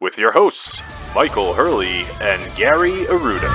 with 0.00 0.16
your 0.16 0.30
hosts, 0.30 0.80
Michael 1.14 1.54
Hurley 1.54 2.04
and 2.20 2.54
Gary 2.54 3.04
Aruda. 3.06 3.48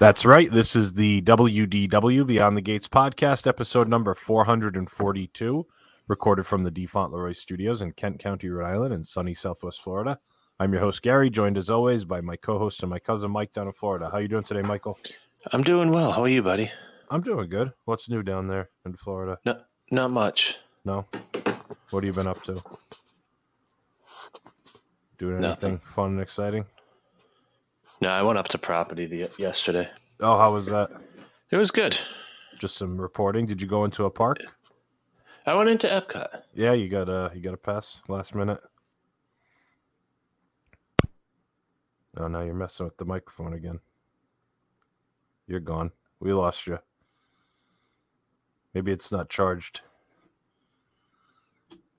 That's 0.00 0.26
right. 0.26 0.50
This 0.50 0.74
is 0.74 0.94
the 0.94 1.22
WDW 1.22 2.26
Beyond 2.26 2.56
the 2.56 2.60
Gates 2.60 2.88
podcast, 2.88 3.46
episode 3.46 3.88
number 3.88 4.14
442, 4.14 5.66
recorded 6.08 6.46
from 6.46 6.64
the 6.64 6.70
DeFont 6.72 7.12
Leroy 7.12 7.32
Studios 7.32 7.80
in 7.80 7.92
Kent 7.92 8.18
County, 8.18 8.48
Rhode 8.48 8.66
Island, 8.66 8.92
in 8.92 9.04
sunny 9.04 9.34
Southwest 9.34 9.80
Florida. 9.80 10.18
I'm 10.58 10.72
your 10.72 10.82
host 10.82 11.02
Gary, 11.02 11.30
joined 11.30 11.56
as 11.56 11.70
always 11.70 12.04
by 12.04 12.20
my 12.20 12.36
co-host 12.36 12.82
and 12.82 12.90
my 12.90 12.98
cousin 12.98 13.30
Mike 13.30 13.52
down 13.52 13.68
in 13.68 13.72
Florida. 13.72 14.10
How 14.10 14.18
you 14.18 14.28
doing 14.28 14.42
today, 14.42 14.62
Michael? 14.62 14.98
I'm 15.52 15.62
doing 15.62 15.90
well. 15.90 16.10
How 16.10 16.22
are 16.22 16.28
you, 16.28 16.42
buddy? 16.42 16.70
I'm 17.08 17.22
doing 17.22 17.48
good. 17.48 17.72
What's 17.84 18.08
new 18.08 18.22
down 18.22 18.48
there 18.48 18.70
in 18.84 18.96
Florida? 18.96 19.38
No, 19.46 19.58
not 19.94 20.10
much. 20.10 20.58
No. 20.84 21.06
What 21.90 22.02
have 22.02 22.04
you 22.04 22.12
been 22.12 22.26
up 22.26 22.42
to? 22.44 22.62
Doing 25.18 25.36
anything 25.44 25.72
Nothing. 25.74 25.80
fun 25.94 26.10
and 26.12 26.20
exciting? 26.20 26.64
No, 28.00 28.08
I 28.08 28.22
went 28.22 28.38
up 28.38 28.48
to 28.48 28.58
property 28.58 29.06
the, 29.06 29.30
yesterday. 29.38 29.88
Oh, 30.20 30.38
how 30.38 30.52
was 30.52 30.66
that? 30.66 30.90
It 31.50 31.56
was 31.56 31.70
good. 31.70 31.96
Just 32.58 32.76
some 32.76 33.00
reporting. 33.00 33.46
Did 33.46 33.62
you 33.62 33.68
go 33.68 33.84
into 33.84 34.04
a 34.04 34.10
park? 34.10 34.38
I 35.46 35.54
went 35.54 35.68
into 35.68 35.86
Epcot. 35.86 36.42
Yeah, 36.54 36.72
you 36.72 36.88
got 36.88 37.08
a 37.08 37.30
you 37.34 37.40
got 37.40 37.54
a 37.54 37.58
pass 37.58 38.00
last 38.08 38.34
minute. 38.34 38.60
Oh, 42.16 42.28
now 42.28 42.40
you're 42.42 42.54
messing 42.54 42.86
with 42.86 42.96
the 42.96 43.04
microphone 43.04 43.54
again. 43.54 43.80
You're 45.46 45.60
gone. 45.60 45.90
We 46.20 46.32
lost 46.32 46.66
you. 46.66 46.78
Maybe 48.74 48.90
it's 48.92 49.12
not 49.12 49.28
charged. 49.30 49.82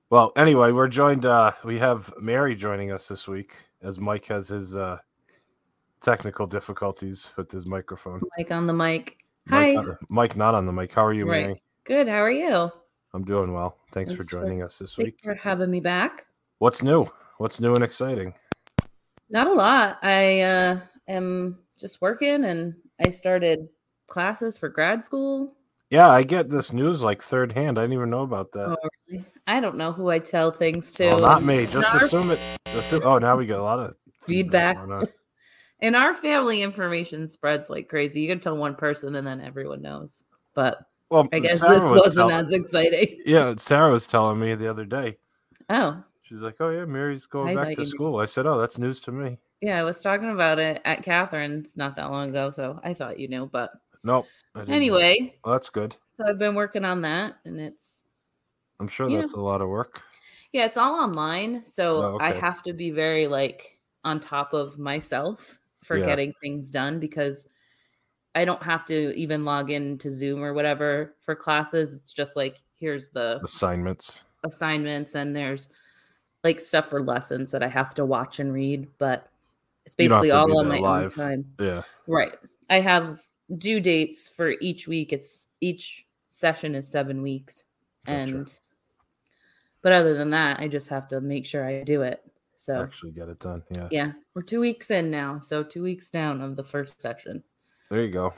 Well, 0.10 0.32
anyway, 0.36 0.72
we're 0.72 0.88
joined. 0.88 1.26
Uh, 1.26 1.52
we 1.64 1.80
have 1.80 2.14
Mary 2.20 2.56
joining 2.56 2.92
us 2.92 3.08
this 3.08 3.28
week 3.28 3.54
as 3.82 4.00
Mike 4.00 4.26
has 4.26 4.50
his 4.50 4.76
uh, 4.76 4.98
technical 6.02 6.46
difficulties 6.46 7.32
with 7.38 7.52
his 7.52 7.66
microphone. 7.66 8.22
Mike 8.38 8.52
on 8.52 8.68
the 8.68 8.74
mic. 8.74 9.18
Hi. 9.50 9.74
Mike, 9.74 9.86
not- 9.88 9.98
Mike 10.10 10.36
not 10.38 10.56
on 10.56 10.66
the 10.66 10.72
mic. 10.72 10.92
How 10.94 11.06
are 11.06 11.14
you, 11.14 11.28
Right. 11.30 11.46
Mary? 11.48 11.62
Good. 11.86 12.08
How 12.08 12.20
are 12.20 12.32
you? 12.32 12.70
I'm 13.14 13.24
doing 13.24 13.54
well. 13.54 13.78
Thanks, 13.92 14.12
for 14.12 14.18
Thanks 14.18 14.32
for- 14.32 14.42
joining 14.42 14.62
us 14.62 14.78
this 14.78 14.98
week. 14.98 15.16
Thanks 15.24 15.28
week. 15.28 15.38
for 15.38 15.42
having 15.42 15.72
me 15.72 15.80
back. 15.80 16.26
What's 16.60 16.84
new? 16.84 17.06
What's 17.38 17.60
new 17.60 17.74
and 17.74 17.84
exciting? 17.84 18.34
Not 19.30 19.48
a 19.48 19.54
lot. 19.54 20.00
I 20.04 20.42
uh, 20.42 20.80
am 21.08 21.58
just 21.80 22.02
working, 22.02 22.46
and 22.46 22.76
I 23.06 23.10
started 23.10 23.70
classes 24.08 24.58
for 24.58 24.70
grad 24.70 25.04
school. 25.04 25.55
Yeah, 25.90 26.10
I 26.10 26.24
get 26.24 26.50
this 26.50 26.74
news 26.74 27.02
like 27.02 27.22
third 27.22 27.52
hand. 27.52 27.78
I 27.78 27.84
didn't 27.84 27.94
even 27.94 28.10
know 28.10 28.24
about 28.24 28.52
that. 28.54 28.70
Oh, 28.70 28.90
really? 29.10 29.26
I 29.48 29.60
don't 29.60 29.78
know 29.78 29.92
who 29.92 30.10
I 30.10 30.20
tell 30.20 30.52
things 30.52 30.92
to. 30.94 31.10
Well, 31.10 31.20
not 31.20 31.44
me. 31.44 31.68
Just 31.68 31.94
Our- 31.94 32.06
assume 32.06 32.32
it's. 32.32 32.58
Assume, 32.76 33.02
oh, 33.06 33.20
now 33.20 33.38
we 33.38 33.46
get 33.46 33.60
a 33.60 33.64
lot 33.64 33.80
of 33.80 33.96
Feedback. 34.26 34.78
In 35.80 35.96
our 35.96 36.14
family, 36.14 36.62
information 36.62 37.28
spreads 37.28 37.70
like 37.70 37.88
crazy. 37.88 38.22
You 38.22 38.28
can 38.28 38.40
tell 38.40 38.58
one 38.58 38.76
person, 38.76 39.16
and 39.16 39.26
then 39.26 39.40
everyone 39.40 39.82
knows. 39.82 40.24
But 40.54 40.80
Well, 41.10 41.28
I 41.32 41.40
guess 41.40 41.60
Sarah 41.60 41.74
this 41.74 41.84
was 41.84 42.16
wasn't 42.16 42.32
as 42.32 42.52
exciting. 42.52 43.22
Yeah, 43.26 43.54
Sarah 43.58 43.92
was 43.92 44.08
telling 44.08 44.40
me 44.40 44.56
the 44.56 44.70
other 44.70 44.86
day. 44.86 45.18
Oh, 45.70 46.04
She's 46.24 46.42
like, 46.42 46.56
"Oh 46.60 46.72
yeah, 46.72 46.86
Mary's 46.86 47.28
going 47.28 47.58
I 47.58 47.64
back 47.64 47.76
to 47.76 47.86
school." 47.86 48.20
I 48.20 48.26
said, 48.26 48.48
"Oh, 48.48 48.60
that's 48.60 48.80
news 48.80 49.00
to 49.02 49.12
me." 49.12 49.38
yeah. 49.62 49.80
I 49.80 49.84
was 49.84 50.02
talking 50.02 50.32
about 50.32 50.58
it 50.58 50.82
at 50.84 51.04
Catherine's 51.04 51.78
not 51.78 51.96
that 51.98 52.12
long 52.12 52.30
ago, 52.30 52.50
so 52.50 52.80
I 52.84 52.96
thought 52.96 53.20
you 53.20 53.28
knew. 53.28 53.46
But 53.46 53.72
Nope. 54.06 54.28
Know. 54.56 54.62
anyway, 54.74 55.36
Well, 55.44 55.54
that's 55.56 55.70
good. 55.70 55.98
so 56.04 56.24
I've 56.26 56.40
been 56.40 56.56
working 56.56 56.86
on 56.86 57.02
that, 57.02 57.38
and 57.44 57.60
it's 57.60 58.04
I'm 58.80 58.88
sure 58.88 59.10
that's 59.10 59.34
a 59.34 59.40
lot 59.42 59.62
of 59.62 59.68
work. 59.68 60.02
Yeah, 60.54 60.64
it's 60.66 60.78
all 60.78 60.96
online, 60.96 61.66
so 61.66 62.16
Oh, 62.16 62.18
I 62.22 62.32
have 62.34 62.64
to 62.64 62.72
be 62.72 62.92
very 62.92 63.28
like 63.28 63.78
on 64.06 64.20
top 64.22 64.54
of 64.54 64.78
myself 64.80 65.60
for 65.84 65.98
Yeah. 65.98 66.06
getting 66.06 66.34
things 66.42 66.72
done 66.72 67.00
because 67.00 67.48
I 68.36 68.46
don't 68.46 68.62
have 68.64 68.86
to 68.86 69.14
even 69.16 69.44
log 69.44 69.72
in 69.72 69.98
to 70.00 70.10
Zoom 70.12 70.44
or 70.44 70.54
whatever 70.54 71.16
for 71.20 71.36
classes. 71.36 71.94
It's 71.94 72.14
just 72.14 72.36
like 72.36 72.62
here's 72.78 73.10
the 73.10 73.42
Assignments. 73.44 74.22
assignments 74.44 75.16
and 75.16 75.36
there's 75.36 75.68
like 76.44 76.60
stuff 76.60 76.90
for 76.90 77.02
lessons 77.02 77.50
that 77.52 77.64
I 77.64 77.68
have 77.68 77.96
to 77.96 78.06
watch 78.06 78.40
and 78.40 78.54
read, 78.54 78.88
but 79.00 79.30
it's 79.86 79.96
You 79.98 80.08
don't 80.10 80.18
have 80.18 80.22
basically 80.22 80.32
all 80.54 80.60
on 80.60 80.68
my 80.70 81.04
own 81.04 81.10
time. 81.10 81.46
Yeah. 81.60 81.82
Right. 82.08 82.36
I 82.70 82.80
have 82.82 83.25
due 83.58 83.80
dates 83.80 84.28
for 84.28 84.54
each 84.62 84.88
week. 84.88 85.14
It's 85.14 85.48
each 85.62 86.06
session 86.30 86.76
is 86.76 86.88
seven 86.88 87.22
weeks. 87.22 87.64
Gotcha. 88.06 88.18
And 88.20 88.60
but 89.82 89.92
other 89.94 90.16
than 90.16 90.32
that, 90.32 90.60
I 90.60 90.68
just 90.68 90.90
have 90.90 91.08
to 91.10 91.22
make 91.22 91.46
sure 91.46 91.66
I 91.66 91.84
do 91.84 92.02
it. 92.02 92.22
So 92.58 92.82
Actually, 92.82 93.12
get 93.12 93.30
it 93.30 93.40
done. 93.40 93.62
Yeah. 93.76 93.88
yeah, 93.92 94.12
we're 94.34 94.42
two 94.42 94.60
weeks 94.60 94.90
in 94.90 95.12
now. 95.12 95.40
So 95.40 95.62
two 95.64 95.84
weeks 95.84 96.10
down 96.10 96.42
of 96.42 96.56
the 96.56 96.64
first 96.64 97.00
session. 97.00 97.44
There 97.92 98.02
you 98.04 98.12
go. 98.12 98.34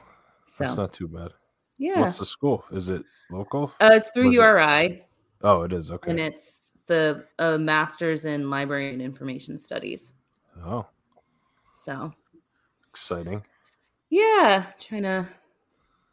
So 0.45 0.65
That's 0.65 0.75
not 0.77 0.93
too 0.93 1.07
bad. 1.07 1.29
yeah. 1.77 2.01
What's 2.01 2.17
the 2.19 2.25
school? 2.25 2.65
Is 2.71 2.89
it 2.89 3.03
local? 3.31 3.71
uh, 3.79 3.91
it's 3.93 4.09
through 4.11 4.27
was 4.29 4.35
it? 4.37 4.41
URI 4.41 5.03
Oh, 5.43 5.61
it 5.61 5.71
is. 5.71 5.91
Okay. 5.91 6.09
and 6.11 6.19
it's 6.19 6.71
the 6.87 7.25
uh, 7.39 7.57
master's 7.57 8.25
in 8.25 8.49
library 8.49 8.91
and 8.91 9.01
information 9.01 9.57
studies. 9.57 10.13
oh, 10.65 10.85
So 11.85 12.11
exciting. 12.89 13.43
Yeah, 14.09 14.65
trying 14.79 15.03
to 15.03 15.27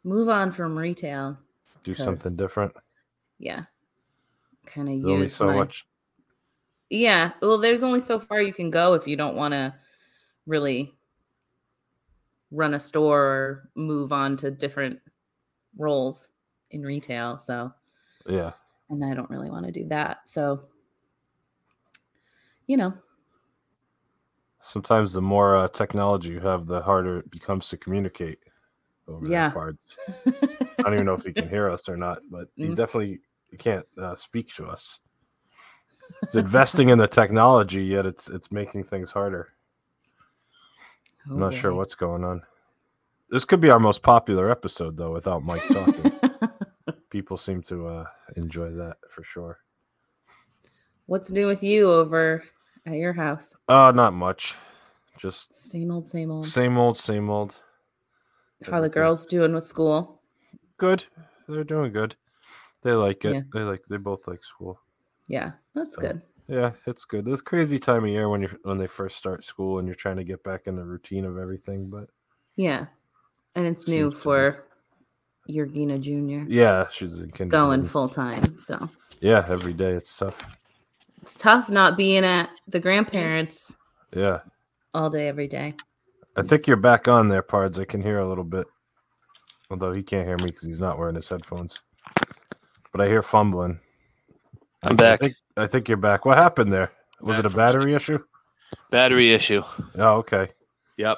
move 0.03 0.29
on 0.29 0.51
from 0.51 0.77
retail. 0.77 1.37
Do 1.83 1.93
something 1.93 2.35
different. 2.35 2.73
Yeah. 3.39 3.63
Kind 4.65 4.89
of 4.89 4.95
There's 5.01 5.05
only 5.05 5.21
use 5.23 5.35
so 5.35 5.45
my- 5.47 5.55
much. 5.55 5.85
Yeah. 6.89 7.31
Well, 7.41 7.57
there's 7.57 7.83
only 7.83 8.01
so 8.01 8.19
far 8.19 8.41
you 8.41 8.53
can 8.53 8.69
go 8.69 8.93
if 8.93 9.07
you 9.07 9.15
don't 9.15 9.35
want 9.35 9.53
to 9.53 9.73
really 10.45 10.93
run 12.51 12.73
a 12.75 12.79
store 12.79 13.21
or 13.23 13.69
move 13.75 14.11
on 14.11 14.37
to 14.37 14.51
different 14.51 14.99
roles 15.77 16.29
in 16.71 16.83
retail. 16.83 17.37
So, 17.37 17.73
Yeah. 18.27 18.53
and 18.89 19.03
I 19.03 19.13
don't 19.13 19.29
really 19.29 19.49
want 19.49 19.65
to 19.65 19.71
do 19.71 19.87
that. 19.89 20.27
So, 20.29 20.65
you 22.67 22.77
know, 22.77 22.93
Sometimes 24.65 25.13
the 25.13 25.21
more 25.21 25.55
uh, 25.55 25.67
technology 25.67 26.29
you 26.29 26.39
have, 26.39 26.65
the 26.65 26.81
harder 26.81 27.19
it 27.19 27.29
becomes 27.29 27.69
to 27.69 27.77
communicate 27.77 28.39
over 29.07 29.29
Yeah. 29.29 29.53
I 30.27 30.83
don't 30.83 30.93
even 30.95 31.05
know 31.05 31.13
if 31.13 31.23
he 31.23 31.33
can 31.33 31.47
hear 31.47 31.69
us 31.69 31.87
or 31.87 31.95
not, 31.95 32.19
but 32.31 32.47
he 32.55 32.69
Mm. 32.69 32.75
definitely 32.75 33.19
can't 33.59 33.85
uh, 34.01 34.15
speak 34.15 34.53
to 34.55 34.65
us. 34.65 34.99
It's 36.23 36.35
investing 36.35 36.89
in 36.89 36.97
the 36.97 37.07
technology, 37.07 37.83
yet 37.83 38.07
it's 38.07 38.27
it's 38.27 38.51
making 38.51 38.85
things 38.85 39.11
harder. 39.11 39.49
I'm 41.29 41.39
not 41.39 41.53
sure 41.53 41.71
Oh, 41.71 41.77
what's 41.77 41.95
going 41.95 42.23
on. 42.23 42.41
This 43.29 43.45
could 43.45 43.61
be 43.61 43.69
our 43.69 43.79
most 43.79 44.01
popular 44.01 44.49
episode, 44.49 44.97
though, 44.97 45.13
without 45.13 45.43
Mike 45.43 45.61
talking. 45.71 46.11
People 47.11 47.37
seem 47.37 47.61
to 47.63 47.87
uh, 47.87 48.05
enjoy 48.35 48.71
that 48.71 48.97
for 49.11 49.23
sure. 49.23 49.59
What's 51.05 51.31
new 51.31 51.45
with 51.45 51.61
you 51.63 51.91
over 51.91 52.43
at 52.85 52.93
your 52.95 53.13
house? 53.13 53.55
Uh, 53.67 53.91
not 53.95 54.13
much. 54.13 54.55
Just 55.17 55.55
Same 55.71 55.91
old, 55.91 56.07
same 56.07 56.29
old. 56.31 56.45
same 56.45 56.77
old, 56.77 56.97
same 56.97 57.29
old. 57.29 57.57
How 58.69 58.81
the 58.81 58.89
girls 58.89 59.25
doing 59.25 59.53
with 59.53 59.63
school? 59.65 60.21
Good. 60.77 61.05
They're 61.47 61.63
doing 61.63 61.91
good. 61.93 62.15
They 62.83 62.91
like 62.91 63.23
it. 63.25 63.33
Yeah. 63.33 63.41
They 63.53 63.61
like. 63.61 63.81
They 63.89 63.97
both 63.97 64.27
like 64.27 64.43
school. 64.43 64.79
Yeah, 65.27 65.51
that's 65.73 65.95
So, 65.95 66.01
good. 66.01 66.21
Yeah, 66.47 66.71
it's 66.85 67.05
good. 67.05 67.27
It's 67.27 67.41
crazy 67.41 67.79
time 67.79 68.03
of 68.03 68.09
year 68.09 68.29
when 68.29 68.41
you're 68.41 68.57
when 68.63 68.77
they 68.77 68.87
first 68.87 69.17
start 69.17 69.43
school 69.43 69.79
and 69.79 69.87
you're 69.87 69.95
trying 69.95 70.17
to 70.17 70.23
get 70.23 70.43
back 70.43 70.67
in 70.67 70.75
the 70.75 70.83
routine 70.83 71.25
of 71.25 71.37
everything. 71.37 71.89
But 71.89 72.09
Yeah. 72.55 72.85
And 73.55 73.65
it's 73.65 73.87
new 73.87 74.11
Seems 74.11 74.13
to 74.13 74.17
be. 74.19 74.21
for 74.23 74.65
Yergina 75.49 75.99
Jr. 75.99 76.51
yeah, 76.51 76.85
she's 76.91 77.19
in 77.19 77.31
kindergarten. 77.31 77.49
going 77.49 77.85
full 77.85 78.09
time. 78.09 78.59
So 78.59 78.89
Yeah, 79.21 79.45
every 79.49 79.73
day 79.73 79.91
it's 79.93 80.15
tough. 80.15 80.37
it's 81.21 81.33
tough 81.33 81.69
not 81.69 81.97
being 81.97 82.23
at 82.25 82.44
the 82.67 82.79
grandparents 82.79 83.75
Yeah, 84.13 84.39
all 84.93 85.09
day, 85.09 85.27
every 85.27 85.47
day. 85.47 85.73
I 86.37 86.41
think 86.43 86.67
you're 86.67 86.77
back 86.77 87.07
on 87.07 87.29
there, 87.29 87.43
Pards. 87.43 87.79
I 87.79 87.85
can 87.85 88.01
hear 88.01 88.19
a 88.19 88.27
little 88.27 88.43
bit, 88.43 88.67
although 89.69 89.93
he 89.93 90.03
can't 90.03 90.27
hear 90.27 90.37
me 90.37 90.45
because 90.47 90.63
he's 90.63 90.79
not 90.79 90.97
wearing 90.99 91.15
his 91.15 91.27
headphones. 91.29 91.79
But 92.91 93.01
I 93.01 93.07
hear 93.07 93.21
fumbling. 93.21 93.79
I'm 94.83 94.93
I 94.93 94.95
back. 94.95 95.19
think, 95.19 95.35
I 95.57 95.67
think 95.67 95.87
you're 95.87 95.97
back. 95.97 96.25
What 96.25 96.37
happened 96.37 96.71
there? 96.71 96.91
Was 97.21 97.37
Back 97.37 97.39
it 97.39 97.45
a 97.45 97.49
a 97.49 97.49
battery 97.49 97.93
issue? 97.93 98.19
Battery 98.91 99.33
issue. 99.33 99.63
Oh, 99.95 100.17
okay. 100.17 100.49
Yep. 100.97 101.17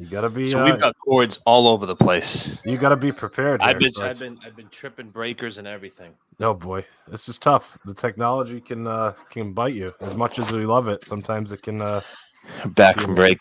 You 0.00 0.06
gotta 0.06 0.30
be. 0.30 0.50
So 0.50 0.58
uh, 0.58 0.64
we've 0.64 0.80
got 0.80 0.96
cords 0.98 1.40
all 1.44 1.68
over 1.68 1.84
the 1.84 1.94
place. 1.94 2.58
You 2.64 2.78
gotta 2.78 2.96
be 2.96 3.12
prepared. 3.12 3.60
I've 3.60 3.78
been, 3.78 3.90
I've 4.00 4.18
been, 4.18 4.38
I've 4.46 4.56
been 4.56 4.68
tripping 4.70 5.10
breakers 5.10 5.58
and 5.58 5.68
everything. 5.68 6.12
Oh 6.40 6.54
boy, 6.54 6.86
this 7.06 7.28
is 7.28 7.36
tough. 7.36 7.78
The 7.84 7.92
technology 7.92 8.62
can 8.62 8.86
uh, 8.86 9.12
can 9.28 9.52
bite 9.52 9.74
you 9.74 9.92
as 10.00 10.16
much 10.16 10.38
as 10.38 10.50
we 10.52 10.64
love 10.64 10.88
it. 10.88 11.04
Sometimes 11.04 11.52
it 11.52 11.62
can. 11.62 11.82
Uh, 11.82 12.00
Back 12.74 12.96
Yeah. 12.96 13.02
from 13.04 13.14
break. 13.14 13.38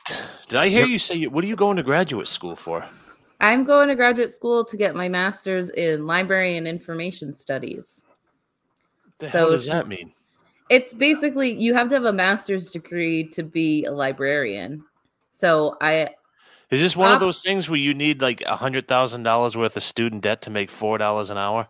Did 0.50 0.60
I 0.60 0.68
hear 0.68 0.82
Yep. 0.82 0.90
you 0.90 1.00
say 1.00 1.16
you, 1.16 1.30
what 1.30 1.44
are 1.44 1.48
you 1.48 1.56
going 1.56 1.78
to 1.78 1.84
graduate 1.84 2.28
school 2.28 2.56
for? 2.56 2.86
I'm 3.40 3.64
going 3.64 3.88
to 3.88 3.96
graduate 3.96 4.32
school 4.32 4.66
to 4.66 4.76
get 4.76 4.96
my 4.96 5.08
master's 5.08 5.70
in 5.70 6.06
library 6.06 6.58
and 6.58 6.68
information 6.68 7.34
studies. 7.34 8.04
The 9.20 9.30
So 9.30 9.40
hell 9.40 9.50
does 9.52 9.66
that 9.68 9.88
mean? 9.88 10.12
It's 10.70 10.94
basically 10.94 11.52
you 11.58 11.74
have 11.74 11.88
to 11.90 11.96
have 11.96 12.06
a 12.06 12.14
master's 12.14 12.70
degree 12.70 13.24
to 13.30 13.44
be 13.44 13.86
a 13.86 13.92
librarian. 13.92 14.84
So 15.30 15.78
I 15.82 16.10
Is 16.72 16.82
this 16.82 16.96
one 16.96 17.12
of 17.12 17.18
Uh, 17.18 17.26
those 17.26 17.42
things 17.42 17.70
where 17.70 17.80
you 17.80 17.94
need 17.94 18.22
like 18.22 18.42
a 18.46 18.56
hundred 18.56 18.88
thousand 18.88 19.24
dollars 19.24 19.58
worth 19.58 19.76
of 19.76 19.84
student 19.84 20.22
debt 20.24 20.42
to 20.44 20.50
make 20.50 20.70
four 20.70 20.98
dollars 20.98 21.30
an 21.30 21.38
hour? 21.38 21.68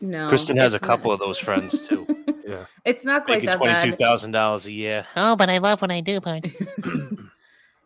no. 0.00 0.28
Kristen 0.28 0.56
has 0.56 0.74
a 0.74 0.78
couple 0.80 1.10
not- 1.10 1.14
of 1.14 1.20
those 1.20 1.38
friends 1.38 1.86
too, 1.86 2.06
yeah, 2.46 2.64
It's 2.84 3.04
not 3.04 3.24
quite 3.26 3.36
making 3.36 3.46
that 3.50 3.56
twenty 3.58 3.80
two 3.84 3.90
bad. 3.90 3.98
thousand 3.98 4.32
dollars 4.32 4.66
a 4.66 4.72
year. 4.72 5.06
Oh, 5.16 5.36
but 5.36 5.48
I 5.50 5.58
love 5.58 5.80
when 5.82 5.90
I 5.90 6.00
do, 6.00 6.20
Punch. 6.20 6.48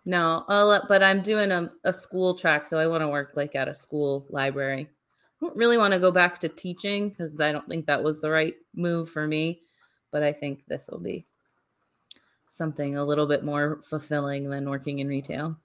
No, 0.07 0.45
I'll 0.49 0.85
but 0.87 1.03
I'm 1.03 1.23
doing 1.23 1.51
a, 1.51 1.71
a 1.85 1.93
school 1.93 2.35
track, 2.35 2.67
so 2.67 2.79
I 2.79 2.87
want 2.87 3.01
to 3.01 3.09
work 3.09 3.33
like 3.37 3.55
at 3.55 3.69
a 3.69 3.75
school 3.75 4.27
library. 4.29 4.83
I 5.41 5.47
don't 5.47 5.57
really 5.57 5.79
want 5.79 5.95
to 5.95 5.99
go 5.99 6.11
back 6.11 6.41
to 6.41 6.49
teaching 6.51 7.09
because 7.09 7.41
I 7.41 7.53
don't 7.53 7.67
think 7.67 7.87
that 7.87 8.03
was 8.03 8.21
the 8.21 8.31
right 8.31 8.55
move 8.75 9.09
for 9.09 9.27
me. 9.27 9.63
But 10.13 10.23
I 10.23 10.33
think 10.35 10.67
this 10.69 10.91
will 10.93 11.01
be 11.01 11.25
something 12.49 12.97
a 12.99 13.05
little 13.05 13.27
bit 13.27 13.45
more 13.45 13.81
fulfilling 13.83 14.51
than 14.51 14.69
working 14.69 14.99
in 14.99 15.09
retail. 15.09 15.57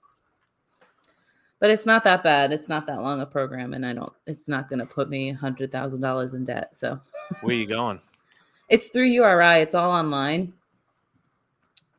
But 1.60 1.70
it's 1.70 1.86
not 1.86 2.04
that 2.04 2.24
bad. 2.24 2.52
It's 2.52 2.68
not 2.68 2.86
that 2.86 3.02
long 3.02 3.20
a 3.20 3.26
program, 3.26 3.74
and 3.74 3.84
I 3.84 3.92
don't. 3.92 4.12
It's 4.26 4.48
not 4.48 4.68
going 4.68 4.78
to 4.78 4.86
put 4.86 5.10
me 5.10 5.30
a 5.30 5.34
hundred 5.34 5.70
thousand 5.70 6.00
dollars 6.00 6.32
in 6.32 6.46
debt. 6.46 6.74
So 6.74 6.98
Where 7.42 7.54
you 7.54 7.66
going? 7.66 8.00
it's 8.70 8.88
through 8.88 9.04
URI. 9.04 9.60
It's 9.60 9.74
all 9.74 9.90
online. 9.90 10.54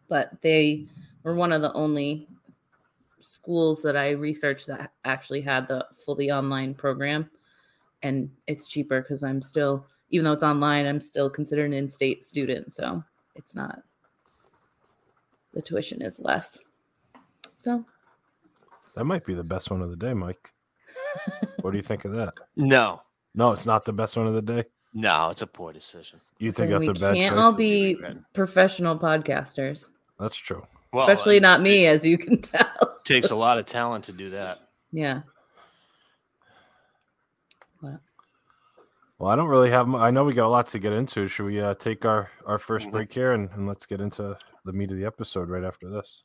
But 0.10 0.42
they 0.42 0.88
were 1.24 1.36
one 1.36 1.54
of 1.54 1.62
the 1.62 1.72
only 1.74 2.28
schools 3.22 3.82
that 3.84 3.96
I 3.96 4.12
researched 4.12 4.68
that 4.68 4.92
actually 5.06 5.42
had 5.42 5.68
the 5.68 5.86
fully 6.04 6.32
online 6.32 6.74
program. 6.74 7.30
And 8.04 8.32
it's 8.48 8.68
cheaper 8.68 9.02
because 9.02 9.24
I'm 9.24 9.42
still, 9.42 9.86
even 10.10 10.26
though 10.26 10.34
it's 10.34 10.44
online, 10.44 10.88
I'm 10.88 11.00
still 11.00 11.30
considered 11.30 11.66
an 11.66 11.74
in 11.74 11.88
state 11.88 12.24
student. 12.24 12.74
So 12.74 13.04
it's 13.36 13.56
not, 13.56 13.84
the 15.54 15.62
tuition 15.62 16.02
is 16.02 16.20
less. 16.20 16.60
So 17.56 17.86
that 18.96 19.06
might 19.06 19.26
be 19.26 19.34
the 19.34 19.44
best 19.44 19.72
one 19.72 19.82
of 19.82 19.90
the 19.90 19.96
day, 19.96 20.14
Mike. 20.14 20.52
what 21.62 21.72
do 21.72 21.78
you 21.78 21.84
think 21.84 22.06
of 22.06 22.12
that? 22.14 22.34
No, 22.56 23.02
No, 23.36 23.52
it's 23.54 23.66
not 23.66 23.86
the 23.86 23.94
best 23.94 24.18
one 24.18 24.28
of 24.28 24.34
the 24.34 24.42
day. 24.42 24.64
no, 24.94 25.30
it's 25.30 25.42
a 25.42 25.48
poor 25.48 25.72
decision. 25.74 26.20
You 26.40 26.52
think 26.52 26.70
then 26.72 26.82
that's 26.82 27.00
we 27.00 27.06
a 27.06 27.08
bad 27.10 27.16
can't 27.16 27.38
all 27.38 27.54
be 27.54 27.98
professional 28.34 28.98
podcasters, 28.98 29.90
That's 30.20 30.36
true. 30.38 30.66
Well, 30.94 31.08
especially 31.08 31.40
not 31.40 31.62
it's- 31.62 31.64
me, 31.64 31.88
as 31.88 32.06
you 32.06 32.18
can 32.18 32.42
tell. 32.42 32.68
Takes 33.06 33.32
a 33.32 33.36
lot 33.36 33.58
of 33.58 33.66
talent 33.66 34.04
to 34.06 34.12
do 34.12 34.30
that. 34.32 34.60
Yeah. 34.92 35.22
What? 37.80 38.00
Well, 39.18 39.30
I 39.32 39.36
don't 39.36 39.48
really 39.48 39.70
have. 39.72 39.88
mu- 39.88 39.98
I 39.98 40.12
know 40.12 40.24
we 40.24 40.34
got 40.34 40.48
a 40.48 40.50
lot 40.50 40.68
to 40.70 40.80
get 40.80 40.94
into. 40.94 41.28
Should 41.28 41.46
we 41.46 41.60
uh, 41.62 41.74
take 41.76 42.06
our 42.06 42.30
our 42.46 42.58
1st 42.60 42.88
Mhm. 42.88 42.92
break 42.92 43.14
here 43.14 43.32
and, 43.34 43.50
and 43.52 43.68
let's 43.68 43.86
get 43.86 44.02
into 44.02 44.38
the 44.66 44.74
meat 44.74 44.92
of 44.92 44.98
the 44.98 45.06
episode 45.06 45.50
right 45.50 45.64
after 45.64 45.90
this? 45.90 46.24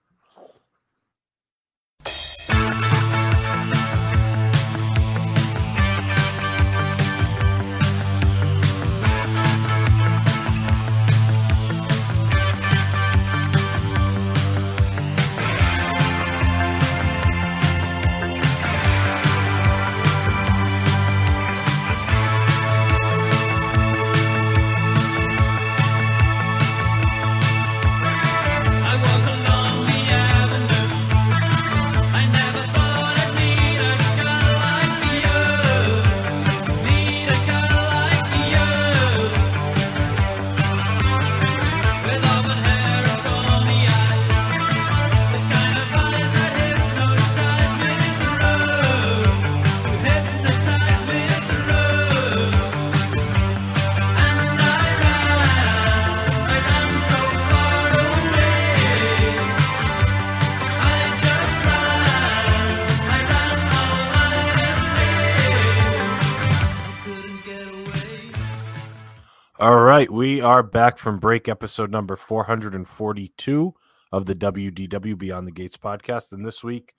We 70.27 70.41
are 70.41 70.61
back 70.65 70.99
from 70.99 71.21
break, 71.21 71.47
episode 71.49 71.89
number 71.89 72.17
442 72.17 73.73
of 74.11 74.27
the 74.27 74.35
WDW 74.35 75.17
Beyond 75.17 75.47
the 75.47 75.53
Gates 75.53 75.77
podcast. 75.77 76.33
And 76.33 76.45
this 76.45 76.65
week, 76.65 76.95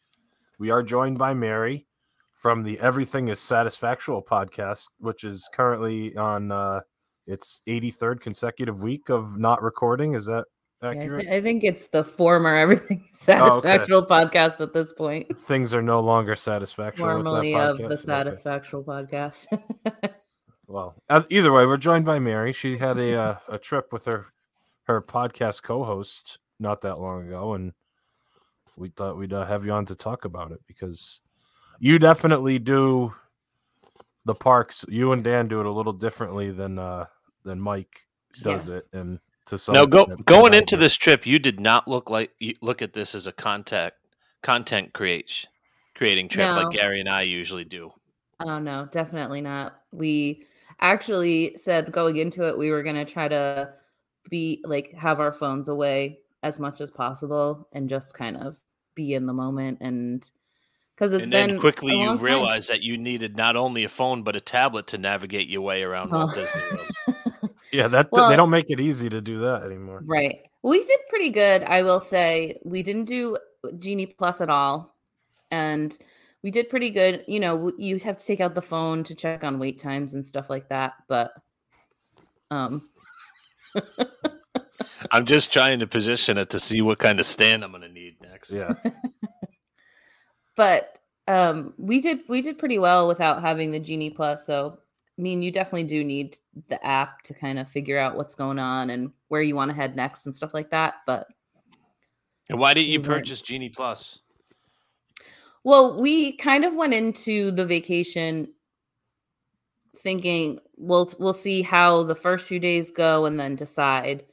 we 0.59 0.69
are 0.71 0.81
joined 0.81 1.17
by 1.17 1.33
Mary 1.33 1.85
from 2.35 2.63
the 2.63 2.79
Everything 2.79 3.27
is 3.27 3.37
Satisfactual 3.41 4.23
podcast, 4.25 4.85
which 4.99 5.25
is 5.25 5.49
currently 5.53 6.15
on 6.15 6.53
uh, 6.53 6.79
its 7.25 7.61
83rd 7.67 8.21
consecutive 8.21 8.81
week 8.81 9.09
of 9.09 9.37
not 9.37 9.61
recording. 9.61 10.13
Is 10.13 10.25
that 10.27 10.45
Yeah, 10.81 10.87
I, 10.91 10.95
accurate? 10.95 11.25
thi- 11.27 11.35
I 11.35 11.41
think 11.41 11.65
it's 11.65 11.87
the 11.89 12.05
former 12.05 12.55
everything 12.55 13.03
Oh, 13.27 13.57
okay. 13.57 13.67
satisfactual 13.67 14.07
podcast 14.07 14.61
at 14.61 14.71
this 14.73 14.93
point. 14.93 15.37
Things 15.41 15.73
are 15.73 15.81
no 15.81 15.99
longer 15.99 16.37
satisfactual. 16.37 17.05
that 17.07 17.23
Formerly 17.23 17.55
of 17.55 17.77
the 17.77 17.83
Okay. 17.87 17.95
satisfactual 18.03 18.85
podcast. 18.85 19.47
Well, 20.67 20.95
uh, 21.09 21.23
either 21.29 21.51
way, 21.53 21.65
we're 21.65 21.77
joined 21.77 22.05
by 22.05 22.19
Mary. 22.19 22.51
She 22.51 22.77
had 22.77 22.97
a 22.97 23.17
uh, 23.17 23.37
a 23.47 23.57
trip 23.57 23.93
with 23.93 24.05
her 24.05 24.25
her 24.83 25.01
podcast 25.01 25.63
co-host 25.63 26.39
not 26.59 26.81
that 26.81 26.99
long 26.99 27.25
ago, 27.27 27.53
and 27.53 27.73
we 28.75 28.89
thought 28.89 29.17
we'd 29.17 29.33
uh, 29.33 29.45
have 29.45 29.65
you 29.65 29.71
on 29.71 29.85
to 29.85 29.95
talk 29.95 30.25
about 30.25 30.51
it 30.51 30.59
because 30.67 31.21
you 31.79 31.99
definitely 31.99 32.59
do 32.59 33.13
the 34.25 34.35
parks. 34.35 34.83
You 34.89 35.13
and 35.13 35.23
Dan 35.23 35.47
do 35.47 35.59
it 35.61 35.65
a 35.65 35.71
little 35.71 35.93
differently 35.93 36.51
than 36.51 36.77
uh, 36.79 37.05
than 37.43 37.61
Mike 37.61 38.05
does 38.43 38.67
it, 38.67 38.87
and 38.91 39.19
to 39.45 39.57
some 39.57 39.73
Now, 39.73 39.85
go 39.85 40.01
extent, 40.01 40.25
going 40.25 40.53
into 40.53 40.75
do. 40.75 40.81
this 40.81 40.95
trip, 40.95 41.25
you 41.25 41.39
did 41.39 41.61
not 41.61 41.87
look 41.87 42.09
like 42.09 42.31
you 42.39 42.55
look 42.61 42.81
at 42.81 42.91
this 42.91 43.15
as 43.15 43.25
a 43.25 43.31
contact 43.31 43.95
content 44.43 44.93
create 44.93 45.47
creating 45.95 46.27
trip 46.27 46.45
No. 46.47 46.63
like 46.63 46.71
Gary 46.71 46.99
and 46.99 47.09
I 47.09 47.21
usually 47.21 47.63
do. 47.63 47.91
oh 48.41 48.59
no, 48.59 48.85
definitely 48.91 49.39
not. 49.41 49.79
We 49.91 50.45
actually 50.79 51.55
said 51.57 51.91
going 51.91 52.17
into 52.17 52.47
it, 52.47 52.57
we 52.57 52.69
were 52.71 52.83
gonna 52.83 53.05
try 53.05 53.27
to 53.27 53.69
be 54.29 54.61
like 54.65 54.93
have 54.93 55.19
our 55.19 55.31
phones 55.31 55.69
away 55.69 56.19
as 56.43 56.59
much 56.59 56.81
as 56.81 56.91
possible 56.91 57.67
and 57.71 57.89
just 57.89 58.13
kind 58.13 58.37
of 58.37 58.59
be 58.95 59.13
in 59.13 59.25
the 59.25 59.33
moment 59.33 59.77
and 59.81 60.29
because 60.95 61.13
it's 61.13 61.23
and 61.23 61.31
been 61.31 61.49
then 61.51 61.59
quickly 61.59 61.97
you 61.97 62.05
time. 62.07 62.17
realize 62.19 62.67
that 62.67 62.81
you 62.83 62.97
needed 62.97 63.37
not 63.37 63.55
only 63.55 63.83
a 63.83 63.89
phone 63.89 64.23
but 64.23 64.35
a 64.35 64.39
tablet 64.41 64.87
to 64.87 64.97
navigate 64.97 65.47
your 65.47 65.61
way 65.61 65.83
around 65.83 66.11
Walt 66.11 66.31
Oh. 66.33 66.35
Disney 66.35 66.61
World. 66.71 66.87
Yeah, 67.71 67.89
that 67.89 68.09
Well- 68.11 68.29
they 68.29 68.35
don't 68.37 68.49
make 68.49 68.69
it 68.69 68.79
easy 68.79 69.09
to 69.09 69.19
do 69.19 69.39
that 69.41 69.61
anymore. 69.63 70.01
Right. 70.05 70.39
We 70.63 70.83
did 70.85 70.99
pretty 71.09 71.29
good, 71.29 71.63
I 71.63 71.83
will 71.83 71.99
say. 71.99 72.59
We 72.63 72.81
didn't 72.81 73.05
do 73.05 73.37
Genie 73.77 74.05
Plus 74.05 74.39
at 74.39 74.49
all. 74.49 74.95
And 75.51 75.95
we 76.47 76.51
did 76.51 76.69
pretty 76.69 76.91
good. 76.91 77.25
You 77.27 77.41
know, 77.41 77.73
you 77.77 77.99
have 77.99 78.15
to 78.15 78.25
take 78.25 78.39
out 78.39 78.55
the 78.55 78.61
phone 78.61 79.03
to 79.03 79.13
check 79.13 79.43
on 79.43 79.59
wait 79.59 79.79
times 79.79 80.13
and 80.13 80.25
stuff 80.25 80.49
like 80.49 80.69
that. 80.69 80.93
But 81.09 81.33
um 82.49 82.87
I'm 85.11 85.25
just 85.25 85.51
trying 85.51 85.79
to 85.79 85.87
position 85.87 86.37
it 86.37 86.49
to 86.51 86.59
see 86.59 86.79
what 86.79 86.99
kind 86.99 87.19
of 87.19 87.25
stand 87.25 87.65
I'm 87.65 87.71
going 87.71 87.81
to 87.81 87.89
need 87.89 88.15
next. 88.21 88.53
Yeah. 88.53 88.75
but 90.55 90.99
um 91.27 91.73
we 91.77 91.99
did 91.99 92.19
we 92.29 92.41
did 92.41 92.57
pretty 92.57 92.79
well 92.79 93.09
without 93.09 93.41
having 93.41 93.71
the 93.71 93.79
Genie 93.81 94.09
Plus. 94.09 94.45
So 94.45 94.79
I 95.19 95.21
mean 95.21 95.41
you 95.41 95.51
definitely 95.51 95.83
do 95.83 96.01
need 96.01 96.37
the 96.69 96.81
app 96.81 97.23
to 97.23 97.33
kind 97.33 97.59
of 97.59 97.67
figure 97.67 97.99
out 97.99 98.15
what's 98.15 98.35
going 98.35 98.57
on 98.57 98.89
and 98.89 99.11
where 99.27 99.41
you 99.41 99.57
want 99.57 99.67
to 99.67 99.75
head 99.75 99.97
next 99.97 100.25
and 100.25 100.33
stuff 100.33 100.53
like 100.53 100.71
that. 100.71 100.93
But 101.05 101.27
And 102.47 102.57
why 102.57 102.73
didn't 102.73 102.87
you 102.87 103.01
purchase 103.01 103.41
Genie 103.41 103.67
Plus? 103.67 104.19
Well, 105.67 105.99
we 105.99 106.31
kind 106.31 106.63
of 106.63 106.75
went 106.75 106.93
into 106.93 107.51
the 107.51 107.65
vacation 107.65 108.53
thinking 109.97 110.61
we'll 110.77 111.11
we'll 111.19 111.33
see 111.33 111.61
how 111.61 112.03
the 112.03 112.15
first 112.15 112.47
few 112.47 112.57
days 112.57 112.89
go 112.89 113.25
and 113.25 113.37
then 113.37 113.55
decide 113.55 114.23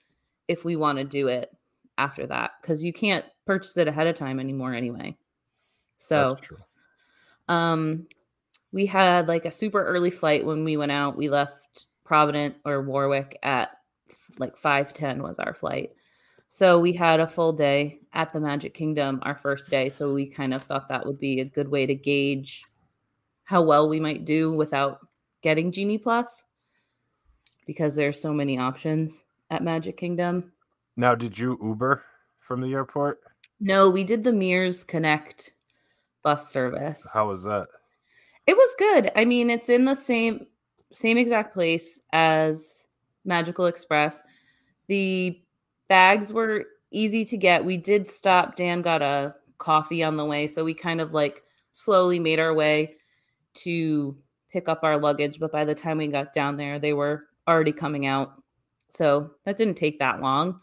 if 0.47 0.65
we 0.65 0.77
want 0.77 0.99
to 0.99 1.05
do 1.05 1.27
it 1.27 1.51
after 1.99 2.25
that 2.29 2.53
cuz 2.63 2.85
you 2.85 2.93
can't 2.93 3.25
purchase 3.47 3.77
it 3.77 3.89
ahead 3.89 4.07
of 4.07 4.15
time 4.15 4.39
anymore 4.39 4.75
anyway. 4.75 5.17
So, 5.97 6.29
That's 6.29 6.47
true. 6.47 6.59
um 7.49 8.07
we 8.71 8.87
had 8.87 9.27
like 9.27 9.45
a 9.45 9.51
super 9.51 9.85
early 9.85 10.13
flight 10.13 10.47
when 10.47 10.63
we 10.63 10.77
went 10.77 10.93
out. 10.93 11.17
We 11.17 11.31
left 11.31 11.87
Providence 12.05 12.55
or 12.65 12.81
Warwick 12.81 13.41
at 13.43 13.71
like 14.39 14.57
5:10 14.57 15.21
was 15.21 15.41
our 15.41 15.53
flight. 15.53 15.97
So 16.55 16.79
we 16.79 16.93
had 16.93 17.19
a 17.19 17.27
full 17.27 17.53
day 17.53 17.99
at 18.13 18.33
the 18.33 18.39
Magic 18.39 18.75
Kingdom 18.75 19.19
our 19.23 19.37
first 19.37 19.69
day, 19.73 19.91
so 19.91 20.15
we 20.15 20.25
kind 20.25 20.55
of 20.55 20.63
thought 20.63 20.89
that 20.89 21.05
would 21.05 21.19
be 21.19 21.41
a 21.41 21.45
good 21.45 21.67
way 21.67 21.85
to 21.85 21.97
gauge 21.97 22.63
how 23.43 23.61
well 23.61 23.89
we 23.89 23.99
might 23.99 24.25
do 24.25 24.53
without 24.53 25.01
getting 25.43 25.73
Genie 25.73 25.99
Plus 25.99 26.45
because 27.67 27.97
there's 27.97 28.23
so 28.23 28.33
many 28.33 28.57
options 28.57 29.25
at 29.51 29.65
Magic 29.65 29.97
Kingdom. 29.97 30.53
Now, 30.97 31.17
did 31.17 31.37
you 31.37 31.59
Uber 31.61 32.05
from 32.39 32.61
the 32.61 32.73
airport? 32.73 33.19
No, 33.59 33.91
we 33.91 34.05
did 34.05 34.23
the 34.23 34.33
Mears 34.33 34.85
Connect 34.85 35.51
bus 36.23 36.53
service. 36.53 37.05
How 37.13 37.27
was 37.27 37.43
that? 37.43 37.67
It 38.47 38.57
was 38.57 38.77
good. 38.79 39.11
I 39.17 39.25
mean, 39.25 39.51
it's 39.51 39.69
in 39.69 39.87
the 39.87 39.97
same 39.97 40.47
same 40.93 41.19
exact 41.19 41.53
place 41.53 42.01
as 42.13 42.85
Magical 43.25 43.67
Express. 43.67 44.23
The 44.87 45.41
bags 45.89 46.33
were 46.33 46.65
easy 46.91 47.25
to 47.27 47.37
get. 47.37 47.65
We 47.65 47.77
did 47.77 48.09
stop. 48.09 48.57
Dan 48.57 48.83
got 48.83 49.03
a 49.03 49.35
coffee 49.59 50.03
on 50.03 50.17
the 50.17 50.25
way, 50.25 50.47
so 50.49 50.65
we 50.65 50.75
kind 50.75 51.01
of 51.01 51.13
like 51.13 51.43
slowly 51.73 52.19
made 52.19 52.41
our 52.41 52.55
way 52.55 52.97
to 53.55 54.17
pick 54.51 54.69
up 54.69 54.81
our 54.85 54.99
luggage, 54.99 55.41
but 55.41 55.51
by 55.51 55.65
the 55.65 55.75
time 55.75 55.99
we 55.99 56.07
got 56.07 56.33
down 56.33 56.57
there, 56.57 56.79
they 56.79 56.93
were 56.93 57.25
already 57.49 57.73
coming 57.73 58.07
out. 58.07 58.41
So 58.89 59.33
that 59.45 59.57
didn't 59.57 59.75
take 59.75 59.99
that 59.99 60.21
long 60.21 60.61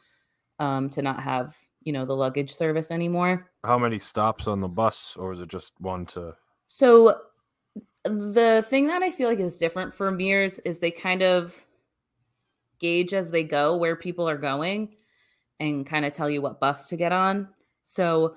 um, 0.60 0.90
to 0.92 1.02
not 1.02 1.22
have, 1.22 1.56
you 1.82 1.92
know, 1.92 2.06
the 2.06 2.16
luggage 2.16 2.54
service 2.56 2.90
anymore. 2.90 3.50
How 3.66 3.78
many 3.78 4.00
stops 4.00 4.48
on 4.48 4.62
the 4.62 4.70
bus, 4.70 5.16
or 5.18 5.30
was 5.30 5.42
it 5.42 5.50
just 5.50 5.74
one 5.80 6.06
to? 6.08 6.36
So 6.68 7.18
the 8.06 8.66
thing 8.70 8.88
that 8.88 9.04
I 9.04 9.12
feel 9.12 9.28
like 9.28 9.40
is 9.40 9.58
different 9.58 9.94
for 9.94 10.10
Mears 10.10 10.60
is 10.60 10.80
they 10.80 10.92
kind 10.92 11.22
of 11.22 11.62
gauge 12.80 13.14
as 13.14 13.30
they 13.30 13.44
go 13.44 13.76
where 13.76 13.96
people 13.96 14.28
are 14.28 14.38
going 14.38 14.96
and 15.62 15.86
kind 15.86 16.04
of 16.04 16.12
tell 16.12 16.30
you 16.30 16.42
what 16.42 16.60
bus 16.60 16.90
to 16.90 16.98
get 16.98 17.12
on. 17.12 17.48
So 17.84 18.36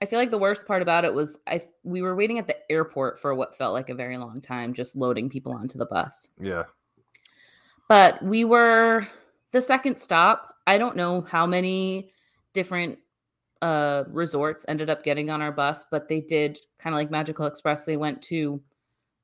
I 0.00 0.06
feel 0.06 0.18
like 0.18 0.30
the 0.30 0.38
worst 0.38 0.66
part 0.66 0.82
about 0.82 1.04
it 1.04 1.14
was 1.14 1.38
I 1.46 1.62
we 1.84 2.02
were 2.02 2.16
waiting 2.16 2.38
at 2.38 2.48
the 2.48 2.56
airport 2.72 3.20
for 3.20 3.34
what 3.34 3.54
felt 3.54 3.74
like 3.74 3.90
a 3.90 3.94
very 3.94 4.18
long 4.18 4.40
time 4.40 4.74
just 4.74 4.96
loading 4.96 5.28
people 5.28 5.52
onto 5.52 5.78
the 5.78 5.86
bus. 5.86 6.30
Yeah. 6.40 6.64
But 7.88 8.22
we 8.22 8.44
were 8.44 9.06
the 9.50 9.62
second 9.62 9.98
stop. 9.98 10.54
I 10.66 10.78
don't 10.78 10.96
know 10.96 11.20
how 11.20 11.46
many 11.46 12.10
different 12.52 12.98
uh 13.60 14.04
resorts 14.08 14.64
ended 14.66 14.90
up 14.90 15.04
getting 15.04 15.30
on 15.30 15.42
our 15.42 15.52
bus, 15.52 15.84
but 15.90 16.08
they 16.08 16.20
did 16.20 16.58
kind 16.78 16.94
of 16.94 16.98
like 16.98 17.10
Magical 17.10 17.46
Express. 17.46 17.84
They 17.84 17.96
went 17.96 18.22
to 18.22 18.60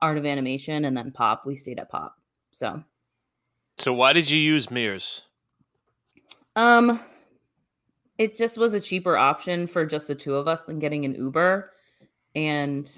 Art 0.00 0.18
of 0.18 0.26
Animation 0.26 0.84
and 0.84 0.96
then 0.96 1.10
Pop. 1.10 1.44
We 1.44 1.56
stayed 1.56 1.80
at 1.80 1.90
Pop. 1.90 2.14
So, 2.52 2.84
So 3.78 3.92
why 3.92 4.12
did 4.12 4.30
you 4.30 4.38
use 4.38 4.70
Mears? 4.70 5.24
um 6.56 7.00
it 8.18 8.36
just 8.36 8.58
was 8.58 8.74
a 8.74 8.80
cheaper 8.80 9.16
option 9.16 9.66
for 9.66 9.86
just 9.86 10.08
the 10.08 10.14
two 10.14 10.34
of 10.34 10.48
us 10.48 10.64
than 10.64 10.80
getting 10.80 11.04
an 11.04 11.14
Uber. 11.14 11.70
And 12.34 12.90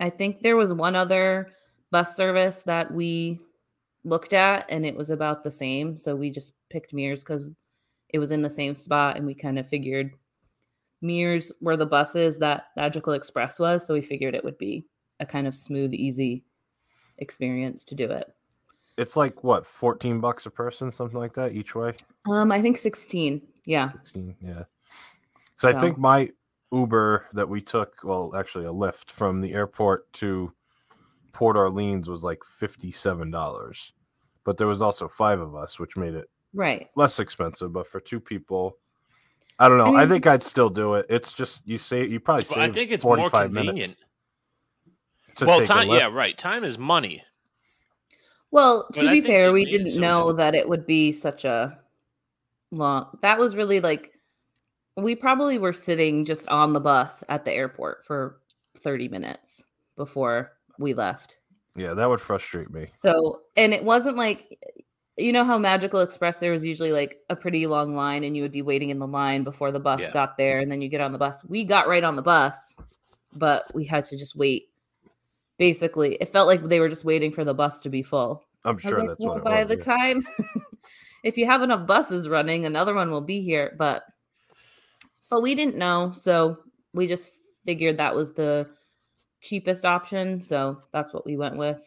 I 0.00 0.08
think 0.08 0.40
there 0.40 0.56
was 0.56 0.72
one 0.72 0.94
other 0.96 1.50
bus 1.90 2.16
service 2.16 2.62
that 2.62 2.92
we 2.92 3.40
looked 4.04 4.32
at 4.32 4.66
and 4.68 4.86
it 4.86 4.96
was 4.96 5.10
about 5.10 5.42
the 5.42 5.50
same. 5.50 5.98
So 5.98 6.14
we 6.14 6.30
just 6.30 6.52
picked 6.70 6.92
Mears 6.92 7.24
because 7.24 7.46
it 8.10 8.18
was 8.18 8.30
in 8.30 8.42
the 8.42 8.50
same 8.50 8.76
spot 8.76 9.16
and 9.16 9.26
we 9.26 9.34
kind 9.34 9.58
of 9.58 9.68
figured 9.68 10.14
Mears 11.02 11.52
were 11.60 11.76
the 11.76 11.86
buses 11.86 12.38
that 12.38 12.66
Magical 12.76 13.12
Express 13.12 13.58
was. 13.58 13.84
So 13.86 13.94
we 13.94 14.00
figured 14.00 14.34
it 14.34 14.44
would 14.44 14.58
be 14.58 14.86
a 15.20 15.26
kind 15.26 15.46
of 15.46 15.54
smooth, 15.54 15.92
easy 15.92 16.44
experience 17.18 17.84
to 17.84 17.94
do 17.94 18.10
it. 18.10 18.32
It's 18.96 19.16
like 19.16 19.42
what, 19.42 19.66
fourteen 19.66 20.20
bucks 20.20 20.46
a 20.46 20.50
person, 20.50 20.92
something 20.92 21.18
like 21.18 21.34
that, 21.34 21.52
each 21.52 21.74
way. 21.74 21.92
Um, 22.28 22.52
I 22.52 22.62
think 22.62 22.76
16. 22.78 23.42
Yeah. 23.66 23.90
16, 23.92 24.36
yeah. 24.40 24.62
So, 25.56 25.68
I 25.68 25.80
think 25.80 25.98
my 25.98 26.30
Uber 26.72 27.26
that 27.32 27.48
we 27.48 27.60
took, 27.60 27.94
well, 28.04 28.32
actually 28.36 28.66
a 28.66 28.72
Lyft 28.72 29.10
from 29.10 29.40
the 29.40 29.52
airport 29.52 30.12
to 30.14 30.52
Port 31.32 31.56
Orleans 31.56 32.08
was 32.08 32.22
like 32.24 32.38
fifty-seven 32.58 33.30
dollars, 33.30 33.92
but 34.44 34.56
there 34.56 34.66
was 34.68 34.82
also 34.82 35.08
five 35.08 35.40
of 35.40 35.54
us, 35.56 35.78
which 35.80 35.96
made 35.96 36.14
it 36.14 36.28
Right. 36.52 36.88
less 36.94 37.18
expensive. 37.18 37.72
But 37.72 37.88
for 37.88 37.98
two 38.00 38.20
people, 38.20 38.78
I 39.58 39.68
don't 39.68 39.78
know. 39.78 39.96
I, 39.96 40.00
mean- 40.00 40.08
think 40.10 40.26
I'd 40.28 40.42
still 40.42 40.68
do 40.70 40.94
it. 40.94 41.06
It's 41.08 41.32
just 41.32 41.62
you 41.66 41.78
say 41.78 42.06
you 42.06 42.20
probably 42.20 42.42
It's- 42.42 42.56
I 42.58 42.70
think 42.70 42.90
it's 42.92 43.04
more 43.04 43.28
convenient. 43.30 43.76
minutes 43.76 43.96
to 45.36 45.46
Well, 45.46 45.64
time, 45.66 45.88
yeah, 45.88 46.08
right. 46.12 46.36
Time 46.38 46.62
is 46.62 46.78
money. 46.78 47.22
Well, 48.54 48.86
to 48.94 49.08
I 49.08 49.12
be 49.12 49.20
fair, 49.20 49.48
it 49.48 49.52
we 49.52 49.64
didn't 49.66 50.00
know 50.00 50.18
difficult. 50.20 50.36
that 50.36 50.54
it 50.54 50.68
would 50.68 50.86
be 50.86 51.10
such 51.10 51.44
a 51.44 51.76
long. 52.70 53.18
That 53.20 53.36
was 53.38 53.56
really 53.56 53.80
like 53.80 54.12
we 54.96 55.16
probably 55.16 55.58
were 55.58 55.72
sitting 55.72 56.24
just 56.24 56.46
on 56.48 56.72
the 56.72 56.78
bus 56.80 57.24
at 57.28 57.44
the 57.44 57.52
airport 57.52 58.04
for 58.06 58.38
30 58.78 59.08
minutes 59.08 59.64
before 59.96 60.52
we 60.78 60.94
left. 60.94 61.38
Yeah, 61.76 61.94
that 61.94 62.08
would 62.08 62.20
frustrate 62.20 62.70
me. 62.70 62.86
So, 62.94 63.40
and 63.56 63.74
it 63.74 63.82
wasn't 63.82 64.16
like 64.16 64.56
you 65.16 65.32
know 65.32 65.42
how 65.44 65.58
Magical 65.58 65.98
Express 66.00 66.38
there 66.38 66.52
was 66.52 66.64
usually 66.64 66.92
like 66.92 67.18
a 67.30 67.34
pretty 67.36 67.66
long 67.66 67.96
line 67.96 68.22
and 68.22 68.36
you 68.36 68.42
would 68.42 68.52
be 68.52 68.62
waiting 68.62 68.90
in 68.90 69.00
the 69.00 69.06
line 69.06 69.42
before 69.42 69.72
the 69.72 69.80
bus 69.80 70.00
Yeah. 70.00 70.12
got 70.12 70.36
there 70.38 70.60
and 70.60 70.70
then 70.70 70.80
you 70.80 70.88
get 70.88 71.00
on 71.00 71.10
the 71.10 71.18
bus. 71.18 71.44
We 71.44 71.64
got 71.64 71.88
right 71.88 72.04
on 72.04 72.14
the 72.14 72.22
bus, 72.22 72.76
but 73.32 73.64
we 73.74 73.84
had 73.84 74.04
to 74.06 74.16
just 74.16 74.36
wait. 74.36 74.68
Basically, 75.58 76.16
it 76.16 76.30
felt 76.30 76.48
like 76.48 76.62
they 76.62 76.80
were 76.80 76.88
just 76.88 77.04
waiting 77.04 77.30
for 77.32 77.44
the 77.44 77.54
bus 77.54 77.80
to 77.80 77.88
be 77.88 78.02
full. 78.02 78.44
I'm 78.64 78.78
sure 78.78 78.98
like, 78.98 79.08
that's 79.08 79.20
well, 79.20 79.34
what 79.34 79.38
it 79.38 79.44
by 79.44 79.64
was. 79.64 79.68
the 79.68 79.76
yeah. 79.76 79.96
time, 79.96 80.26
if 81.24 81.36
you 81.36 81.46
have 81.46 81.62
enough 81.62 81.86
buses 81.86 82.28
running, 82.28 82.64
another 82.66 82.94
one 82.94 83.10
will 83.10 83.20
be 83.20 83.40
here. 83.42 83.74
But, 83.78 84.02
but 85.30 85.42
we 85.42 85.54
didn't 85.54 85.76
know, 85.76 86.12
so 86.12 86.58
we 86.92 87.06
just 87.06 87.30
figured 87.64 87.98
that 87.98 88.14
was 88.16 88.32
the 88.32 88.68
cheapest 89.40 89.84
option. 89.84 90.42
So 90.42 90.80
that's 90.92 91.12
what 91.12 91.26
we 91.26 91.36
went 91.36 91.56
with. 91.56 91.78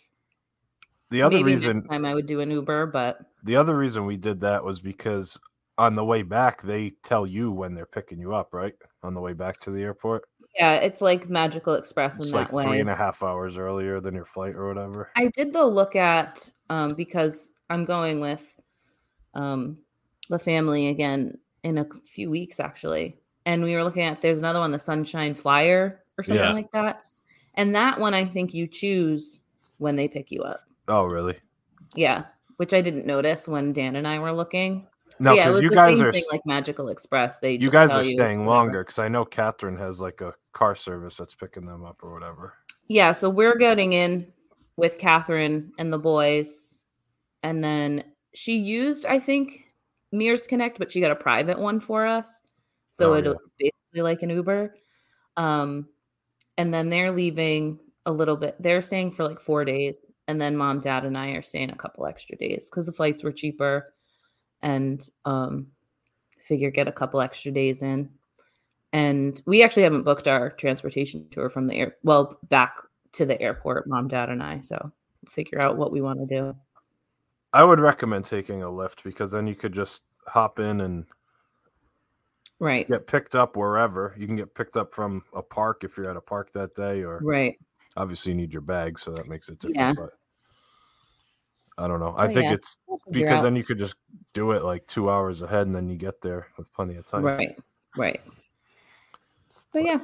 the 1.10 1.24
other 1.24 1.38
Maybe 1.38 1.54
reason 1.54 1.84
time 1.88 2.06
I 2.06 2.14
would 2.14 2.28
do 2.28 2.40
an 2.40 2.52
Uber, 2.52 2.88
but 2.88 3.20
the 3.44 3.56
other 3.56 3.76
reason 3.76 4.06
we 4.06 4.18
did 4.18 4.42
that 4.42 4.64
was 4.64 4.80
because 4.80 5.38
on 5.78 5.96
the 5.96 6.06
way 6.06 6.22
back 6.22 6.62
they 6.62 6.92
tell 7.04 7.26
you 7.26 7.52
when 7.52 7.74
they're 7.74 7.86
picking 7.86 8.20
you 8.20 8.34
up, 8.34 8.54
right? 8.54 8.74
On 9.04 9.14
the 9.14 9.22
way 9.22 9.34
back 9.34 9.60
to 9.62 9.72
the 9.72 9.82
airport. 9.82 10.24
Yeah, 10.58 10.74
it's 10.76 11.02
like 11.02 11.30
Magical 11.30 11.76
Express 11.76 12.16
in 12.16 12.22
It's 12.24 12.32
that 12.32 12.38
like 12.38 12.52
way. 12.54 12.64
three 12.64 12.80
and 12.80 12.90
a 12.90 12.96
half 12.96 13.22
hours 13.24 13.58
earlier 13.58 14.00
than 14.00 14.14
your 14.16 14.26
flight 14.26 14.56
or 14.56 14.68
whatever. 14.68 15.12
I 15.16 15.28
did 15.28 15.54
though 15.54 15.68
look 15.68 15.96
at 15.96 16.50
um 16.70 16.94
because 16.96 17.52
I'm 17.70 17.86
going 17.86 18.20
with 18.20 18.56
um 19.34 19.78
the 20.30 20.40
family 20.40 20.88
again 20.88 21.38
in 21.64 21.78
a 21.78 21.86
few 22.06 22.30
weeks 22.30 22.60
actually. 22.60 23.18
And 23.46 23.64
we 23.64 23.76
were 23.76 23.84
looking 23.84 24.04
at 24.04 24.22
there's 24.22 24.40
another 24.40 24.60
one, 24.60 24.72
the 24.72 24.80
Sunshine 24.80 25.34
Flyer 25.34 26.04
or 26.18 26.24
something 26.24 26.44
Yeah. 26.44 26.52
like 26.52 26.72
that. 26.72 27.02
And 27.54 27.76
that 27.76 28.00
one 28.00 28.14
I 28.14 28.26
think 28.26 28.54
you 28.54 28.68
choose 28.68 29.40
when 29.78 29.96
they 29.96 30.08
pick 30.08 30.32
you 30.32 30.42
up. 30.44 30.64
Oh, 30.88 31.06
really? 31.06 31.38
Yeah. 31.96 32.26
Which 32.58 32.74
I 32.74 32.82
didn't 32.82 33.06
notice 33.06 33.48
when 33.48 33.72
Dan 33.74 33.96
and 33.96 34.08
I 34.08 34.20
were 34.20 34.32
looking. 34.34 34.88
No, 35.20 35.34
yeah, 35.34 35.44
it 35.44 35.46
because 35.46 35.56
was 35.56 35.64
you 35.64 35.70
the 35.70 35.76
guys 35.76 35.98
same 35.98 36.08
are 36.08 36.14
thing 36.14 36.26
like 36.32 36.42
Magical 36.46 36.90
Express. 36.90 37.40
They 37.40 37.54
you 37.54 37.72
guys 37.72 37.92
are 37.92 38.04
staying 38.04 38.46
longer 38.46 38.84
because 38.84 39.00
I 39.00 39.08
know 39.08 39.26
Catherine 39.26 39.78
has 39.78 40.00
like 40.00 40.22
a 40.22 40.34
car 40.54 40.76
service 40.76 41.18
that's 41.18 41.34
picking 41.34 41.66
them 41.66 41.84
up 41.84 42.00
or 42.04 42.14
whatever. 42.14 42.54
Yeah, 42.88 43.12
so 43.12 43.30
we're 43.30 43.58
getting 43.58 43.94
in 43.94 44.32
with 44.78 44.98
Catherine 45.00 45.72
and 45.80 45.92
the 45.92 45.98
boys, 45.98 46.84
and 47.44 47.64
then 47.64 48.04
she 48.34 48.58
used, 48.58 49.06
I 49.06 49.20
think, 49.20 49.64
Mears 50.12 50.48
Connect, 50.48 50.78
but 50.78 50.92
she 50.92 51.02
got 51.02 51.12
a 51.12 51.16
private 51.16 51.58
one 51.58 51.80
for 51.80 52.06
us. 52.06 52.42
So 52.92 53.12
Oh, 53.12 53.14
it 53.14 53.26
yeah. 53.26 53.32
was 53.32 53.54
basically 53.58 54.02
like 54.02 54.22
an 54.22 54.30
Uber. 54.30 54.76
Um, 55.36 55.88
and 56.58 56.74
then 56.74 56.90
they're 56.90 57.12
leaving 57.12 57.80
a 58.06 58.12
little 58.12 58.36
bit. 58.38 58.56
They're 58.60 58.82
staying 58.82 59.12
for 59.12 59.28
like 59.28 59.40
four 59.40 59.66
days, 59.66 60.12
and 60.28 60.40
then 60.40 60.56
mom, 60.56 60.80
dad, 60.80 61.06
and 61.06 61.18
I 61.18 61.30
are 61.32 61.42
staying 61.42 61.72
a 61.72 61.76
couple 61.76 62.06
extra 62.06 62.38
days 62.38 62.70
because 62.70 62.86
the 62.86 62.94
flights 62.94 63.24
were 63.24 63.32
cheaper, 63.32 63.94
and 64.62 65.10
um, 65.26 65.68
figure 66.40 66.72
get 66.72 66.88
a 66.88 66.92
couple 66.92 67.22
extra 67.22 67.52
days 67.52 67.82
in. 67.82 68.10
And 68.94 69.42
we 69.46 69.64
actually 69.64 69.84
haven't 69.84 70.04
booked 70.04 70.28
our 70.28 70.50
transportation 70.52 71.28
tour 71.30 71.50
from 71.50 71.68
the 71.68 71.76
air. 71.76 71.96
Well, 72.04 72.40
back 72.50 72.78
to 73.14 73.26
the 73.26 73.40
airport, 73.42 73.88
mom, 73.88 74.08
dad, 74.08 74.30
and 74.30 74.42
I. 74.42 74.62
So 74.62 74.92
figure 75.30 75.62
out 75.62 75.78
what 75.78 75.92
we 75.92 76.02
want 76.02 76.20
to 76.20 76.26
do. 76.26 76.56
I 77.54 77.64
would 77.64 77.80
recommend 77.80 78.26
taking 78.26 78.64
a 78.64 78.68
Lyft 78.68 79.04
because 79.04 79.32
then 79.32 79.48
you 79.48 79.56
could 79.56 79.74
just 79.74 80.04
hop 80.28 80.60
in 80.60 80.82
and 80.82 81.06
Right. 82.60 82.88
get 82.88 83.08
picked 83.08 83.36
up 83.36 83.56
wherever. 83.56 84.16
You 84.18 84.26
can 84.26 84.36
get 84.36 84.56
picked 84.56 84.78
up 84.78 84.94
from 84.94 85.24
a 85.34 85.42
park 85.42 85.84
if 85.84 85.96
you're 85.96 86.10
at 86.10 86.18
a 86.18 86.22
park 86.22 86.52
that 86.54 86.74
day, 86.76 87.04
or 87.04 87.22
Right. 87.24 87.58
obviously 87.96 88.32
you 88.32 88.38
need 88.38 88.52
your 88.52 88.62
bag, 88.62 88.98
so 88.98 89.12
that 89.12 89.28
makes 89.28 89.48
it 89.50 89.60
different. 89.60 89.78
Yeah. 89.78 89.94
But 89.94 90.14
I 91.77 91.88
don't 91.88 92.00
know. 92.00 92.15
I 92.17 92.25
Oh, 92.25 92.34
think 92.34 92.43
yeah. 92.46 92.53
it's 92.53 92.77
because 93.12 93.41
then 93.43 93.55
you 93.55 93.63
could 93.63 93.77
just 93.77 93.96
do 94.34 94.51
it 94.51 94.63
like 94.63 94.86
two 94.88 95.10
hours 95.10 95.41
ahead, 95.43 95.67
and 95.67 95.75
then 95.75 95.89
you 95.89 95.96
get 95.96 96.22
there 96.22 96.48
with 96.57 96.72
plenty 96.74 96.96
of 96.96 97.05
time. 97.05 97.24
Right. 97.24 97.57
Right. 97.96 98.22
But 99.74 99.84
yeah. 99.84 100.00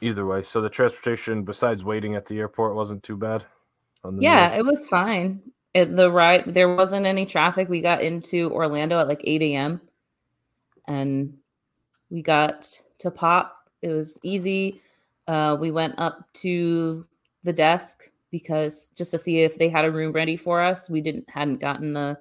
Either 0.00 0.26
way, 0.26 0.42
so 0.42 0.60
the 0.60 0.68
transportation, 0.68 1.44
besides 1.44 1.84
waiting 1.84 2.14
at 2.14 2.26
the 2.26 2.38
airport, 2.38 2.74
wasn't 2.74 3.02
too 3.02 3.16
bad. 3.16 3.44
On 4.02 4.16
the 4.16 4.22
Yeah, 4.22 4.48
it 4.54 4.64
was 4.64 4.86
fine. 4.88 5.40
It, 5.72 5.96
the 5.96 6.10
ride 6.10 6.44
there 6.52 6.74
wasn't 6.74 7.06
any 7.06 7.24
traffic. 7.26 7.68
We 7.68 7.80
got 7.80 8.02
into 8.02 8.50
Orlando 8.52 8.98
at 8.98 9.08
like 9.08 9.22
8 9.24 9.42
a.m. 9.42 9.80
and 10.86 11.36
we 12.10 12.22
got 12.22 12.68
to 12.98 13.10
pop. 13.10 13.56
It 13.82 13.88
was 13.88 14.18
easy. 14.22 14.82
Uh, 15.26 15.56
we 15.58 15.70
went 15.70 15.94
up 15.98 16.28
to 16.34 17.06
the 17.44 17.52
desk 17.52 18.10
because 18.34 18.90
just 18.96 19.12
to 19.12 19.18
see 19.18 19.42
if 19.42 19.58
they 19.60 19.68
had 19.68 19.84
a 19.84 19.92
room 19.92 20.10
ready 20.10 20.36
for 20.36 20.60
us. 20.60 20.90
We 20.90 21.00
didn't 21.00 21.24
hadn't 21.30 21.60
gotten 21.60 21.92
the 21.92 22.18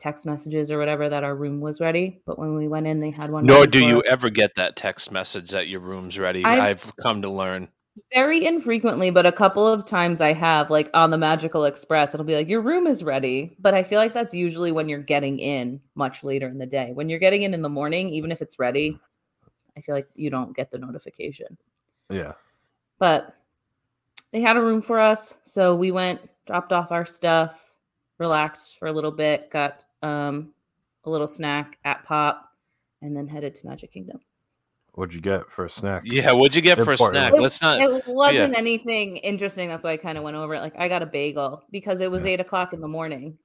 text 0.00 0.26
messages 0.26 0.72
or 0.72 0.78
whatever 0.78 1.08
that 1.08 1.22
our 1.22 1.36
room 1.36 1.60
was 1.60 1.80
ready. 1.80 2.20
But 2.26 2.36
when 2.36 2.56
we 2.56 2.66
went 2.66 2.88
in, 2.88 2.98
they 2.98 3.12
had 3.12 3.30
one. 3.30 3.46
Nor 3.46 3.64
do 3.68 3.78
you 3.86 4.00
us. 4.00 4.06
ever 4.10 4.28
get 4.28 4.56
that 4.56 4.74
text 4.74 5.12
message 5.12 5.50
that 5.50 5.68
your 5.68 5.78
room's 5.78 6.18
ready. 6.18 6.44
I've- 6.44 6.60
I've 6.60 6.96
come 6.96 7.22
to 7.22 7.28
learn. 7.30 7.68
Very 8.12 8.44
infrequently, 8.44 9.10
but 9.10 9.24
a 9.24 9.30
couple 9.30 9.66
of 9.68 9.86
times 9.86 10.20
I 10.20 10.32
have, 10.32 10.68
like 10.68 10.90
on 10.92 11.10
the 11.10 11.16
Magical 11.16 11.64
Express, 11.64 12.12
it'll 12.12 12.26
be 12.26 12.34
like, 12.34 12.48
your 12.48 12.60
room 12.60 12.88
is 12.88 13.04
ready. 13.04 13.56
But 13.60 13.72
I 13.74 13.84
feel 13.84 14.00
like 14.00 14.12
that's 14.12 14.34
usually 14.34 14.72
when 14.72 14.88
you're 14.88 14.98
getting 14.98 15.38
in 15.38 15.80
much 15.94 16.24
later 16.24 16.48
in 16.48 16.58
the 16.58 16.66
day. 16.66 16.90
When 16.92 17.08
you're 17.08 17.20
getting 17.20 17.42
in 17.42 17.54
in 17.54 17.62
the 17.62 17.68
morning, 17.70 18.08
even 18.10 18.32
if 18.32 18.42
it's 18.42 18.58
ready, 18.58 18.98
I 19.76 19.80
feel 19.80 19.94
like 19.94 20.08
you 20.16 20.28
don't 20.28 20.56
get 20.56 20.72
the 20.72 20.78
notification. 20.78 21.56
yeah. 22.10 22.32
But 22.98 23.34
they 24.32 24.40
had 24.40 24.56
a 24.56 24.60
room 24.60 24.80
for 24.80 24.98
us. 25.00 25.34
So 25.44 25.74
we 25.74 25.90
went, 25.90 26.20
dropped 26.46 26.72
off 26.72 26.92
our 26.92 27.06
stuff, 27.06 27.72
relaxed 28.18 28.78
for 28.78 28.88
a 28.88 28.92
little 28.92 29.10
bit, 29.12 29.50
got 29.50 29.84
um, 30.02 30.52
a 31.04 31.10
little 31.10 31.28
snack 31.28 31.78
at 31.84 32.04
Pop, 32.04 32.50
and 33.02 33.16
then 33.16 33.26
headed 33.28 33.54
to 33.56 33.66
Magic 33.66 33.92
Kingdom. 33.92 34.20
What'd 34.92 35.14
you 35.14 35.20
get 35.20 35.50
for 35.50 35.66
a 35.66 35.70
snack? 35.70 36.02
Yeah, 36.06 36.32
what'd 36.32 36.54
you 36.54 36.62
get 36.62 36.78
for 36.78 36.92
a 36.92 36.96
snack? 36.96 37.34
It- 37.34 37.40
Let's 37.40 37.60
not. 37.60 37.80
It 37.80 38.06
wasn't 38.06 38.56
anything 38.56 39.18
interesting. 39.18 39.68
That's 39.68 39.84
why 39.84 39.92
I 39.92 39.96
kind 39.98 40.16
of 40.16 40.24
went 40.24 40.36
over 40.36 40.54
it. 40.54 40.60
Like 40.60 40.74
I 40.78 40.88
got 40.88 41.02
a 41.02 41.06
bagel 41.06 41.62
because 41.70 42.00
it 42.00 42.10
was 42.10 42.24
Yeah. 42.24 42.30
eight 42.30 42.40
o'clock 42.40 42.72
in 42.72 42.80
the 42.80 42.88
morning, 42.88 43.36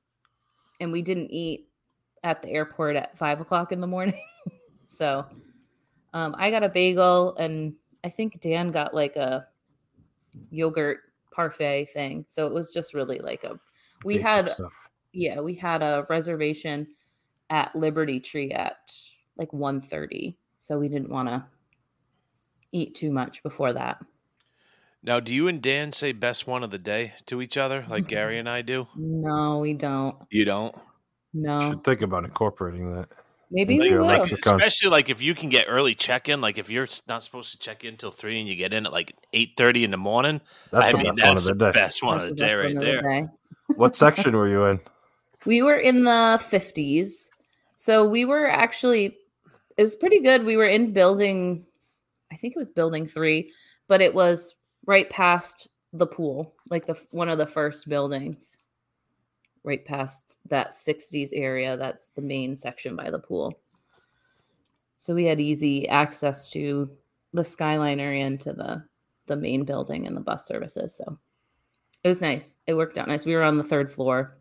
and 0.79 0.93
we 0.93 1.01
didn't 1.01 1.29
eat 1.29 1.67
at 2.23 2.41
the 2.41 2.49
airport 2.49 2.95
at 2.95 3.17
five 3.17 3.41
o'clock 3.41 3.73
in 3.73 3.81
the 3.81 3.87
morning. 3.87 4.21
so, 4.87 5.25
um, 6.13 6.35
I 6.37 6.51
got 6.51 6.63
a 6.63 6.69
bagel, 6.69 7.35
and 7.35 7.73
I 8.05 8.09
think 8.09 8.39
Dan 8.39 8.71
got 8.71 8.93
like 8.93 9.17
a 9.17 9.47
yogurt 10.49 10.99
parfait 11.33 11.85
thing. 11.93 12.25
So 12.29 12.45
it 12.47 12.53
was 12.53 12.71
just 12.73 12.93
really 12.93 13.19
like 13.19 13.43
a. 13.43 13.59
We 14.03 14.15
Basic 14.17 14.27
had 14.27 14.49
stuff. 14.49 14.73
yeah, 15.13 15.39
we 15.39 15.53
had 15.55 15.81
a 15.83 16.05
reservation 16.09 16.87
at 17.49 17.75
Liberty 17.75 18.19
Tree 18.19 18.51
at 18.51 18.77
like 19.37 19.51
1.30. 19.51 20.35
so 20.57 20.77
we 20.79 20.87
didn't 20.89 21.09
want 21.09 21.29
to 21.29 21.43
eat 22.71 22.95
too 22.95 23.11
much 23.11 23.43
before 23.43 23.73
that. 23.73 23.97
Now, 25.03 25.19
do 25.19 25.33
you 25.33 25.47
and 25.47 25.61
Dan 25.61 25.91
say 25.91 26.11
best 26.11 26.45
one 26.45 26.63
of 26.63 26.69
the 26.69 26.77
day 26.77 27.13
to 27.25 27.41
each 27.41 27.57
other, 27.57 27.85
like 27.89 28.07
Gary 28.07 28.37
and 28.39 28.47
I 28.47 28.61
do? 28.61 28.87
No, 28.95 29.59
we 29.59 29.73
don't. 29.73 30.15
You 30.29 30.45
don't. 30.45 30.75
No, 31.33 31.71
Should 31.71 31.83
think 31.83 32.01
about 32.01 32.23
incorporating 32.25 32.93
that. 32.93 33.09
Maybe 33.51 33.77
Like- 33.79 33.91
we 33.91 33.97
will. 33.97 34.05
like- 34.05 34.19
Like, 34.31 34.31
especially 34.31 34.89
like 34.89 35.09
if 35.09 35.21
you 35.21 35.35
can 35.35 35.49
get 35.49 35.65
early 35.67 35.93
check 35.93 36.29
in, 36.29 36.41
like 36.41 36.57
if 36.57 36.69
you're 36.69 36.87
not 37.07 37.21
supposed 37.23 37.51
to 37.51 37.59
check 37.59 37.83
in 37.83 37.97
till 37.97 38.11
three 38.11 38.39
and 38.39 38.47
you 38.49 38.55
get 38.55 38.73
in 38.73 38.85
at 38.85 38.91
like 38.91 39.13
eight 39.33 39.51
thirty 39.57 39.83
in 39.83 39.91
the 39.91 39.97
morning. 39.97 40.41
That's 40.71 40.87
I 40.87 40.91
the 40.93 40.97
mean, 40.97 41.13
best 41.15 41.27
one 41.27 41.37
of 41.37 41.43
the 41.43 41.53
the 41.53 41.65
day. 41.65 41.71
best 41.71 42.03
one 42.03 42.19
of 42.21 42.29
the 42.29 42.35
day 42.35 42.53
right 42.55 42.65
one 42.65 42.75
the 42.75 42.79
there. 42.81 43.01
day. 43.01 43.27
What 43.75 43.95
section 44.05 44.35
were 44.35 44.47
you 44.49 44.65
in? 44.65 44.79
We 45.45 45.61
were 45.63 45.75
in 45.77 46.03
the 46.03 46.39
50s. 46.39 47.29
So 47.75 48.07
we 48.07 48.25
were 48.25 48.47
actually, 48.47 49.17
it 49.77 49.81
was 49.81 49.95
pretty 49.95 50.19
good. 50.21 50.45
We 50.45 50.55
were 50.55 50.67
in 50.67 50.93
building, 50.93 51.65
I 52.31 52.35
think 52.35 52.55
it 52.55 52.59
was 52.59 52.69
building 52.69 53.07
three, 53.07 53.51
but 53.87 54.01
it 54.01 54.13
was 54.13 54.53
right 54.85 55.09
past 55.09 55.67
the 55.93 56.05
pool, 56.05 56.53
like 56.69 56.85
the 56.85 56.99
one 57.09 57.27
of 57.27 57.37
the 57.39 57.47
first 57.47 57.89
buildings, 57.89 58.55
right 59.63 59.83
past 59.85 60.37
that 60.49 60.71
60s 60.71 61.29
area. 61.33 61.77
That's 61.77 62.09
the 62.09 62.21
main 62.21 62.57
section 62.57 62.95
by 62.95 63.09
the 63.09 63.19
pool. 63.19 63.59
So 64.97 65.15
we 65.15 65.25
had 65.25 65.41
easy 65.41 65.87
access 65.87 66.49
to 66.51 66.89
the 67.33 67.43
Skyliner 67.43 68.19
and 68.21 68.39
to 68.41 68.53
the 68.53 68.83
the 69.27 69.35
main 69.35 69.63
building 69.63 70.07
and 70.07 70.17
the 70.17 70.21
bus 70.21 70.45
services. 70.45 70.95
So 70.95 71.17
it 72.03 72.07
was 72.07 72.21
nice. 72.21 72.55
It 72.67 72.73
worked 72.73 72.97
out 72.97 73.07
nice. 73.07 73.25
We 73.25 73.35
were 73.35 73.43
on 73.43 73.57
the 73.57 73.63
third 73.63 73.91
floor 73.91 74.37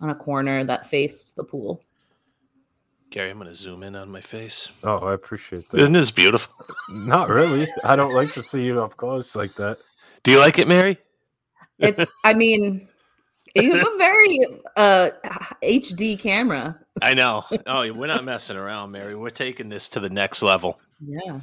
on 0.00 0.10
a 0.10 0.14
corner 0.14 0.62
that 0.64 0.86
faced 0.86 1.34
the 1.36 1.44
pool. 1.44 1.82
Gary, 3.10 3.30
I'm 3.30 3.38
gonna 3.38 3.54
zoom 3.54 3.82
in 3.82 3.96
on 3.96 4.10
my 4.10 4.20
face. 4.20 4.68
Oh, 4.82 4.98
I 5.06 5.14
appreciate 5.14 5.68
that. 5.70 5.80
Isn't 5.80 5.94
this 5.94 6.10
beautiful? 6.10 6.54
Not 6.90 7.28
really. 7.28 7.68
I 7.84 7.96
don't 7.96 8.14
like 8.14 8.32
to 8.34 8.42
see 8.42 8.64
you 8.64 8.82
up 8.82 8.96
close 8.96 9.34
like 9.34 9.54
that. 9.56 9.78
Do 10.22 10.32
you 10.32 10.38
like 10.38 10.58
it, 10.58 10.68
Mary? 10.68 10.98
It's, 11.78 12.10
I 12.24 12.34
mean, 12.34 12.88
you 13.62 13.74
have 13.74 13.86
a 13.86 13.98
very 13.98 14.38
uh, 14.76 15.10
HD 15.62 16.18
camera. 16.18 16.78
I 17.02 17.14
know. 17.14 17.44
Oh, 17.66 17.92
we're 17.92 18.06
not 18.06 18.24
messing 18.24 18.56
around, 18.56 18.90
Mary. 18.90 19.14
We're 19.14 19.30
taking 19.30 19.68
this 19.68 19.88
to 19.90 20.00
the 20.00 20.10
next 20.10 20.42
level. 20.42 20.80
Yeah. 21.00 21.40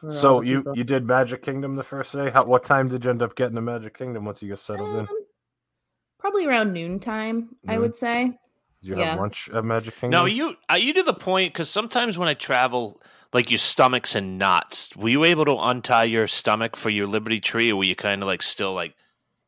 For 0.00 0.10
So 0.10 0.40
you 0.40 0.58
people. 0.58 0.76
you 0.76 0.84
did 0.84 1.06
Magic 1.06 1.42
Kingdom 1.42 1.76
the 1.76 1.82
first 1.82 2.12
day. 2.12 2.30
How 2.30 2.44
what 2.44 2.64
time 2.64 2.88
did 2.88 3.04
you 3.04 3.10
end 3.10 3.22
up 3.22 3.36
getting 3.36 3.54
to 3.54 3.60
Magic 3.60 3.96
Kingdom 3.96 4.24
once 4.24 4.42
you 4.42 4.48
got 4.48 4.60
settled 4.60 4.94
in? 4.94 5.00
Um, 5.00 5.08
probably 6.18 6.46
around 6.46 6.72
noontime, 6.72 7.56
I 7.68 7.78
would 7.78 7.96
say. 7.96 8.38
Did 8.82 8.88
you 8.88 8.96
yeah. 8.96 9.10
have 9.10 9.20
lunch 9.20 9.50
at 9.52 9.64
Magic 9.64 9.94
Kingdom? 9.98 10.20
No, 10.20 10.24
you 10.24 10.56
are 10.68 10.78
you 10.78 10.94
to 10.94 11.02
the 11.02 11.14
point 11.14 11.52
because 11.52 11.68
sometimes 11.68 12.16
when 12.16 12.28
I 12.28 12.34
travel, 12.34 13.00
like 13.32 13.50
your 13.50 13.58
stomach's 13.58 14.16
in 14.16 14.38
knots. 14.38 14.94
Were 14.96 15.10
you 15.10 15.24
able 15.24 15.44
to 15.44 15.56
untie 15.56 16.04
your 16.04 16.26
stomach 16.26 16.76
for 16.76 16.90
your 16.90 17.06
Liberty 17.06 17.40
Tree, 17.40 17.70
or 17.70 17.76
were 17.76 17.84
you 17.84 17.96
kind 17.96 18.22
of 18.22 18.26
like 18.26 18.42
still 18.42 18.72
like 18.72 18.94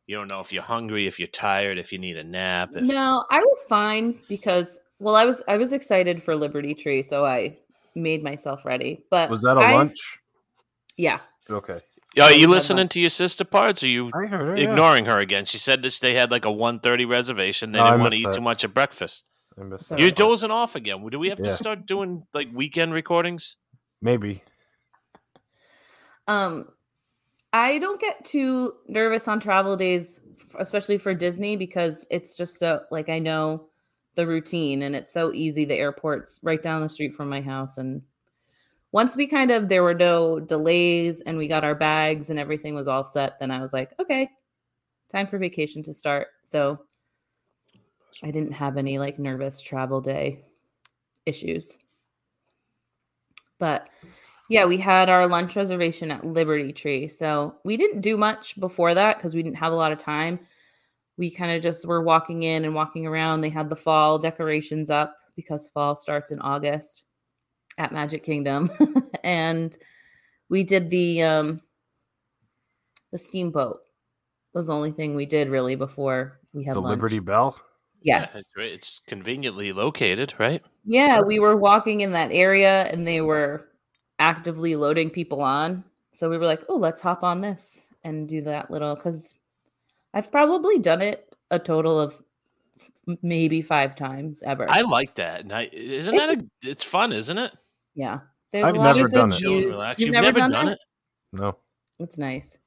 you 0.06 0.16
don't 0.16 0.30
know 0.30 0.40
if 0.40 0.52
you're 0.52 0.62
hungry, 0.62 1.06
if 1.06 1.18
you're 1.18 1.26
tired, 1.28 1.78
if 1.78 1.92
you 1.92 1.98
need 1.98 2.16
a 2.16 2.24
nap? 2.24 2.70
If... 2.74 2.86
No, 2.86 3.24
I 3.30 3.40
was 3.40 3.64
fine 3.68 4.18
because 4.28 4.78
well, 4.98 5.16
I 5.16 5.24
was 5.24 5.42
I 5.48 5.56
was 5.56 5.72
excited 5.72 6.22
for 6.22 6.36
Liberty 6.36 6.74
Tree, 6.74 7.02
so 7.02 7.24
I 7.24 7.58
made 7.94 8.22
myself 8.22 8.64
ready. 8.64 9.04
But 9.10 9.30
was 9.30 9.42
that 9.42 9.56
a 9.56 9.60
I- 9.60 9.74
lunch? 9.74 9.96
Yeah. 10.96 11.20
Okay, 11.50 11.80
Are 12.20 12.32
you 12.32 12.46
listening 12.46 12.88
to 12.88 13.00
your 13.00 13.10
sister 13.10 13.44
Pards? 13.44 13.82
Or 13.82 13.86
are 13.86 13.88
you 13.88 14.10
I 14.14 14.26
heard 14.26 14.46
her. 14.48 14.56
yeah. 14.56 14.70
ignoring 14.70 15.06
her 15.06 15.18
again? 15.18 15.44
She 15.44 15.58
said 15.58 15.82
that 15.82 15.98
they 16.00 16.14
had 16.14 16.30
like 16.30 16.44
a 16.44 16.48
1.30 16.48 17.08
reservation. 17.10 17.72
They 17.72 17.80
No, 17.80 17.86
didn't 17.86 18.00
want 18.00 18.12
to 18.12 18.18
eat 18.20 18.24
that. 18.26 18.34
too 18.34 18.40
much 18.40 18.62
at 18.64 18.72
breakfast. 18.72 19.24
I 19.58 19.64
missed 19.64 19.88
that 19.88 19.98
You're 19.98 20.10
part. 20.10 20.16
dozing 20.18 20.50
off 20.52 20.76
again. 20.76 21.04
Do 21.10 21.18
we 21.18 21.30
have 21.30 21.40
Yeah. 21.40 21.46
to 21.46 21.52
start 21.52 21.84
doing 21.86 22.24
like 22.32 22.48
weekend 22.54 22.92
recordings? 22.92 23.56
Maybe. 24.00 24.42
Um, 26.28 26.68
I 27.52 27.78
don't 27.78 28.00
get 28.00 28.24
too 28.24 28.74
nervous 28.88 29.28
on 29.28 29.40
travel 29.40 29.76
days, 29.76 30.20
especially 30.58 30.98
for 30.98 31.14
Disney, 31.14 31.56
because 31.56 32.06
it's 32.10 32.36
just 32.36 32.58
so 32.58 32.80
like 32.90 33.08
I 33.08 33.18
know 33.18 33.68
the 34.14 34.26
routine 34.26 34.82
and 34.82 34.94
it's 34.94 35.12
so 35.12 35.32
easy. 35.32 35.64
The 35.64 35.76
airport's 35.76 36.40
right 36.42 36.62
down 36.62 36.82
the 36.82 36.88
street 36.88 37.14
from 37.14 37.28
my 37.28 37.40
house, 37.40 37.78
and 37.78 38.02
once 38.92 39.16
we 39.16 39.26
kind 39.26 39.50
of 39.50 39.68
there 39.68 39.82
were 39.82 39.94
no 39.94 40.38
delays 40.38 41.22
and 41.22 41.38
we 41.38 41.48
got 41.48 41.64
our 41.64 41.74
bags 41.74 42.30
and 42.30 42.38
everything 42.38 42.74
was 42.74 42.88
all 42.88 43.04
set, 43.04 43.38
then 43.40 43.50
I 43.50 43.60
was 43.60 43.72
like, 43.72 43.92
okay, 44.00 44.28
time 45.10 45.26
for 45.26 45.38
vacation 45.38 45.82
to 45.84 45.94
start. 45.94 46.28
So 46.42 46.78
I 48.22 48.30
didn't 48.30 48.52
have 48.52 48.76
any 48.76 48.98
like 48.98 49.18
nervous 49.18 49.60
travel 49.60 50.00
day 50.00 50.44
issues. 51.24 51.78
But 53.58 53.88
yeah, 54.50 54.64
we 54.64 54.76
had 54.76 55.08
our 55.08 55.26
lunch 55.26 55.56
reservation 55.56 56.10
at 56.10 56.24
Liberty 56.26 56.72
Tree. 56.72 57.08
So 57.08 57.54
we 57.64 57.76
didn't 57.76 58.00
do 58.02 58.16
much 58.16 58.58
before 58.60 58.94
that 58.94 59.16
because 59.16 59.34
we 59.34 59.42
didn't 59.42 59.56
have 59.56 59.72
a 59.72 59.76
lot 59.76 59.92
of 59.92 59.98
time. 59.98 60.40
we 61.16 61.30
kind 61.30 61.52
of 61.56 61.62
just 61.62 61.86
were 61.86 62.02
walking 62.02 62.42
in 62.42 62.64
and 62.64 62.74
walking 62.74 63.06
around. 63.06 63.40
They 63.40 63.48
had 63.50 63.68
the 63.70 63.76
fall 63.76 64.18
decorations 64.18 64.90
up 64.90 65.16
because 65.36 65.68
fall 65.68 65.94
starts 65.94 66.32
in 66.32 66.40
August 66.40 67.04
at 67.78 67.92
Magic 67.92 68.24
Kingdom. 68.24 68.70
and 69.24 69.76
we 70.48 70.64
did 70.64 70.90
the 70.90 71.22
um 71.22 71.60
the 73.12 73.18
steamboat 73.18 73.80
was 74.54 74.66
the 74.66 74.74
only 74.74 74.90
thing 74.90 75.14
we 75.14 75.26
did 75.26 75.48
really 75.48 75.76
before 75.76 76.38
we 76.52 76.64
had 76.64 76.74
The 76.74 76.80
lunch. 76.80 76.90
Liberty 76.96 77.18
Bell. 77.20 77.58
Yes. 78.02 78.34
it's. 78.34 78.52
It's 78.56 79.00
conveniently 79.06 79.72
located, 79.72 80.34
right? 80.38 80.62
Yeah, 80.84 81.20
we 81.20 81.38
were 81.38 81.56
walking 81.56 82.00
in 82.00 82.12
that 82.12 82.32
area 82.32 82.84
and 82.84 83.06
they 83.06 83.20
were 83.20 83.68
actively 84.22 84.76
loading 84.76 85.10
people 85.10 85.42
on. 85.42 85.82
So 86.12 86.30
we 86.30 86.38
were 86.38 86.46
like, 86.46 86.62
oh, 86.68 86.76
let's 86.76 87.00
hop 87.00 87.22
on 87.24 87.40
this 87.40 87.82
and 88.04 88.28
do 88.28 88.40
that 88.42 88.70
little 88.70 88.94
because 88.94 89.34
I've 90.14 90.30
probably 90.30 90.78
done 90.78 91.02
it 91.02 91.34
a 91.50 91.58
total 91.58 91.98
of 91.98 92.22
maybe 93.22 93.60
five 93.62 93.96
times 93.96 94.42
ever. 94.44 94.66
I 94.70 94.82
like 94.82 95.16
that. 95.16 95.40
And 95.40 95.52
I, 95.52 95.68
isn't 95.72 96.14
It's 96.14 96.26
that 96.26 96.38
a, 96.38 96.44
it's 96.70 96.84
fun, 96.84 97.12
isn't 97.12 97.36
it? 97.38 97.52
yeah. 97.94 98.20
There's 98.52 98.66
I've 98.66 98.74
a 98.74 98.78
lot 98.78 98.96
never 98.96 99.06
of 99.06 99.12
done 99.14 99.30
it. 99.30 99.34
Chill 99.36 99.52
and 99.52 99.60
views. 99.62 99.72
relax. 99.72 99.98
You've, 100.00 100.06
You've 100.08 100.12
never, 100.12 100.26
never 100.26 100.38
done, 100.40 100.50
done 100.50 100.68
it? 100.68 100.72
it? 100.72 100.78
No, 101.40 101.56
It's 101.98 102.18
nice. 102.18 102.58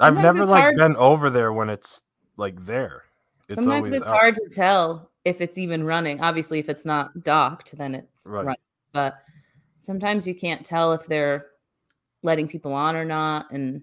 I've 0.00 0.14
Sometimes 0.14 0.34
never 0.34 0.46
like 0.46 0.60
hard- 0.62 0.76
been 0.76 0.96
over 0.96 1.30
there 1.30 1.52
when 1.52 1.70
it's 1.70 2.02
like 2.36 2.66
there. 2.66 3.04
It's 3.48 3.54
Sometimes 3.54 3.76
always 3.76 3.92
it's 3.92 4.08
out. 4.08 4.16
hard 4.16 4.34
to 4.34 4.48
tell 4.50 5.08
if 5.24 5.40
it's 5.40 5.58
even 5.58 5.84
running. 5.84 6.20
Obviously, 6.20 6.58
if 6.58 6.68
it's 6.68 6.84
not 6.84 7.22
docked, 7.22 7.76
then 7.78 7.94
it's 7.94 8.26
Right. 8.26 8.44
running. 8.46 8.60
But 8.92 9.22
sometimes 9.80 10.26
you 10.26 10.34
can't 10.34 10.64
tell 10.64 10.92
if 10.92 11.06
they're 11.06 11.46
letting 12.22 12.46
people 12.46 12.72
on 12.72 12.94
or 12.94 13.04
not. 13.04 13.50
And 13.50 13.82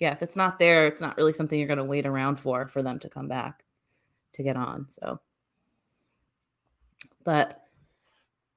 yeah, 0.00 0.12
if 0.12 0.22
it's 0.22 0.36
not 0.36 0.58
there, 0.58 0.86
it's 0.86 1.00
not 1.00 1.16
really 1.16 1.32
something 1.32 1.58
you're 1.58 1.68
going 1.68 1.78
to 1.78 1.84
wait 1.84 2.06
around 2.06 2.36
for 2.40 2.66
for 2.66 2.82
them 2.82 2.98
to 2.98 3.08
come 3.08 3.28
back 3.28 3.64
to 4.32 4.42
get 4.42 4.56
on. 4.56 4.88
So, 4.88 5.20
but 7.24 7.62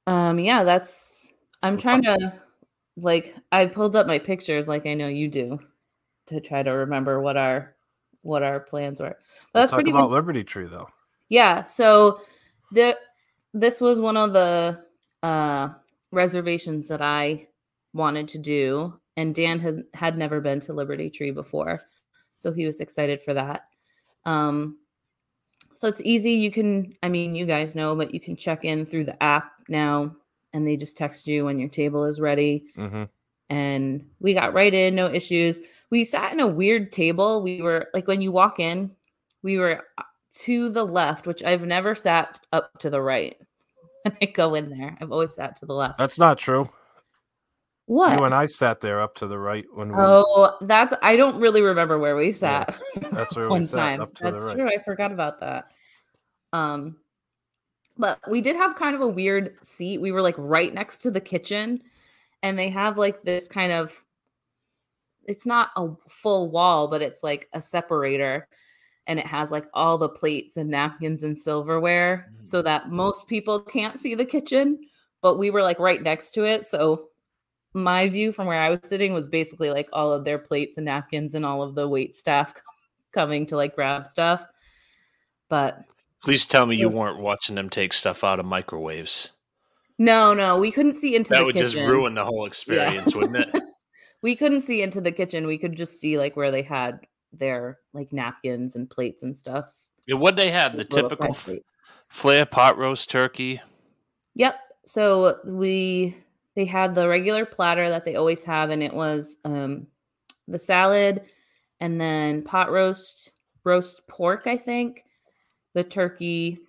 um, 0.07 0.39
yeah, 0.39 0.63
that's. 0.63 1.29
I'm 1.61 1.77
trying 1.77 2.03
to 2.03 2.33
like. 2.97 3.35
I 3.51 3.65
pulled 3.65 3.95
up 3.95 4.07
my 4.07 4.17
pictures, 4.19 4.67
like 4.67 4.85
I 4.85 4.93
know 4.95 5.07
you 5.07 5.27
do, 5.27 5.59
to 6.27 6.39
try 6.39 6.63
to 6.63 6.71
remember 6.71 7.19
what 7.21 7.37
our 7.37 7.75
what 8.21 8.41
our 8.43 8.59
plans 8.59 8.99
were. 8.99 9.17
But 9.53 9.59
We'll 9.59 9.61
that's 9.61 9.71
pretty 9.73 9.91
about 9.91 10.09
much 10.09 10.09
Liberty 10.09 10.43
Tree 10.43 10.67
though. 10.67 10.89
yeah 11.29 11.63
so 11.63 12.21
the 12.71 12.97
this 13.53 13.79
was 13.81 13.99
one 13.99 14.17
of 14.17 14.33
the 14.33 14.83
uh 15.23 15.69
reservations 16.15 16.87
that 16.87 17.01
i 17.01 17.45
wanted 17.93 18.27
to 18.27 18.37
do 18.37 18.93
and 19.17 19.35
dan 19.35 19.59
had 19.59 19.83
had 19.93 20.17
never 20.17 20.41
been 20.41 20.59
to 20.59 20.73
liberty 20.73 21.09
tree 21.09 21.31
before 21.31 21.81
so 22.35 22.51
he 22.51 22.65
was 22.65 22.79
excited 22.79 23.21
for 23.21 23.33
that 23.33 23.65
um 24.25 24.77
so 25.73 25.87
it's 25.87 26.01
easy 26.03 26.31
you 26.31 26.51
can 26.51 26.95
i 27.03 27.09
mean 27.09 27.35
you 27.35 27.45
guys 27.45 27.75
know 27.75 27.95
but 27.95 28.13
you 28.13 28.19
can 28.19 28.35
check 28.35 28.65
in 28.65 28.85
through 28.85 29.05
the 29.05 29.21
app 29.21 29.59
now 29.69 30.15
and 30.53 30.67
they 30.67 30.77
just 30.77 30.97
text 30.97 31.27
you 31.27 31.45
when 31.45 31.59
your 31.59 31.69
table 31.69 32.05
is 32.05 32.19
ready 32.19 32.65
hmm 32.75 33.03
and 33.49 34.05
we 34.19 34.33
got 34.33 34.53
right 34.53 34.73
in, 34.73 34.95
no 34.95 35.07
issues. 35.07 35.59
We 35.91 36.03
sat 36.03 36.33
in 36.33 36.39
a 36.39 36.47
weird 36.47 36.91
table. 36.91 37.41
We 37.41 37.61
were 37.61 37.87
like 37.93 38.07
when 38.07 38.21
you 38.21 38.31
walk 38.31 38.59
in, 38.59 38.91
we 39.43 39.57
were 39.57 39.83
uh, 39.97 40.03
to 40.39 40.69
the 40.69 40.83
left, 40.83 41.27
which 41.27 41.43
I've 41.43 41.65
never 41.65 41.95
sat 41.95 42.39
up 42.51 42.79
to 42.79 42.89
the 42.89 43.01
right 43.01 43.37
when 44.05 44.17
I 44.21 44.25
go 44.25 44.55
in 44.55 44.69
there. 44.69 44.97
I've 45.01 45.11
always 45.11 45.33
sat 45.33 45.55
to 45.57 45.65
the 45.65 45.73
left. 45.73 45.97
That's 45.97 46.19
not 46.19 46.37
true. 46.37 46.69
What? 47.87 48.17
You 48.17 48.25
and 48.25 48.33
I 48.33 48.47
sat 48.47 48.81
there 48.81 49.01
up 49.01 49.15
to 49.15 49.27
the 49.27 49.37
right 49.37 49.65
when 49.73 49.89
we. 49.89 49.95
Oh, 49.97 50.57
that's 50.61 50.93
I 51.03 51.15
don't 51.15 51.39
really 51.39 51.61
remember 51.61 51.99
where 51.99 52.15
we 52.15 52.31
sat. 52.31 52.75
that's 53.11 53.35
where 53.35 53.49
we 53.51 53.63
sat, 53.63 53.75
time. 53.75 54.01
up 54.01 54.15
to 54.15 54.23
the 54.23 54.31
That's 54.31 54.43
right. 54.43 54.55
true. 54.55 54.67
I 54.67 54.83
forgot 54.83 55.11
about 55.11 55.39
that. 55.41 55.67
Um, 56.51 56.97
but 57.97 58.19
we 58.29 58.41
did 58.41 58.55
have 58.55 58.75
kind 58.75 58.95
of 58.95 59.01
a 59.01 59.07
weird 59.07 59.55
seat. 59.63 59.99
We 59.99 60.11
were 60.11 60.21
like 60.21 60.35
right 60.37 60.73
next 60.73 60.99
to 60.99 61.11
the 61.11 61.21
kitchen, 61.21 61.83
and 62.41 62.57
they 62.57 62.69
have 62.69 62.97
like 62.97 63.23
this 63.23 63.47
kind 63.47 63.71
of. 63.71 63.93
It's 65.27 65.45
not 65.45 65.69
a 65.75 65.89
full 66.07 66.51
wall, 66.51 66.87
but 66.87 67.01
it's 67.01 67.23
like 67.23 67.49
a 67.53 67.61
separator, 67.61 68.47
and 69.07 69.19
it 69.19 69.27
has 69.27 69.51
like 69.51 69.65
all 69.73 69.97
the 69.97 70.09
plates 70.09 70.57
and 70.57 70.69
napkins 70.69 71.23
and 71.23 71.37
silverware, 71.37 72.31
so 72.41 72.61
mm. 72.61 72.65
that 72.65 72.89
most 72.89 73.27
people 73.27 73.59
can't 73.59 73.99
see 73.99 74.15
the 74.15 74.25
kitchen. 74.25 74.79
But 75.21 75.37
we 75.37 75.49
were 75.49 75.61
like 75.61 75.79
right 75.79 76.01
next 76.01 76.31
to 76.31 76.45
it, 76.45 76.65
so 76.65 77.07
my 77.73 78.07
view 78.07 78.31
from 78.31 78.47
where 78.47 78.61
I 78.61 78.69
was 78.69 78.79
sitting 78.83 79.13
was 79.13 79.27
basically 79.27 79.69
like 79.69 79.89
all 79.91 80.13
of 80.13 80.23
their 80.23 80.39
plates 80.39 80.77
and 80.77 80.85
napkins 80.85 81.35
and 81.35 81.45
all 81.45 81.61
of 81.61 81.75
the 81.75 81.87
wait 81.87 82.15
staff 82.15 82.53
coming 83.11 83.45
to 83.47 83.55
like 83.55 83.75
grab 83.75 84.07
stuff. 84.07 84.45
But 85.49 85.81
Please 86.23 86.45
tell 86.45 86.65
me 86.65 86.75
you 86.75 86.89
weren't 86.89 87.19
watching 87.19 87.55
them 87.55 87.69
take 87.69 87.93
stuff 87.93 88.23
out 88.23 88.39
of 88.39 88.45
microwaves. 88.45 89.31
no, 89.99 90.33
no, 90.33 90.57
we 90.57 90.71
couldn't 90.71 90.95
see 90.95 91.15
into 91.15 91.29
the 91.29 91.35
kitchen 91.35 91.39
That 91.41 91.45
would 91.45 91.55
kitchen. 91.55 91.71
just 91.71 91.91
ruin 91.91 92.15
the 92.15 92.25
whole 92.25 92.45
experience, 92.45 93.13
wouldn't 93.13 93.37
it? 93.37 93.63
we 94.21 94.35
couldn't 94.35 94.61
see 94.61 94.81
into 94.81 95.01
the 95.01 95.11
kitchen. 95.11 95.45
We 95.45 95.57
could 95.57 95.75
just 95.75 95.99
see 95.99 96.17
like 96.17 96.35
where 96.35 96.51
they 96.51 96.61
had 96.61 96.99
their 97.39 97.79
like 97.93 98.11
napkins 98.13 98.75
and 98.75 98.89
plates 98.89 99.23
and 99.23 99.37
stuff. 99.37 99.65
And 100.07 100.19
what 100.19 100.35
they 100.35 100.51
have, 100.51 100.77
the 100.77 100.83
typical 100.83 101.17
side 101.17 101.29
f- 101.31 101.45
plates. 101.45 101.77
flare 102.09 102.45
pot 102.45 102.77
roast 102.77 103.09
turkey. 103.09 103.61
Yep. 104.35 104.59
So 104.85 105.39
we 105.45 106.15
they 106.55 106.65
had 106.65 106.95
the 106.95 107.07
regular 107.07 107.45
platter 107.45 107.89
that 107.89 108.05
they 108.05 108.15
always 108.15 108.43
have, 108.43 108.69
and 108.69 108.83
it 108.83 108.93
was 108.93 109.37
um 109.45 109.87
the 110.47 110.59
salad 110.59 111.23
and 111.79 111.99
then 111.99 112.43
pot 112.43 112.71
roast, 112.71 113.31
roast 113.63 114.07
pork, 114.07 114.43
I 114.45 114.57
think, 114.57 115.03
the 115.73 115.83
turkey, 115.83 116.59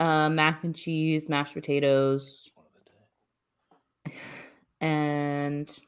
uh, 0.00 0.30
mac 0.30 0.64
and 0.64 0.74
cheese, 0.74 1.28
mashed 1.28 1.54
potatoes, 1.54 2.48
and 4.80 5.78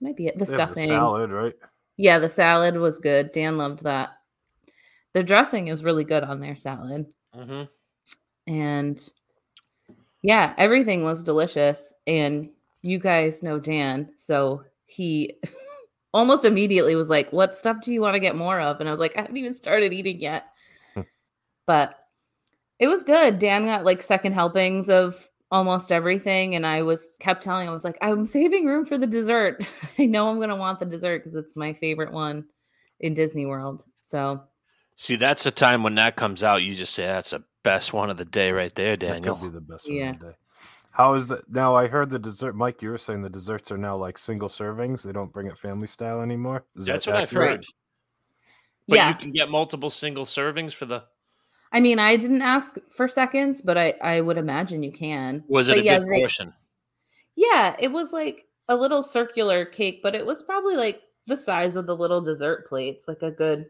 might 0.00 0.16
be 0.16 0.26
it. 0.26 0.38
The 0.38 0.44
There's 0.44 0.60
a 0.60 0.66
stuffing. 0.66 0.88
salad, 0.88 1.30
right? 1.30 1.54
Yeah, 1.98 2.18
the 2.18 2.28
salad 2.30 2.76
was 2.76 2.98
good. 2.98 3.32
Dan 3.32 3.58
loved 3.58 3.82
that. 3.82 4.10
The 5.12 5.22
dressing 5.22 5.66
is 5.68 5.84
really 5.84 6.04
good 6.04 6.22
on 6.24 6.40
their 6.40 6.56
salad 6.56 7.06
Mm-hmm. 7.36 7.64
and 8.46 9.10
yeah, 10.22 10.54
everything 10.58 11.04
was 11.04 11.22
delicious. 11.22 11.92
And 12.06 12.48
you 12.82 12.98
guys 12.98 13.42
know 13.42 13.58
Dan, 13.60 14.10
so 14.16 14.62
he 14.86 15.38
almost 16.14 16.44
immediately 16.44 16.94
was 16.94 17.10
like, 17.10 17.30
"What 17.32 17.56
stuff 17.56 17.80
do 17.82 17.92
you 17.92 18.00
want 18.00 18.14
to 18.14 18.20
get 18.20 18.34
more 18.36 18.60
of?" 18.60 18.80
And 18.80 18.88
I 18.88 18.92
was 18.92 19.00
like, 19.00 19.16
"I 19.16 19.20
haven't 19.22 19.36
even 19.36 19.52
started 19.54 19.92
eating 19.92 20.20
yet," 20.20 20.46
but 21.66 21.98
it 22.78 22.88
was 22.88 23.04
good. 23.04 23.38
Dan 23.38 23.66
got 23.66 23.84
like 23.84 24.02
second 24.02 24.32
helpings 24.32 24.88
of 24.88 25.28
almost 25.50 25.92
everything, 25.92 26.54
and 26.54 26.66
I 26.66 26.82
was 26.82 27.10
kept 27.20 27.42
telling 27.42 27.64
him, 27.66 27.70
I 27.70 27.74
was 27.74 27.84
like, 27.84 27.98
"I'm 28.02 28.24
saving 28.24 28.66
room 28.66 28.84
for 28.84 28.98
the 28.98 29.06
dessert. 29.06 29.64
I 29.98 30.06
know 30.06 30.28
I'm 30.28 30.40
gonna 30.40 30.56
want 30.56 30.78
the 30.78 30.86
dessert 30.86 31.20
because 31.24 31.34
it's 31.34 31.56
my 31.56 31.72
favorite 31.72 32.12
one 32.12 32.44
in 33.00 33.14
Disney 33.14 33.46
World." 33.46 33.84
So 34.00 34.42
See, 34.96 35.14
that's 35.14 35.44
the 35.44 35.52
time 35.52 35.84
when 35.84 35.94
that 35.94 36.16
comes 36.16 36.42
out. 36.42 36.64
You 36.64 36.74
just 36.74 36.92
say 36.92 37.06
that's 37.06 37.30
the 37.30 37.44
best 37.62 37.92
one 37.92 38.10
of 38.10 38.16
the 38.16 38.24
day 38.24 38.50
right 38.50 38.74
there, 38.74 38.96
That 38.96 39.06
Daniel. 39.06 39.36
could 39.36 39.44
be 39.44 39.54
the 39.54 39.60
best 39.60 39.88
one 39.88 40.02
of 40.08 40.18
the 40.18 40.26
day. 40.26 40.32
How 40.90 41.14
is 41.14 41.28
that? 41.28 41.48
Now 41.48 41.76
I 41.76 41.86
heard 41.86 42.10
the 42.10 42.18
dessert, 42.18 42.56
Mike. 42.56 42.82
You 42.82 42.90
were 42.90 42.98
saying 42.98 43.22
the 43.22 43.30
desserts 43.30 43.70
are 43.70 43.78
now 43.78 43.96
like 43.96 44.18
single 44.18 44.48
servings. 44.48 45.04
They 45.04 45.12
don't 45.12 45.32
bring 45.32 45.46
it 45.46 45.56
family 45.56 45.86
style 45.86 46.20
anymore. 46.20 46.64
Is 46.74 46.86
That's 46.86 47.04
that 47.04 47.12
what 47.12 47.22
I've 47.22 47.30
heard. 47.30 47.64
But 48.88 48.96
yeah, 48.96 49.08
you 49.10 49.14
can 49.14 49.30
get 49.30 49.48
multiple 49.50 49.90
single 49.90 50.24
servings 50.24 50.72
for 50.72 50.86
the. 50.86 51.04
I 51.72 51.80
mean, 51.80 51.98
I 51.98 52.16
didn't 52.16 52.42
ask 52.42 52.76
for 52.88 53.08
seconds, 53.08 53.60
but 53.62 53.76
I 53.78 53.94
I 54.02 54.20
would 54.20 54.38
imagine 54.38 54.82
you 54.82 54.92
can. 54.92 55.44
Was 55.48 55.68
it 55.68 55.72
But 55.72 55.78
a 55.80 55.84
yeah, 55.84 55.98
good 55.98 56.08
they- 56.08 56.18
portion? 56.20 56.54
Yeah, 57.36 57.76
it 57.78 57.92
was 57.92 58.12
like 58.12 58.46
a 58.68 58.76
little 58.76 59.02
circular 59.02 59.64
cake, 59.64 60.00
but 60.02 60.14
it 60.14 60.26
was 60.26 60.42
probably 60.42 60.76
like 60.76 61.02
the 61.26 61.36
size 61.36 61.76
of 61.76 61.86
the 61.86 61.96
little 61.96 62.20
dessert 62.20 62.68
plates, 62.68 63.06
like 63.06 63.22
a 63.22 63.30
good 63.30 63.66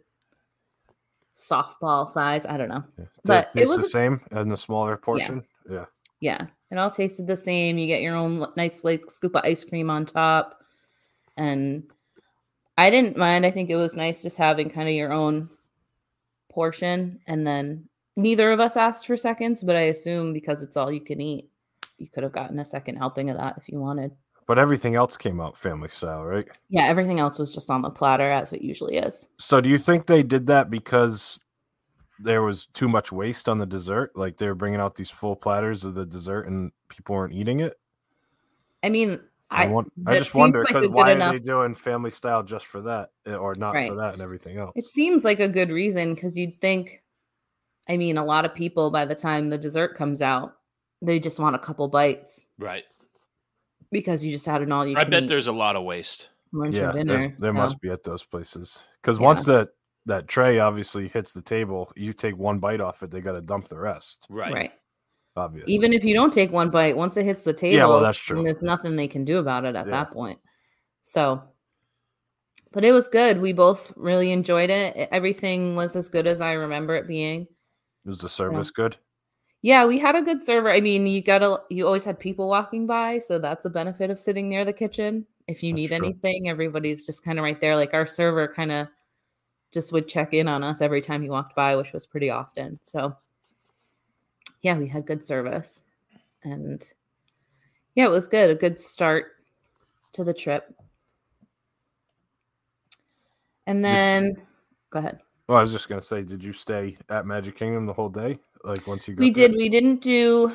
softball 1.35 2.09
size. 2.09 2.47
I 2.47 2.57
don't 2.57 2.69
know. 2.69 2.85
Yeah. 2.99 3.05
But 3.25 3.51
it 3.55 3.63
it 3.63 3.69
was 3.69 3.79
the 3.79 3.85
a- 3.87 3.89
same 3.89 4.21
in 4.33 4.51
a 4.53 4.57
smaller 4.57 4.97
portion. 4.97 5.45
Yeah. 5.71 5.85
Yeah, 6.21 6.47
it 6.73 6.79
all 6.79 6.91
tasted 6.91 7.27
the 7.29 7.37
same. 7.37 7.79
You 7.79 7.87
get 7.87 8.03
your 8.03 8.17
own 8.17 8.45
nice 8.57 8.83
like 8.83 9.09
scoop 9.11 9.37
of 9.37 9.43
ice 9.45 9.65
cream 9.65 9.89
on 9.91 10.05
top, 10.05 10.59
and 11.37 11.85
I 12.77 12.91
didn't 12.91 13.17
mind. 13.17 13.47
I 13.47 13.51
think 13.53 13.71
it 13.71 13.77
was 13.77 13.95
nice 13.95 14.23
just 14.23 14.37
having 14.37 14.69
kind 14.71 14.89
of 14.89 14.95
your 14.95 15.13
own 15.13 15.49
portion, 16.59 17.21
and 17.29 17.47
then 17.47 17.89
neither 18.17 18.51
of 18.51 18.59
us 18.59 18.77
asked 18.77 19.07
for 19.07 19.17
seconds, 19.17 19.63
but 19.63 19.77
I 19.77 19.83
assume 19.83 20.33
because 20.33 20.61
it's 20.61 20.77
all 20.77 20.91
you 20.91 21.01
can 21.01 21.21
eat, 21.21 21.49
you 21.99 22.09
could 22.13 22.25
have 22.25 22.33
gotten 22.33 22.59
a 22.59 22.65
second 22.65 22.97
helping 22.97 23.31
of 23.31 23.37
that 23.37 23.55
if 23.59 23.69
you 23.69 23.79
wanted. 23.79 24.11
But 24.49 24.59
everything 24.59 24.97
else 24.97 25.17
came 25.17 25.41
out 25.41 25.57
family 25.57 25.89
style, 25.89 26.25
right? 26.25 26.49
Yeah, 26.69 26.87
everything 26.87 27.21
else 27.21 27.39
was 27.39 27.55
just 27.55 27.71
on 27.71 27.81
the 27.81 27.91
platter 27.91 28.29
as 28.29 28.53
it 28.53 28.61
usually 28.61 28.97
is. 28.97 29.29
So 29.39 29.61
do 29.61 29.69
you 29.69 29.79
think 29.79 30.07
they 30.07 30.25
did 30.25 30.49
that 30.49 30.69
because 30.69 31.39
there 32.19 32.43
was 32.43 32.67
too 32.75 32.89
much 32.89 33.13
waste 33.13 33.49
on 33.49 33.59
the 33.59 33.67
dessert? 33.67 34.11
Like 34.17 34.37
they 34.37 34.49
were 34.49 34.57
bringing 34.57 34.81
out 34.81 34.97
these 34.97 35.11
full 35.11 35.37
platters 35.37 35.85
of 35.85 35.95
the 35.95 36.05
dessert 36.05 36.49
and 36.49 36.73
people 36.89 37.15
weren't 37.15 37.35
eating 37.35 37.61
it? 37.61 37.79
I 38.83 38.89
mean, 38.89 39.21
I, 39.51 39.65
I, 39.65 39.67
want, 39.69 39.91
I 40.07 40.19
just 40.19 40.35
wonder 40.35 40.59
seems 40.59 40.75
like 40.75 40.83
because 40.83 40.91
why 40.95 41.13
enough- 41.13 41.35
are 41.35 41.39
they 41.39 41.45
doing 41.45 41.75
family 41.75 42.11
style 42.11 42.43
just 42.43 42.67
for 42.67 42.83
that, 42.83 43.11
eh, 43.27 43.35
or 43.35 43.55
not 43.55 43.75
Right. 43.75 43.89
for 43.89 43.95
that 43.97 44.13
and 44.13 44.23
everything 44.23 44.59
else? 44.59 44.73
It 44.77 44.85
seems 44.85 45.25
like 45.25 45.41
a 45.41 45.49
good 45.49 45.71
reason 45.71 46.15
because 46.15 46.37
you'd 46.37 46.61
think, 46.61 47.03
I 47.89 47.97
mean, 47.97 48.19
a 48.19 48.25
lot 48.25 48.45
of 48.45 48.55
people 48.55 48.91
by 48.91 49.07
the 49.07 49.15
time 49.15 49.49
the 49.49 49.57
dessert 49.59 49.97
comes 49.97 50.21
out, 50.21 50.55
they 51.01 51.19
just 51.19 51.39
want 51.39 51.57
a 51.57 51.59
couple 51.59 51.89
bites 51.89 52.45
Right. 52.59 52.85
because 53.91 54.25
you 54.25 54.33
just 54.33 54.45
had 54.47 54.61
an 54.63 54.71
all 54.73 54.87
you 54.87 54.97
I 54.97 55.03
can 55.03 55.11
bet 55.11 55.23
eat 55.25 55.29
there's 55.29 55.47
a 55.47 55.53
lot 55.53 55.77
of 55.77 55.85
waste. 55.85 56.29
lunch 56.53 56.77
yeah, 56.77 56.93
dinner. 56.93 57.35
there 57.39 57.51
so- 57.51 57.53
must 57.53 57.81
be 57.81 57.89
at 57.91 58.03
those 58.05 58.23
places 58.25 58.83
because 59.01 59.19
Yeah. 59.19 59.25
once 59.27 59.45
that 59.45 59.69
that 60.07 60.27
tray 60.27 60.59
obviously 60.59 61.07
hits 61.09 61.35
the 61.35 61.43
table, 61.43 61.93
you 61.95 62.15
take 62.15 62.35
one 62.37 62.59
bite 62.59 62.81
off 62.81 63.03
it, 63.03 63.11
they 63.11 63.21
got 63.21 63.33
to 63.33 63.43
dump 63.43 63.69
the 63.69 63.79
rest. 63.79 64.27
Right. 64.31 64.53
right. 64.53 64.73
Obviously, 65.39 65.73
Even 65.75 65.93
if 65.93 66.05
you 66.05 66.15
don't 66.15 66.33
take 66.33 66.53
one 66.53 66.71
bite, 66.71 66.97
once 66.97 67.17
it 67.17 67.25
hits 67.25 67.45
the 67.45 67.53
table, 67.53 67.77
Yeah, 67.77 67.87
well, 67.87 68.01
that's 68.01 68.19
true. 68.19 68.43
there's 68.43 68.63
nothing 68.63 68.97
they 68.97 69.09
can 69.09 69.25
do 69.25 69.39
about 69.39 69.65
it 69.65 69.77
at 69.77 69.87
Yeah. 69.87 69.93
that 69.93 70.13
point. 70.13 70.39
So, 71.03 71.43
but 72.73 72.85
it 72.85 72.93
was 72.93 73.09
good. 73.09 73.41
We 73.41 73.53
both 73.53 73.93
really 73.97 74.33
enjoyed 74.33 74.71
it. 74.71 75.09
Everything 75.13 75.75
was 75.77 75.97
as 75.97 76.09
good 76.09 76.27
as 76.27 76.41
I 76.41 76.53
remember 76.53 76.97
it 76.97 77.07
being. 77.07 77.47
was 78.05 78.19
the 78.21 78.29
service 78.29 78.71
good? 78.71 78.97
Yeah, 79.63 79.85
we 79.87 79.99
had 79.99 80.15
a 80.17 80.23
good 80.23 80.43
server. 80.43 80.71
I 80.71 80.81
mean, 80.81 81.07
you 81.07 81.21
gotta 81.23 81.61
you 81.69 81.87
always 81.87 82.05
had 82.05 82.19
people 82.21 82.49
walking 82.49 82.87
by, 82.87 83.19
so 83.19 83.39
that's 83.39 83.65
a 83.65 83.71
benefit 83.71 84.11
of 84.11 84.21
sitting 84.21 84.49
near 84.49 84.65
the 84.65 84.73
kitchen. 84.73 85.27
If 85.49 85.63
you 85.63 85.73
That's 85.73 85.81
need 85.83 85.89
true. 85.89 85.97
anything, 86.07 86.49
everybody's 86.49 87.07
just 87.07 87.25
kind 87.25 87.39
of 87.39 87.43
right 87.43 87.61
there. 87.61 87.75
Like 87.77 87.95
our 87.95 88.07
server 88.07 88.47
kind 88.49 88.71
of 88.71 88.89
just 89.73 89.93
would 89.93 90.09
check 90.09 90.33
in 90.33 90.49
on 90.49 90.63
us 90.63 90.81
every 90.81 91.01
time 91.01 91.23
he 91.23 91.29
walked 91.29 91.55
by, 91.57 91.75
which 91.77 91.93
was 91.93 92.07
pretty 92.07 92.31
often. 92.31 92.79
So 92.85 93.17
yeah, 94.63 94.77
we 94.77 94.87
had 94.87 95.07
good 95.07 95.23
service. 95.23 95.83
And 96.45 96.83
yeah, 97.95 98.07
it 98.07 98.11
was 98.11 98.29
good. 98.29 98.51
A 98.51 98.55
good 98.55 98.81
start 98.81 99.33
to 100.13 100.25
the 100.25 100.35
trip. 100.35 100.73
And 103.67 103.85
then 103.85 104.43
go 104.91 105.01
ahead. 105.01 105.21
Well, 105.47 105.59
I 105.59 105.63
was 105.63 105.73
just 105.73 105.89
gonna 105.89 106.03
say, 106.03 106.23
did 106.23 106.43
you 106.43 106.53
stay 106.53 106.97
at 107.09 107.27
Magic 107.27 107.57
Kingdom 107.57 107.87
the 107.87 107.93
whole 107.93 108.09
day? 108.09 108.39
Like 108.65 108.87
once 108.87 109.09
you 109.09 109.15
we 109.17 109.31
there? 109.31 109.49
did 109.49 109.57
we 109.57 109.69
didn't 109.69 110.03
do 110.03 110.53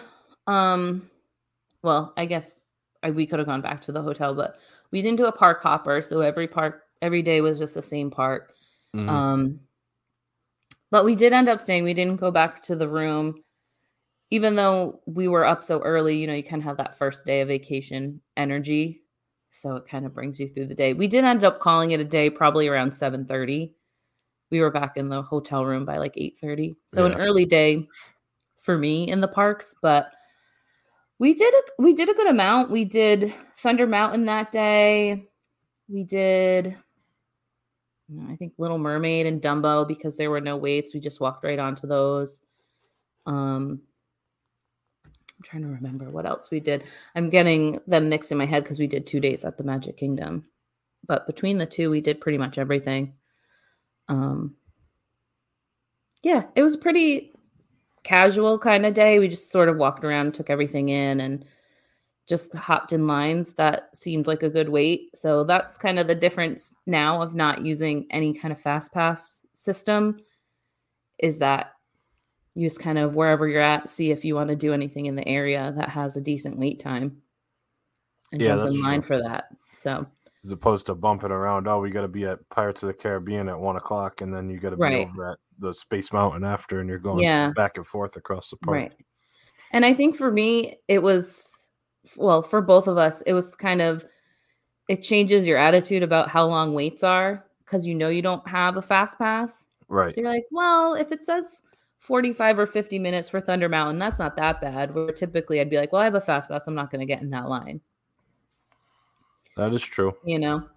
um 0.48 1.10
well 1.84 2.12
i 2.18 2.26
guess 2.26 2.66
I, 3.02 3.12
we 3.12 3.26
could 3.26 3.39
have 3.39 3.48
gone 3.48 3.62
back 3.62 3.82
to 3.84 3.94
the 3.94 4.02
hotel 4.02 4.36
but 4.36 4.60
we 4.92 5.02
didn't 5.02 5.18
do 5.18 5.26
a 5.26 5.32
park 5.32 5.63
hopper 5.63 6.02
so 6.02 6.20
every 6.20 6.48
park 6.48 6.84
every 7.02 7.22
day 7.22 7.39
was 7.39 7.60
just 7.60 7.74
the 7.76 7.82
same 7.82 8.12
park 8.12 8.52
Mhm. 8.94 9.10
um 9.10 9.60
but 10.92 11.06
we 11.06 11.16
did 11.16 11.32
end 11.32 11.48
up 11.48 11.62
staying 11.62 11.86
we 11.86 11.94
didn't 11.94 12.20
go 12.20 12.30
back 12.30 12.62
to 12.63 12.76
the 12.76 12.88
room 12.88 13.43
even 14.30 14.56
though 14.56 15.02
we 15.06 15.28
were 15.28 15.46
up 15.46 15.64
so 15.64 15.80
early 15.80 16.18
you 16.18 16.28
know 16.28 16.34
you 16.34 16.44
kind 16.44 16.62
of 16.62 16.66
have 16.66 16.78
that 16.78 16.98
first 16.98 17.26
day 17.26 17.42
of 17.42 17.48
vacation 17.48 18.22
energy. 18.38 19.02
So 19.52 19.76
it 19.76 19.88
kind 19.88 20.06
of 20.06 20.14
brings 20.16 20.40
you 20.40 20.48
through 20.48 20.66
the 20.66 20.76
day. 20.76 20.94
We 20.94 21.08
did 21.08 21.24
end 21.26 21.44
up 21.44 21.60
calling 21.60 21.92
it 21.92 22.00
a 22.00 22.06
day 22.06 22.30
probably 22.30 22.68
around 22.68 22.92
7.30 22.92 23.72
we 24.50 24.60
were 24.60 24.72
back 24.72 24.98
in 24.98 25.10
the 25.10 25.24
hotel 25.24 25.66
room 25.66 25.84
by 25.84 25.98
like 25.98 26.14
8.30 26.14 26.76
so 26.88 27.06
an 27.06 27.16
early 27.16 27.44
day 27.44 27.88
for 28.60 28.78
me 28.78 29.10
in 29.10 29.20
the 29.20 29.28
parks 29.28 29.74
but 29.82 30.12
we 31.20 31.34
did 31.34 31.54
a, 31.54 31.82
we 31.82 31.94
did 31.94 32.10
a 32.10 32.14
good 32.14 32.28
amount. 32.28 32.70
We 32.70 32.84
did 32.84 33.34
thunder 33.58 33.88
mountain 33.88 34.26
that 34.26 34.52
day. 34.52 35.28
We 35.88 36.04
did 36.04 36.76
i 38.28 38.36
think 38.36 38.54
little 38.58 38.78
mermaid 38.78 39.26
and 39.26 39.42
dumbo 39.42 39.88
because 39.88 40.18
there 40.18 40.30
were 40.30 40.42
no 40.42 40.56
waits 40.56 40.94
we 40.94 41.00
just 41.00 41.22
walked 41.22 41.44
right 41.44 41.60
onto 41.60 41.88
those. 41.88 42.42
Um 43.26 43.82
i'm 45.38 45.43
trying 45.43 45.63
to 45.63 45.69
remember 45.69 46.06
what 46.10 46.26
else 46.26 46.52
we 46.52 46.60
did. 46.60 46.84
I'm 47.15 47.30
getting 47.30 47.80
them 47.88 48.10
mixed 48.10 48.32
in 48.32 48.38
my 48.38 48.46
head 48.46 48.63
because 48.63 48.80
we 48.80 48.88
did 48.88 49.08
two 49.08 49.19
days 49.19 49.46
at 49.46 49.58
the 49.58 49.63
magic 49.63 49.98
kingdom. 49.98 50.46
But 51.06 51.28
between 51.28 51.58
the 51.58 51.65
two 51.65 51.89
we 51.89 52.02
did 52.02 52.22
pretty 52.22 52.38
much 52.38 52.58
everything. 52.58 53.13
Um 54.08 54.56
yeah 56.24 56.43
it 56.56 56.63
was 56.63 56.76
a 56.76 56.80
pretty 56.80 57.34
casual 58.04 58.60
kind 58.60 58.86
of 58.86 58.93
day. 58.93 59.19
We 59.19 59.28
just 59.28 59.52
sort 59.52 59.69
of 59.69 59.78
walked 59.78 60.04
around 60.04 60.34
took 60.34 60.50
everything 60.50 60.89
in 60.89 61.19
and 61.19 61.46
just 62.28 62.54
hopped 62.54 62.93
in 62.93 63.08
lines 63.08 63.54
that 63.54 63.96
seemed 63.96 64.28
like 64.28 64.43
a 64.43 64.50
good 64.50 64.69
wait. 64.69 65.15
So 65.15 65.43
that's 65.43 65.78
kind 65.78 66.00
of 66.00 66.08
the 66.08 66.15
difference 66.15 66.74
now 66.86 67.22
of 67.22 67.36
not 67.36 67.65
using 67.65 68.08
any 68.12 68.34
kind 68.34 68.52
of 68.52 68.62
fast 68.62 68.93
pass 68.93 69.46
system 69.54 70.19
is 71.19 71.39
that 71.39 71.73
you 72.56 72.68
just 72.68 72.80
kind 72.80 72.98
of 72.98 73.16
wherever 73.16 73.48
you're 73.48 73.62
at 73.62 73.89
see 73.89 74.12
if 74.12 74.24
you 74.24 74.36
want 74.36 74.50
to 74.50 74.56
do 74.56 74.74
anything 74.74 75.08
in 75.08 75.16
the 75.16 75.28
area 75.28 75.74
that 75.76 75.89
has 75.89 76.16
a 76.18 76.22
decent 76.22 76.58
wait 76.58 76.80
time 76.80 77.22
and 78.32 78.42
Yeah, 78.42 78.56
jump 78.56 78.68
in 78.68 78.82
line 78.82 79.02
true. 79.02 79.18
for 79.18 79.24
that 79.24 79.46
so 79.72 80.06
as 80.44 80.52
opposed 80.52 80.86
to 80.88 80.96
bumping 80.96 81.32
around. 81.32 81.68
Oh, 81.68 81.80
we 81.80 81.89
got 81.89 82.02
to 82.02 82.08
be 82.08 82.26
at 82.26 82.48
Pirates 82.50 82.84
of 82.84 82.88
the 82.88 82.94
Caribbean 82.94 83.48
at 83.48 83.58
one 83.58 83.78
o'clock, 83.78 84.20
and 84.20 84.34
then 84.34 84.50
you 84.50 84.60
got 84.60 84.72
to 84.72 84.76
be 84.76 84.84
Right. 84.84 85.08
over 85.08 85.32
at 85.32 85.38
the 85.60 85.74
Space 85.74 86.12
Mountain 86.12 86.44
after, 86.44 86.82
and 86.82 86.89
you're 86.89 87.00
going 87.00 87.24
Yeah. 87.24 87.52
back 87.56 87.78
and 87.78 87.88
forth 87.88 88.18
across 88.18 88.50
the 88.50 88.58
park. 88.58 88.76
Right. 88.76 88.94
And 89.72 89.86
I 89.86 89.94
think 89.94 90.18
for 90.18 90.32
me, 90.32 90.80
it 90.89 91.02
was, 91.02 91.70
well, 92.18 92.42
for 92.42 92.62
both 92.62 92.88
of 92.89 92.98
us, 92.98 93.22
it 93.22 93.32
was 93.32 93.56
kind 93.56 93.82
of, 93.82 94.06
it 94.89 95.02
changes 95.02 95.48
your 95.48 95.58
attitude 95.58 96.04
about 96.04 96.28
how 96.28 96.46
long 96.46 96.74
waits 96.74 97.04
are 97.04 97.46
because 97.63 97.86
you 97.86 97.96
know 97.96 98.10
you 98.10 98.22
don't 98.22 98.46
have 98.46 98.76
a 98.76 98.82
fast 98.82 99.18
pass. 99.18 99.66
Right. 99.88 100.13
So 100.13 100.20
you're 100.20 100.30
like, 100.30 100.44
well, 100.52 100.96
if 100.96 101.13
it 101.13 101.24
says 101.24 101.62
45 102.04 102.60
or 102.60 102.68
50 102.68 103.00
minutes 103.00 103.30
for 103.30 103.39
Thunder 103.39 103.70
Mountain, 103.70 103.98
that's 103.98 104.20
not 104.20 104.36
that 104.36 104.60
bad. 104.60 104.94
Where 104.94 105.13
typically 105.13 105.62
I'd 105.62 105.70
be 105.70 105.78
like, 105.78 105.94
well, 105.94 106.02
I 106.02 106.04
have 106.04 106.16
a 106.16 106.22
fast 106.22 106.50
pass. 106.50 106.68
I'm 106.68 106.76
not 106.76 106.92
going 106.92 107.00
to 107.00 107.06
get 107.06 107.22
in 107.22 107.30
that 107.30 107.48
line, 107.48 107.80
That 109.56 109.74
is 109.74 109.82
true. 109.82 110.13
you 110.26 110.38
know? 110.38 110.68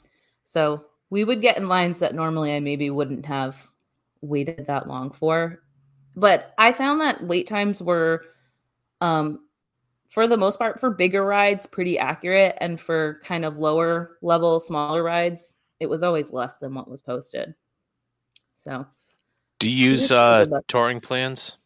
So 0.45 0.85
we 1.11 1.25
would 1.25 1.43
get 1.43 1.57
in 1.57 1.67
lines 1.67 1.99
that 1.99 2.15
normally 2.15 2.55
I 2.55 2.61
maybe 2.61 2.91
wouldn't 2.91 3.27
have 3.27 3.67
waited 4.21 4.67
that 4.67 4.87
long 4.87 5.11
for. 5.11 5.65
But 6.15 6.55
I 6.59 6.71
found 6.71 7.01
that 7.01 7.25
wait 7.25 7.49
times 7.49 7.83
were, 7.83 8.25
um, 9.01 9.41
for 10.09 10.29
the 10.29 10.37
most 10.37 10.61
part, 10.61 10.79
for 10.79 10.91
bigger 10.91 11.27
rides, 11.27 11.67
pretty 11.67 11.99
accurate. 11.99 12.57
And 12.61 12.79
for 12.81 13.21
kind 13.25 13.45
of 13.45 13.59
lower 13.59 14.17
level, 14.23 14.61
smaller 14.61 15.03
rides, 15.03 15.57
it 15.81 15.91
was 15.91 16.05
always 16.05 16.31
less 16.33 16.59
than 16.59 16.73
what 16.73 16.89
was 16.89 17.03
posted. 17.03 17.53
So 18.55 18.87
Do 19.59 19.71
you 19.71 19.91
use 19.91 20.13
uh, 20.13 20.45
touring 20.69 21.01
plans? 21.01 21.59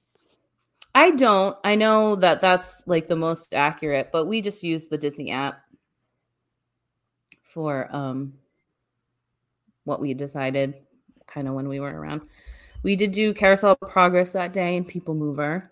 I 0.94 1.10
don't. 1.12 1.56
I 1.64 1.74
know 1.76 2.16
that 2.16 2.40
that's 2.40 2.82
like 2.86 3.08
the 3.08 3.16
most 3.16 3.54
accurate, 3.54 4.10
but 4.12 4.26
we 4.26 4.42
just 4.42 4.62
use 4.62 4.86
the 4.86 4.98
Disney 4.98 5.30
app 5.30 5.60
for 7.44 7.88
um 7.90 8.34
what 9.84 10.00
we 10.00 10.14
decided 10.14 10.74
kind 11.26 11.48
of 11.48 11.54
when 11.54 11.68
we 11.68 11.80
were 11.80 11.90
around. 11.90 12.22
We 12.82 12.96
did 12.96 13.12
do 13.12 13.34
Carousel 13.34 13.76
Progress 13.76 14.32
that 14.32 14.52
day 14.52 14.76
and 14.76 14.86
People 14.86 15.14
Mover. 15.14 15.70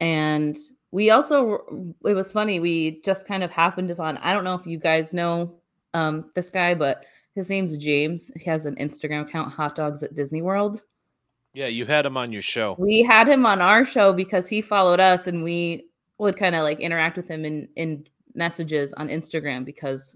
And 0.00 0.56
we 0.90 1.10
also 1.10 1.94
it 2.04 2.14
was 2.14 2.32
funny, 2.32 2.60
we 2.60 3.00
just 3.02 3.26
kind 3.26 3.42
of 3.42 3.50
happened 3.50 3.90
upon 3.90 4.18
I 4.18 4.32
don't 4.32 4.44
know 4.44 4.54
if 4.54 4.66
you 4.66 4.78
guys 4.78 5.12
know 5.12 5.54
um 5.94 6.30
this 6.34 6.50
guy, 6.50 6.74
but 6.74 7.04
his 7.34 7.48
name's 7.48 7.76
James. 7.76 8.30
He 8.36 8.48
has 8.48 8.66
an 8.66 8.76
Instagram 8.76 9.22
account, 9.22 9.52
Hot 9.52 9.74
Dogs 9.74 10.02
at 10.02 10.14
Disney 10.14 10.42
World 10.42 10.82
Yeah, 11.56 11.68
you 11.68 11.86
had 11.86 12.04
him 12.04 12.18
on 12.18 12.30
your 12.32 12.42
show. 12.42 12.76
we 12.78 13.02
had 13.02 13.26
him 13.28 13.46
on 13.46 13.62
our 13.62 13.86
show 13.86 14.12
because 14.12 14.46
he 14.46 14.60
followed 14.60 15.00
us 15.00 15.26
and 15.26 15.42
we 15.42 15.86
would 16.18 16.36
kind 16.36 16.54
of 16.54 16.62
like 16.64 16.80
interact 16.80 17.16
with 17.16 17.28
him 17.28 17.46
in 17.46 17.66
in 17.76 18.06
messages 18.34 18.92
on 18.94 19.08
Instagram 19.08 19.64
because 19.64 20.14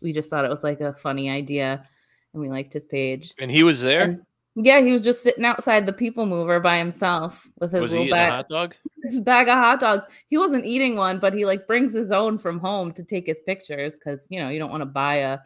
we 0.00 0.10
just 0.14 0.30
thought 0.30 0.46
it 0.46 0.50
was 0.50 0.64
like 0.64 0.80
a 0.80 0.94
funny 0.94 1.28
idea 1.30 1.86
and 2.32 2.40
we 2.40 2.48
liked 2.48 2.72
his 2.72 2.86
page. 2.86 3.34
And 3.38 3.50
he 3.50 3.62
was 3.62 3.82
there? 3.82 4.00
And 4.02 4.22
yeah, 4.56 4.80
he 4.80 4.92
was 4.92 5.02
just 5.02 5.22
sitting 5.22 5.44
outside 5.44 5.84
the 5.84 5.92
people 5.92 6.24
mover 6.24 6.60
by 6.60 6.78
himself 6.78 7.46
with 7.58 7.72
his 7.72 7.82
was 7.82 7.92
he 7.92 7.98
little 7.98 8.06
eating 8.06 8.18
a 8.18 8.26
bag, 8.26 8.30
hot 8.30 8.48
dog? 8.48 8.74
his 9.02 9.20
bag 9.20 9.48
of 9.48 9.54
hot 9.56 9.80
dogs. 9.80 10.04
He 10.30 10.38
wasn't 10.38 10.64
eating 10.64 10.96
one, 10.96 11.18
but 11.18 11.34
he 11.34 11.44
like 11.44 11.66
brings 11.66 11.92
his 11.92 12.10
own 12.10 12.38
from 12.38 12.58
home 12.58 12.92
to 12.92 13.04
take 13.04 13.26
his 13.26 13.42
pictures 13.42 13.98
because 13.98 14.26
you 14.30 14.40
know 14.40 14.48
you 14.48 14.58
don't 14.58 14.70
want 14.70 14.80
to 14.80 14.86
buy 14.86 15.16
a 15.16 15.38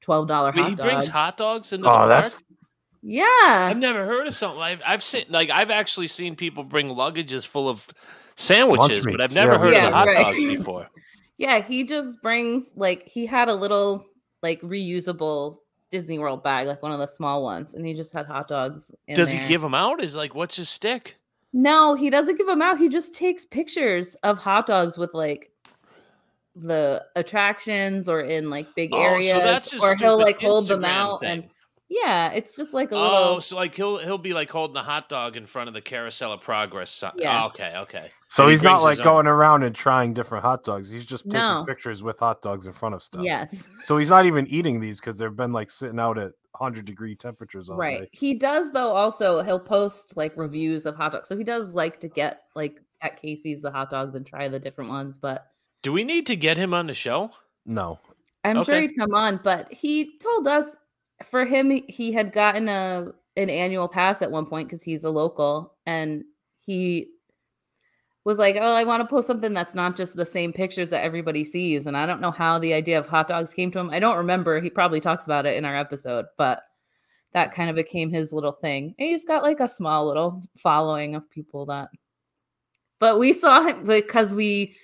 twelve 0.00 0.26
dollar 0.26 0.50
Wait, 0.50 0.62
hot 0.62 0.70
he 0.70 0.74
dog. 0.74 0.84
brings 0.86 1.06
hot 1.06 1.36
dogs 1.36 1.72
into 1.72 1.86
Oh, 1.86 1.92
the 1.92 1.96
park? 1.96 2.08
that's- 2.08 2.38
yeah, 3.10 3.24
I've 3.70 3.78
never 3.78 4.04
heard 4.04 4.26
of 4.26 4.34
something. 4.34 4.60
I've 4.60 4.82
I've 4.86 5.02
seen 5.02 5.24
like 5.30 5.48
I've 5.50 5.70
actually 5.70 6.08
seen 6.08 6.36
people 6.36 6.62
bring 6.62 6.88
luggages 6.94 7.46
full 7.46 7.68
of 7.68 7.86
sandwiches, 8.36 9.04
but 9.06 9.20
I've 9.20 9.32
never 9.32 9.52
yeah, 9.52 9.58
heard 9.58 9.70
we 9.70 9.76
of 9.76 9.82
the 9.82 9.90
hot 9.90 10.06
right. 10.08 10.24
dogs 10.24 10.42
before. 10.44 10.88
Yeah, 11.38 11.60
he 11.62 11.84
just 11.84 12.20
brings 12.20 12.72
like 12.74 13.06
he 13.08 13.24
had 13.24 13.48
a 13.48 13.54
little 13.54 14.04
like 14.42 14.60
reusable 14.60 15.58
Disney 15.92 16.18
World 16.18 16.42
bag, 16.42 16.66
like 16.66 16.82
one 16.82 16.90
of 16.90 16.98
the 16.98 17.06
small 17.06 17.44
ones, 17.44 17.74
and 17.74 17.86
he 17.86 17.94
just 17.94 18.12
had 18.12 18.26
hot 18.26 18.48
dogs. 18.48 18.90
In 19.06 19.14
Does 19.14 19.30
there. 19.30 19.42
he 19.42 19.46
give 19.48 19.60
them 19.60 19.72
out? 19.72 20.02
Is 20.02 20.16
like 20.16 20.34
what's 20.34 20.56
his 20.56 20.68
stick? 20.68 21.16
No, 21.52 21.94
he 21.94 22.10
doesn't 22.10 22.36
give 22.38 22.48
them 22.48 22.60
out. 22.60 22.78
He 22.78 22.88
just 22.88 23.14
takes 23.14 23.44
pictures 23.44 24.16
of 24.24 24.36
hot 24.38 24.66
dogs 24.66 24.98
with 24.98 25.14
like 25.14 25.52
the 26.56 27.04
attractions 27.14 28.08
or 28.08 28.20
in 28.22 28.50
like 28.50 28.74
big 28.74 28.90
Oh, 28.92 28.96
so 28.96 29.02
areas, 29.02 29.42
that's 29.42 29.70
his 29.70 29.82
or 29.82 29.94
he'll 29.94 30.18
like 30.18 30.40
hold 30.40 30.66
them 30.66 30.84
out 30.84 31.20
thing. 31.20 31.30
and 31.30 31.50
Yeah, 31.90 32.32
it's 32.32 32.54
just 32.54 32.74
like 32.74 32.92
a 32.92 32.96
Oh, 32.96 33.02
little. 33.02 33.40
so 33.40 33.56
like 33.56 33.74
he'll 33.74 33.96
he'll 33.98 34.18
be 34.18 34.34
like 34.34 34.50
holding 34.50 34.74
the 34.74 34.82
hot 34.82 35.08
dog 35.08 35.36
in 35.36 35.46
front 35.46 35.68
of 35.68 35.74
the 35.74 35.80
carousel 35.80 36.32
of 36.32 36.40
progress. 36.42 36.90
sign. 36.90 37.12
Yeah. 37.16 37.44
Oh, 37.44 37.46
okay, 37.46 37.72
okay. 37.78 38.10
So 38.28 38.42
And 38.42 38.50
he 38.50 38.54
he's 38.54 38.62
not 38.62 38.82
like 38.82 38.92
his 38.98 39.00
own- 39.00 39.04
going 39.06 39.26
around 39.26 39.62
and 39.62 39.74
trying 39.74 40.12
different 40.12 40.44
hot 40.44 40.64
dogs. 40.64 40.90
He's 40.90 41.06
just 41.06 41.24
taking 41.24 41.38
No. 41.40 41.64
pictures 41.66 42.02
with 42.02 42.18
hot 42.18 42.42
dogs 42.42 42.66
in 42.66 42.74
front 42.74 42.94
of 42.94 43.02
stuff. 43.02 43.22
Yes, 43.24 43.66
So 43.84 43.96
he's 43.96 44.10
not 44.10 44.26
even 44.26 44.46
eating 44.48 44.80
these 44.80 45.00
because 45.00 45.16
they've 45.16 45.34
been 45.34 45.52
like 45.52 45.70
sitting 45.70 45.98
out 45.98 46.18
at 46.18 46.32
100 46.58 46.84
degree 46.84 47.14
temperatures 47.14 47.70
all 47.70 47.76
right. 47.76 48.02
day. 48.02 48.08
He 48.12 48.34
does 48.34 48.70
though. 48.72 48.92
Also, 48.94 49.42
he'll 49.42 49.58
post 49.60 50.14
like 50.16 50.36
reviews 50.36 50.84
of 50.84 50.94
hot 50.94 51.12
dogs. 51.12 51.28
So 51.28 51.38
he 51.38 51.44
does 51.44 51.72
like 51.72 52.00
to 52.00 52.08
get 52.08 52.42
like 52.54 52.80
at 53.00 53.20
Casey's 53.22 53.62
the 53.62 53.70
hot 53.70 53.88
dogs 53.90 54.14
and 54.14 54.26
try 54.26 54.48
the 54.48 54.58
different 54.58 54.90
ones. 54.90 55.16
But 55.16 55.46
Do 55.82 55.92
we 55.94 56.04
need 56.04 56.26
to 56.26 56.36
get 56.36 56.58
him 56.58 56.74
on 56.74 56.86
the 56.86 56.94
show? 56.94 57.30
No. 57.64 57.98
I'm 58.44 58.62
sure 58.64 58.80
he'd 58.80 58.96
come 58.96 59.14
on. 59.14 59.40
But 59.42 59.72
he 59.72 60.16
told 60.18 60.48
us 60.48 60.66
for 61.24 61.44
him 61.44 61.70
he- 61.88 62.12
had 62.12 62.32
gotten 62.32 62.68
a 62.68 63.12
an 63.36 63.50
annual 63.50 63.88
pass 63.88 64.20
at 64.20 64.30
one 64.30 64.46
point 64.46 64.68
because 64.68 64.82
he's 64.82 65.04
a 65.04 65.10
local 65.10 65.74
and 65.86 66.24
he 66.60 67.08
was 68.24 68.38
like, 68.38 68.56
"Oh, 68.60 68.74
I 68.74 68.84
want 68.84 69.00
to 69.00 69.06
post 69.08 69.26
something 69.26 69.54
that's 69.54 69.74
not 69.74 69.96
just 69.96 70.16
the 70.16 70.26
same 70.26 70.52
pictures 70.52 70.90
that 70.90 71.04
everybody 71.04 71.44
sees." 71.44 71.86
And 71.86 71.96
I 71.96 72.04
don't 72.04 72.20
know 72.20 72.30
how 72.30 72.58
the 72.58 72.74
idea 72.74 72.98
of 72.98 73.08
hot 73.08 73.28
dogs 73.28 73.54
came 73.54 73.70
to 73.72 73.78
him. 73.78 73.90
I 73.90 74.00
don't 74.00 74.18
remember. 74.18 74.60
He 74.60 74.70
probably 74.70 75.00
talks 75.00 75.24
about 75.24 75.46
it 75.46 75.56
in 75.56 75.64
our 75.64 75.76
episode, 75.76 76.26
but 76.36 76.62
that 77.32 77.52
kind 77.52 77.70
of 77.70 77.76
became 77.76 78.10
his 78.10 78.32
little 78.32 78.52
thing. 78.52 78.94
And 78.98 79.08
he's 79.08 79.24
got 79.24 79.42
like 79.42 79.60
a 79.60 79.68
small 79.68 80.06
little 80.06 80.42
following 80.56 81.14
of 81.14 81.28
people 81.30 81.66
that. 81.66 81.90
But 82.98 83.18
we 83.18 83.32
saw 83.32 83.62
him 83.62 83.86
because 83.86 84.34
we 84.34 84.76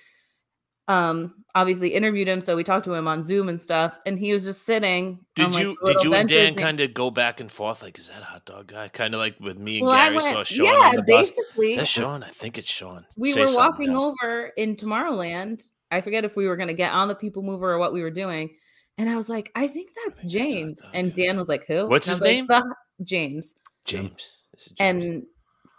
um 0.87 1.33
obviously 1.55 1.89
interviewed 1.89 2.27
him 2.27 2.41
so 2.41 2.55
we 2.55 2.63
talked 2.63 2.85
to 2.85 2.93
him 2.93 3.07
on 3.07 3.23
zoom 3.23 3.49
and 3.49 3.59
stuff 3.59 3.97
and 4.05 4.19
he 4.19 4.31
was 4.33 4.43
just 4.43 4.63
sitting 4.63 5.19
Did 5.35 5.47
on, 5.47 5.53
you 5.53 5.77
the 5.83 5.93
did 5.93 6.03
you 6.03 6.13
and 6.13 6.29
Dan 6.29 6.53
kind 6.55 6.79
of 6.79 6.93
go 6.93 7.09
back 7.09 7.39
and 7.39 7.51
forth 7.51 7.81
like 7.81 7.97
is 7.97 8.09
that 8.09 8.21
a 8.21 8.25
hot 8.25 8.45
dog 8.45 8.67
guy? 8.67 8.87
Kind 8.89 9.13
of 9.15 9.19
like 9.19 9.39
with 9.39 9.57
me 9.57 9.79
and 9.79 9.87
Well, 9.87 9.95
I 9.95 10.09
Gary 10.09 10.19
saw 10.21 10.33
went- 10.35 10.47
Sean 10.47 10.65
yeah, 10.65 10.71
on 10.73 10.95
the 10.97 11.01
bus. 11.01 11.31
basically 11.31 11.69
Is 11.69 11.75
that 11.77 11.87
Sean? 11.87 12.23
I 12.23 12.27
think 12.29 12.57
it's 12.59 12.69
Sean. 12.69 13.05
we 13.17 13.31
Say 13.31 13.45
were 13.45 13.55
walking 13.55 13.93
now. 13.93 14.03
over 14.13 14.47
in 14.57 14.75
tomorrowland 14.75 15.63
i 15.91 16.01
forget 16.01 16.23
if 16.25 16.35
we 16.35 16.47
were 16.47 16.55
going 16.57 16.67
to 16.67 16.73
get 16.73 16.91
on 16.93 17.07
the 17.07 17.15
people 17.15 17.41
mover 17.41 17.71
or 17.73 17.77
what 17.79 17.93
we 17.93 18.01
were 18.01 18.11
doing 18.11 18.55
and 18.97 19.09
i 19.09 19.15
was 19.15 19.29
like 19.29 19.51
i 19.55 19.67
think 19.67 19.89
that's 20.05 20.21
think 20.21 20.33
it's 20.35 20.43
hot 20.43 20.53
james 20.53 20.81
dog, 20.81 20.91
and 20.93 21.17
yeah. 21.17 21.25
dan 21.27 21.37
was 21.37 21.47
like 21.47 21.65
who 21.67 21.87
What's 21.87 22.07
his 22.09 22.21
like, 22.21 22.31
name? 22.31 22.47
"The- 22.47 22.75
james 23.03 23.55
James. 23.85 24.41
James. 24.55 24.73
and 24.79 25.23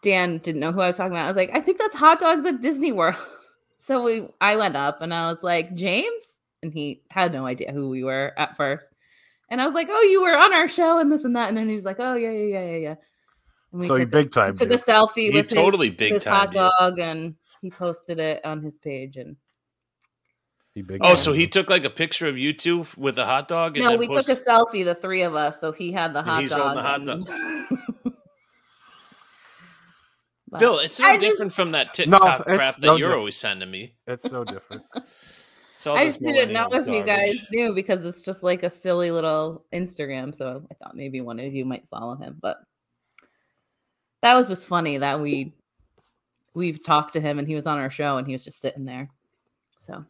Dan 0.03 0.39
didn't 0.39 0.61
know 0.61 0.71
who 0.71 0.81
I 0.81 0.87
was 0.89 0.97
talking 0.97 1.13
about. 1.15 1.25
I 1.25 1.29
was 1.29 1.37
like, 1.37 1.51
I 1.53 1.61
think 1.61 1.79
that's 1.79 1.97
hot 1.97 2.21
dogs 2.21 2.47
at 2.47 2.61
Disney 2.61 2.93
World. 2.93 3.17
So 3.87 4.03
we 4.03 4.29
I 4.41 4.57
went 4.57 4.77
up 4.77 5.01
and 5.03 5.13
I 5.15 5.31
was 5.31 5.43
like, 5.43 5.75
James? 5.75 6.25
And 6.63 6.73
he 6.73 7.03
had 7.11 7.33
no 7.33 7.47
idea 7.47 7.73
who 7.73 7.89
we 7.89 8.03
were 8.05 8.33
at 8.37 8.57
first. 8.57 8.87
And 9.51 9.61
I 9.61 9.67
was 9.67 9.75
like, 9.75 9.89
Oh, 9.91 10.01
you 10.03 10.23
were 10.23 10.37
on 10.37 10.53
our 10.55 10.69
show 10.69 10.99
and 10.99 11.11
this 11.13 11.25
and 11.25 11.37
that. 11.37 11.49
And 11.49 11.57
then 11.57 11.69
he 11.69 11.75
was 11.77 11.85
like, 11.85 11.99
Oh, 12.01 12.15
yeah, 12.15 12.31
yeah, 12.31 12.47
yeah, 12.61 12.71
yeah, 12.71 12.77
yeah. 12.79 12.95
And 13.73 13.81
we 13.83 13.87
So 13.87 13.95
he 13.95 14.01
took, 14.05 14.11
big 14.11 14.27
a, 14.27 14.31
time. 14.31 14.55
took 14.55 14.71
a 14.71 14.75
selfie 14.77 15.31
He 15.31 15.31
with 15.31 15.49
totally 15.49 15.89
his, 15.89 15.97
big 15.97 16.13
his 16.15 16.25
hot 16.25 16.53
timed 16.53 16.55
you. 16.55 16.61
dog 16.81 16.99
and 16.99 17.35
he 17.63 17.71
posted 17.71 18.19
it 18.19 18.45
on 18.45 18.63
his 18.63 18.79
page. 18.79 19.17
And 19.17 19.37
He 20.75 20.83
big 20.83 21.01
oh, 21.05 21.15
so 21.15 21.33
he 21.33 21.47
took 21.47 21.71
like 21.71 21.85
a 21.85 21.91
picture 21.91 22.27
of 22.27 22.39
you 22.39 22.53
two 22.53 22.87
with 22.97 23.19
a 23.19 23.25
hot 23.27 23.47
dog. 23.49 23.77
And 23.77 23.85
no, 23.87 23.97
we 23.97 24.09
post- 24.09 24.27
took 24.27 24.37
a 24.39 24.41
selfie, 24.41 24.85
the 24.85 24.95
three 24.95 25.23
of 25.23 25.35
us. 25.37 25.61
So 25.61 25.71
he 25.73 25.93
had 25.93 26.13
the 26.13 26.21
And 26.21 26.29
hot 26.29 26.41
he's 26.41 26.51
dog. 26.51 26.77
holding 26.77 26.77
the 27.25 27.25
hot 27.25 27.81
and- 28.05 28.16
But 30.49 30.61
Bill, 30.61 30.79
it's 30.79 31.01
no 31.01 31.07
I 31.07 31.17
just- 31.19 31.23
different 31.33 31.53
from 31.53 31.73
that 31.73 31.87
No, 32.07 32.19
TikTok 32.19 32.41
it's 32.47 32.57
crap 32.57 32.75
that 32.77 32.83
no 32.87 32.93
you're 32.93 32.99
different. 33.09 33.19
always 33.19 33.37
sending 33.37 33.71
me. 33.71 33.95
It's 34.07 34.25
no 34.31 34.45
different. 34.45 34.83
so 35.75 35.95
I 35.95 36.05
this 36.05 36.15
just 36.15 36.25
didn't 36.25 36.53
know 36.53 36.69
millennial 36.69 36.95
if 36.95 37.01
you 37.01 37.05
guys 37.05 37.47
knew 37.51 37.75
because 37.75 38.05
it's 38.07 38.23
just 38.23 38.43
like 38.43 38.63
a 38.63 38.71
silly 38.71 39.11
little 39.11 39.65
Instagram. 39.75 40.35
So 40.35 40.65
I 40.71 40.75
thought 40.75 40.97
maybe 40.97 41.21
one 41.21 41.41
of 41.41 41.53
you 41.53 41.65
might 41.65 41.89
follow 41.91 42.15
him. 42.15 42.39
But 42.41 42.59
that 44.23 44.35
was 44.35 44.49
just 44.49 44.69
funny 44.69 44.99
that 44.99 45.21
we 45.21 45.53
we've 46.55 46.83
talked 46.83 47.13
to 47.15 47.21
him 47.21 47.39
and 47.39 47.47
he 47.49 47.55
was 47.55 47.67
on 47.67 47.79
our 47.79 47.91
show 47.91 48.17
and 48.17 48.27
he 48.27 48.33
was 48.33 48.45
just 48.45 48.61
sitting 48.61 48.85
there. 48.85 49.11
So 49.79 50.05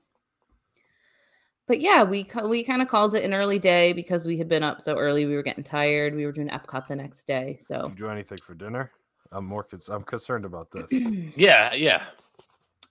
but 1.67 1.81
yeah, 1.81 2.05
we 2.05 2.29
we 2.45 2.63
kind 2.63 2.83
of 2.83 2.89
called 2.89 3.15
it 3.15 3.25
an 3.25 3.35
early 3.35 3.59
day 3.59 3.93
because 3.95 4.27
we 4.27 4.37
had 4.39 4.49
been 4.49 4.63
up 4.63 4.81
so 4.83 4.97
early. 4.99 5.25
We 5.27 5.35
were 5.35 5.43
getting 5.43 5.65
tired. 5.65 6.15
We 6.15 6.25
were 6.27 6.33
doing 6.33 6.49
Epcot 6.49 6.87
the 6.87 6.95
next 6.97 7.27
day. 7.27 7.57
So 7.61 7.89
Did 7.89 7.99
you 7.99 8.05
do 8.05 8.11
anything 8.11 8.39
for 8.47 8.55
dinner? 8.55 8.93
I'm 9.33 9.45
more. 9.45 9.65
Cons- 9.65 9.89
I'm 9.89 10.05
concerned 10.05 10.45
about 10.45 10.71
this. 10.71 10.91
Yeah, 11.37 11.75
yeah. 11.75 12.03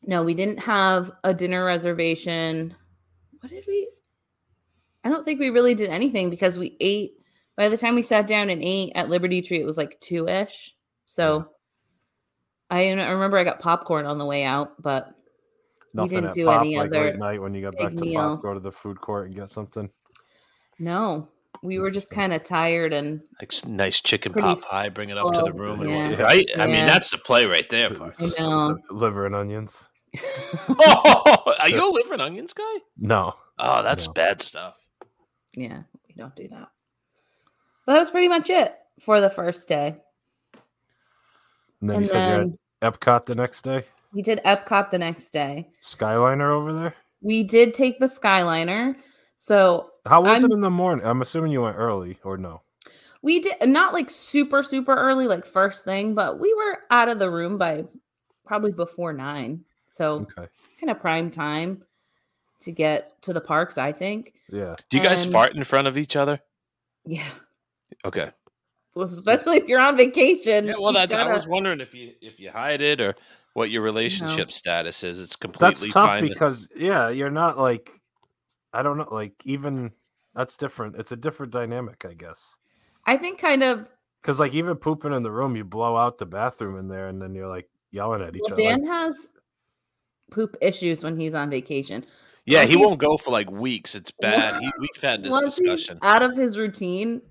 No, 0.05 0.23
we 0.23 0.33
didn't 0.33 0.59
have 0.59 1.11
a 1.23 1.33
dinner 1.33 1.65
reservation. 1.65 2.75
What 3.39 3.49
did 3.49 3.65
we? 3.67 3.89
I 5.03 5.09
don't 5.09 5.23
think 5.23 5.39
we 5.39 5.49
really 5.49 5.75
did 5.75 5.89
anything 5.89 6.29
because 6.29 6.57
we 6.57 6.77
ate. 6.79 7.13
By 7.57 7.69
the 7.69 7.77
time 7.77 7.95
we 7.95 8.01
sat 8.01 8.27
down 8.27 8.49
and 8.49 8.61
ate 8.63 8.91
at 8.95 9.09
Liberty 9.09 9.41
Tree, 9.41 9.59
it 9.59 9.65
was 9.65 9.77
like 9.77 9.99
two 9.99 10.27
ish. 10.27 10.75
So 11.05 11.39
hmm. 11.39 11.47
I, 12.69 12.91
I 12.91 13.09
remember 13.09 13.37
I 13.37 13.43
got 13.43 13.59
popcorn 13.59 14.05
on 14.05 14.17
the 14.17 14.25
way 14.25 14.43
out, 14.43 14.81
but 14.81 15.15
Nothing 15.93 16.21
didn't 16.21 16.33
do 16.33 16.45
Pop, 16.45 16.61
any 16.61 16.77
like 16.77 16.87
other 16.87 17.05
late 17.05 17.15
night 17.17 17.41
when 17.41 17.53
you 17.53 17.61
got 17.61 17.77
back 17.77 17.91
to 17.91 17.95
Pop, 17.95 18.03
meals. 18.03 18.41
go 18.41 18.53
to 18.53 18.59
the 18.59 18.71
food 18.71 18.99
court 18.99 19.27
and 19.27 19.35
get 19.35 19.49
something. 19.49 19.89
no, 20.79 21.29
we 21.63 21.79
were 21.79 21.91
just 21.91 22.09
kind 22.09 22.33
of 22.33 22.43
tired 22.43 22.93
and 22.93 23.21
Like 23.39 23.53
nice 23.67 24.01
chicken 24.01 24.33
pot 24.33 24.61
pie, 24.61 24.89
bring 24.89 25.09
it 25.09 25.17
up 25.17 25.33
to 25.33 25.41
the 25.41 25.53
room. 25.53 25.81
And 25.81 25.89
yeah. 25.89 26.09
what, 26.11 26.19
right? 26.19 26.47
I 26.57 26.65
mean, 26.65 26.85
that's 26.85 27.09
the 27.11 27.17
play 27.17 27.45
right 27.45 27.67
there, 27.69 27.89
Pards. 27.91 28.35
I 28.37 28.41
know. 28.41 28.77
Liver 28.91 29.25
and 29.25 29.35
onions. 29.35 29.83
Oh, 30.69 31.53
are 31.59 31.69
you 31.69 31.83
a 31.83 31.91
liver 31.91 32.13
and 32.13 32.21
onions 32.21 32.53
guy? 32.53 32.63
No. 32.97 33.33
Oh, 33.59 33.83
that's 33.83 34.07
No. 34.07 34.13
bad 34.13 34.41
stuff. 34.41 34.77
yeah, 35.55 35.83
we 36.07 36.15
don't 36.15 36.35
do 36.35 36.47
that. 36.49 36.69
But 37.85 37.93
that 37.93 37.99
was 37.99 38.09
pretty 38.09 38.27
much 38.29 38.49
it 38.49 38.73
for 39.01 39.19
the 39.21 39.29
first 39.29 39.67
day. 39.67 39.97
And 41.81 41.89
then 41.89 41.95
And 41.97 42.05
you 42.05 42.11
said 42.11 42.39
then 42.39 42.47
you 42.47 42.57
had 42.81 42.93
Epcot 42.93 43.25
the 43.25 43.35
next 43.35 43.63
day. 43.63 43.83
we 44.13 44.21
did 44.21 44.39
Epcot 44.45 44.89
the 44.89 44.97
next 44.97 45.31
day. 45.31 45.69
Skyliner 45.83 46.49
over 46.51 46.71
there. 46.73 46.95
We 47.21 47.43
did 47.43 47.73
take 47.73 47.99
the 47.99 48.05
Skyliner. 48.07 48.95
So 49.35 49.89
How 50.05 50.21
was 50.21 50.43
I'm- 50.43 50.51
it 50.51 50.53
in 50.53 50.61
the 50.61 50.69
morning? 50.69 51.05
I'm 51.05 51.21
assuming 51.21 51.51
you 51.51 51.61
went 51.61 51.77
early 51.77 52.17
or 52.23 52.37
no. 52.37 52.61
We 53.21 53.39
did 53.39 53.55
not 53.67 53.93
like 53.93 54.09
super, 54.11 54.61
super 54.61 54.93
early, 54.93 55.27
like 55.27 55.45
first 55.47 55.83
thing, 55.83 56.13
but 56.13 56.39
we 56.39 56.53
were 56.53 56.79
out 56.91 57.09
of 57.09 57.17
the 57.17 57.29
room 57.31 57.57
by 57.57 57.85
probably 58.45 58.71
before 58.71 59.13
nine. 59.13 59.65
So 59.87 60.27
Okay. 60.37 60.47
kind 60.79 60.91
of 60.91 60.99
prime 60.99 61.31
time 61.31 61.83
to 62.61 62.71
get 62.71 63.19
to 63.23 63.33
the 63.33 63.41
parks, 63.41 63.77
I 63.79 63.91
think. 63.91 64.33
Yeah. 64.51 64.75
Do 64.89 64.97
you 64.97 65.03
guys 65.03 65.23
And- 65.23 65.31
fart 65.31 65.55
in 65.55 65.63
front 65.63 65.87
of 65.87 65.97
each 65.97 66.15
other? 66.15 66.39
Yeah. 67.05 67.27
Okay. 68.03 68.29
Well, 68.93 69.05
especially 69.07 69.57
if 69.57 69.67
you're 69.67 69.79
on 69.81 69.97
vacation. 69.97 70.65
Yeah, 70.65 70.75
well, 70.79 70.91
you 70.91 70.99
that's. 70.99 71.13
I 71.13 71.23
gotta- 71.23 71.35
was 71.35 71.47
wondering 71.47 71.81
if 71.81 71.93
you 71.95 72.13
if 72.21 72.39
you 72.39 72.51
hide 72.51 72.81
it 72.81 73.01
or 73.01 73.15
what 73.53 73.69
your 73.71 73.81
relationship 73.81 74.51
status 74.51 75.03
is. 75.03 75.19
It's 75.19 75.35
completely 75.35 75.67
That's 75.67 75.79
completely 75.81 75.93
tough 75.93 76.09
fine. 76.09 76.23
to- 76.23 76.29
because 76.29 76.67
yeah, 76.75 77.09
you're 77.09 77.31
not 77.31 77.57
like 77.57 77.89
I 78.75 78.83
don't 78.83 78.97
know, 78.97 79.07
like 79.11 79.33
even 79.45 79.91
that's 80.33 80.57
different. 80.57 80.95
It's 80.97 81.11
a 81.11 81.15
different 81.15 81.53
dynamic, 81.53 82.05
I 82.07 82.13
guess. 82.13 82.55
I 83.05 83.17
think 83.17 83.39
kind 83.39 83.63
of 83.63 83.87
Because 84.21 84.39
like 84.39 84.53
even 84.53 84.75
pooping 84.75 85.13
in 85.13 85.23
the 85.23 85.31
room, 85.31 85.55
you 85.55 85.63
blow 85.63 85.95
out 85.95 86.17
the 86.17 86.25
bathroom 86.25 86.77
in 86.77 86.87
there, 86.87 87.07
and 87.07 87.21
then 87.21 87.33
you're 87.35 87.47
like 87.47 87.69
yelling 87.91 88.21
at 88.21 88.35
each 88.35 88.41
well, 88.43 88.53
other. 88.53 88.61
Dan 88.61 88.81
like, 88.83 88.91
has 88.91 89.15
poop 90.31 90.57
issues 90.61 91.03
when 91.03 91.17
he's 91.19 91.35
on 91.35 91.49
vacation. 91.49 92.05
yeah, 92.45 92.59
once 92.61 92.71
he 92.71 92.77
won't 92.77 92.99
go 92.99 93.15
for 93.17 93.31
like 93.31 93.49
weeks. 93.51 93.95
It's 93.95 94.11
bad. 94.11 94.59
He, 94.61 94.69
we've 94.79 95.01
had 95.01 95.23
this 95.23 95.31
Once 95.31 95.55
he's 95.57 95.67
discussion. 95.67 95.99
out 96.01 96.21
of 96.23 96.35
his 96.35 96.57
routine, 96.57 97.21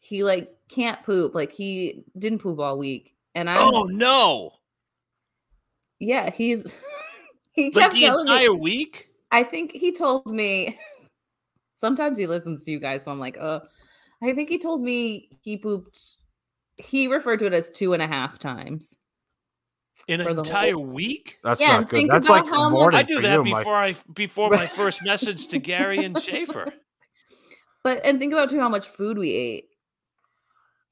he 0.00 0.24
like 0.24 0.50
can't 0.68 1.02
poop. 1.04 1.34
Like 1.34 1.52
he 1.52 2.04
didn't 2.18 2.40
poop 2.40 2.58
all 2.58 2.76
week. 2.76 3.14
And 3.34 3.48
I 3.48 3.56
Oh 3.60 3.84
no! 3.90 4.50
yeah, 6.00 6.30
he's 6.30 6.66
he 7.52 7.70
Like 7.70 7.84
kept 7.84 7.94
the 7.94 8.00
telling 8.02 8.26
me- 8.26 8.32
entire 8.32 8.54
week. 8.54 9.08
I 9.32 9.42
think 9.42 9.72
he 9.72 9.92
told 9.92 10.26
me. 10.26 10.78
Sometimes 11.80 12.16
he 12.16 12.28
listens 12.28 12.64
to 12.64 12.70
you 12.70 12.78
guys, 12.78 13.02
so 13.02 13.10
I'm 13.10 13.18
like, 13.18 13.36
uh, 13.40 13.58
I 14.22 14.34
think 14.34 14.48
he 14.48 14.58
told 14.60 14.82
me 14.82 15.28
he 15.42 15.56
pooped. 15.56 15.98
He 16.76 17.08
referred 17.08 17.40
to 17.40 17.46
it 17.46 17.52
as 17.52 17.70
two 17.72 17.92
and 17.92 18.00
a 18.00 18.06
half 18.06 18.38
times. 18.38 18.96
In 20.06 20.20
an 20.20 20.26
For 20.28 20.34
the 20.34 20.42
whole- 20.42 20.44
entire 20.44 20.78
week? 20.78 21.38
That's 21.42 21.60
Yeah, 21.60 21.78
not 21.80 21.88
good. 21.88 22.08
That's 22.08 22.28
like 22.28 22.46
how 22.46 22.68
much- 22.70 22.94
I 22.94 23.02
do 23.02 23.20
that 23.20 23.32
you, 23.44 23.44
Mike. 23.50 23.60
before 23.64 23.74
I 23.74 23.94
before 24.14 24.50
my 24.50 24.66
first 24.78 25.04
message 25.04 25.48
to 25.48 25.58
Gary 25.58 26.04
and 26.04 26.16
Schaefer. 26.20 26.72
But 27.82 28.00
and 28.04 28.18
think 28.20 28.32
about 28.32 28.50
too 28.50 28.60
how 28.60 28.68
much 28.68 28.86
food 28.86 29.18
we 29.18 29.30
ate. 29.32 29.64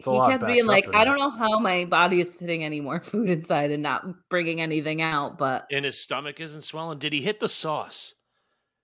It's 0.00 0.08
he 0.08 0.18
kept 0.26 0.46
being 0.46 0.66
like, 0.66 0.92
I 0.94 1.04
don't 1.04 1.18
know 1.18 1.30
how 1.30 1.58
my 1.60 1.84
body 1.84 2.20
is 2.20 2.34
fitting 2.34 2.64
any 2.64 2.80
more 2.80 3.00
food 3.02 3.30
inside 3.30 3.70
and 3.70 3.82
not 3.82 4.04
bringing 4.28 4.60
anything 4.60 5.02
out, 5.02 5.38
but 5.38 5.66
And 5.70 5.84
his 5.84 6.00
stomach 6.00 6.40
isn't 6.40 6.62
swelling. 6.62 6.98
Did 6.98 7.12
he 7.12 7.20
hit 7.20 7.38
the 7.38 7.48
sauce? 7.48 8.14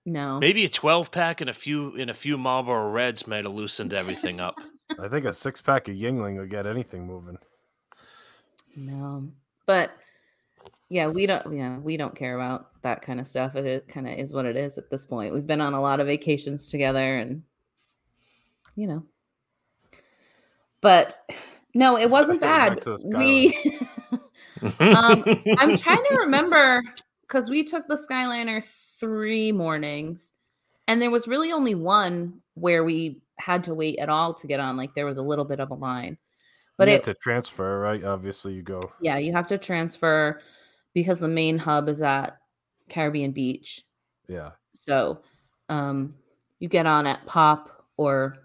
No. 0.07 0.39
Maybe 0.39 0.65
a 0.65 0.69
twelve 0.69 1.11
pack 1.11 1.41
and 1.41 1.51
a 1.51 1.53
few 1.53 1.97
and 1.97 2.09
a 2.09 2.15
few 2.15 2.39
Marlboro 2.39 2.91
Reds 2.91 3.27
might 3.27 3.45
have 3.45 3.53
loosened 3.53 3.93
everything 3.93 4.41
up. 4.41 4.55
I 5.01 5.09
think 5.09 5.27
a 5.27 5.33
six 5.33 5.61
pack 5.61 5.89
of 5.89 5.97
Yuengling 5.97 6.39
would 6.39 6.49
get 6.49 6.65
anything 6.65 7.07
moving. 7.07 7.37
No. 8.77 9.29
But 9.67 9.91
yeah, 10.89 11.09
we 11.09 11.27
don't 11.27 11.57
yeah, 11.57 11.79
we 11.79 11.97
don't 11.97 12.15
care 12.15 12.37
about 12.37 12.81
that 12.83 13.03
kind 13.03 13.19
of 13.19 13.27
stuff. 13.27 13.57
It, 13.57 13.89
kind 13.89 14.07
of 14.07 14.17
is 14.17 14.33
what 14.33 14.47
it 14.47 14.57
is 14.57 14.79
at 14.79 14.91
this 14.91 15.07
point. 15.07 15.35
We've 15.35 15.47
been 15.47 15.61
on 15.61 15.75
a 15.75 15.81
lot 15.81 15.99
of 15.99 16.07
vacations 16.07 16.69
together 16.69 17.19
and 17.19 17.43
you 18.77 18.87
know. 18.87 19.03
but 20.81 21.19
no, 21.75 21.99
it 21.99 22.09
wasn't 22.09 22.41
bad. 22.41 22.85
We 23.05 23.57
um, 24.79 25.25
I'm 25.59 25.77
trying 25.77 26.05
to 26.11 26.17
remember 26.21 26.85
because 27.23 27.51
we 27.51 27.65
took 27.65 27.89
the 27.89 27.99
Skyliner 28.09 28.63
three 29.01 29.53
mornings, 29.53 30.33
and 30.89 31.01
there 31.01 31.11
was 31.11 31.29
really 31.29 31.53
only 31.53 31.75
one 31.75 32.41
where 32.55 32.85
we 32.85 33.21
had 33.39 33.65
to 33.65 33.75
wait 33.75 33.99
at 33.99 34.09
all 34.09 34.35
to 34.35 34.47
get 34.47 34.61
on. 34.61 34.77
Like 34.77 34.95
there 34.95 35.07
was 35.07 35.19
a 35.19 35.23
little 35.23 35.45
bit 35.45 35.61
of 35.61 35.71
a 35.71 35.75
line, 35.75 36.19
but 36.77 36.89
you 36.89 36.95
it 36.95 37.05
had 37.07 37.15
to 37.15 37.21
transfer, 37.23 37.81
right? 37.81 38.03
Obviously, 38.05 38.55
you 38.55 38.63
go. 38.63 38.81
yeah, 39.01 39.19
you 39.19 39.33
have 39.33 39.47
to 39.49 39.59
transfer 39.59 40.41
because 40.95 41.21
the 41.21 41.29
main 41.29 41.59
hub 41.59 41.89
is 41.89 42.01
at 42.03 42.39
Caribbean 42.89 43.33
Beach. 43.33 43.85
Yeah. 44.29 44.51
So 44.73 45.21
um, 45.69 46.15
you 46.59 46.69
get 46.69 46.87
on 46.87 47.07
at 47.07 47.25
Pop 47.27 47.85
or 47.97 48.37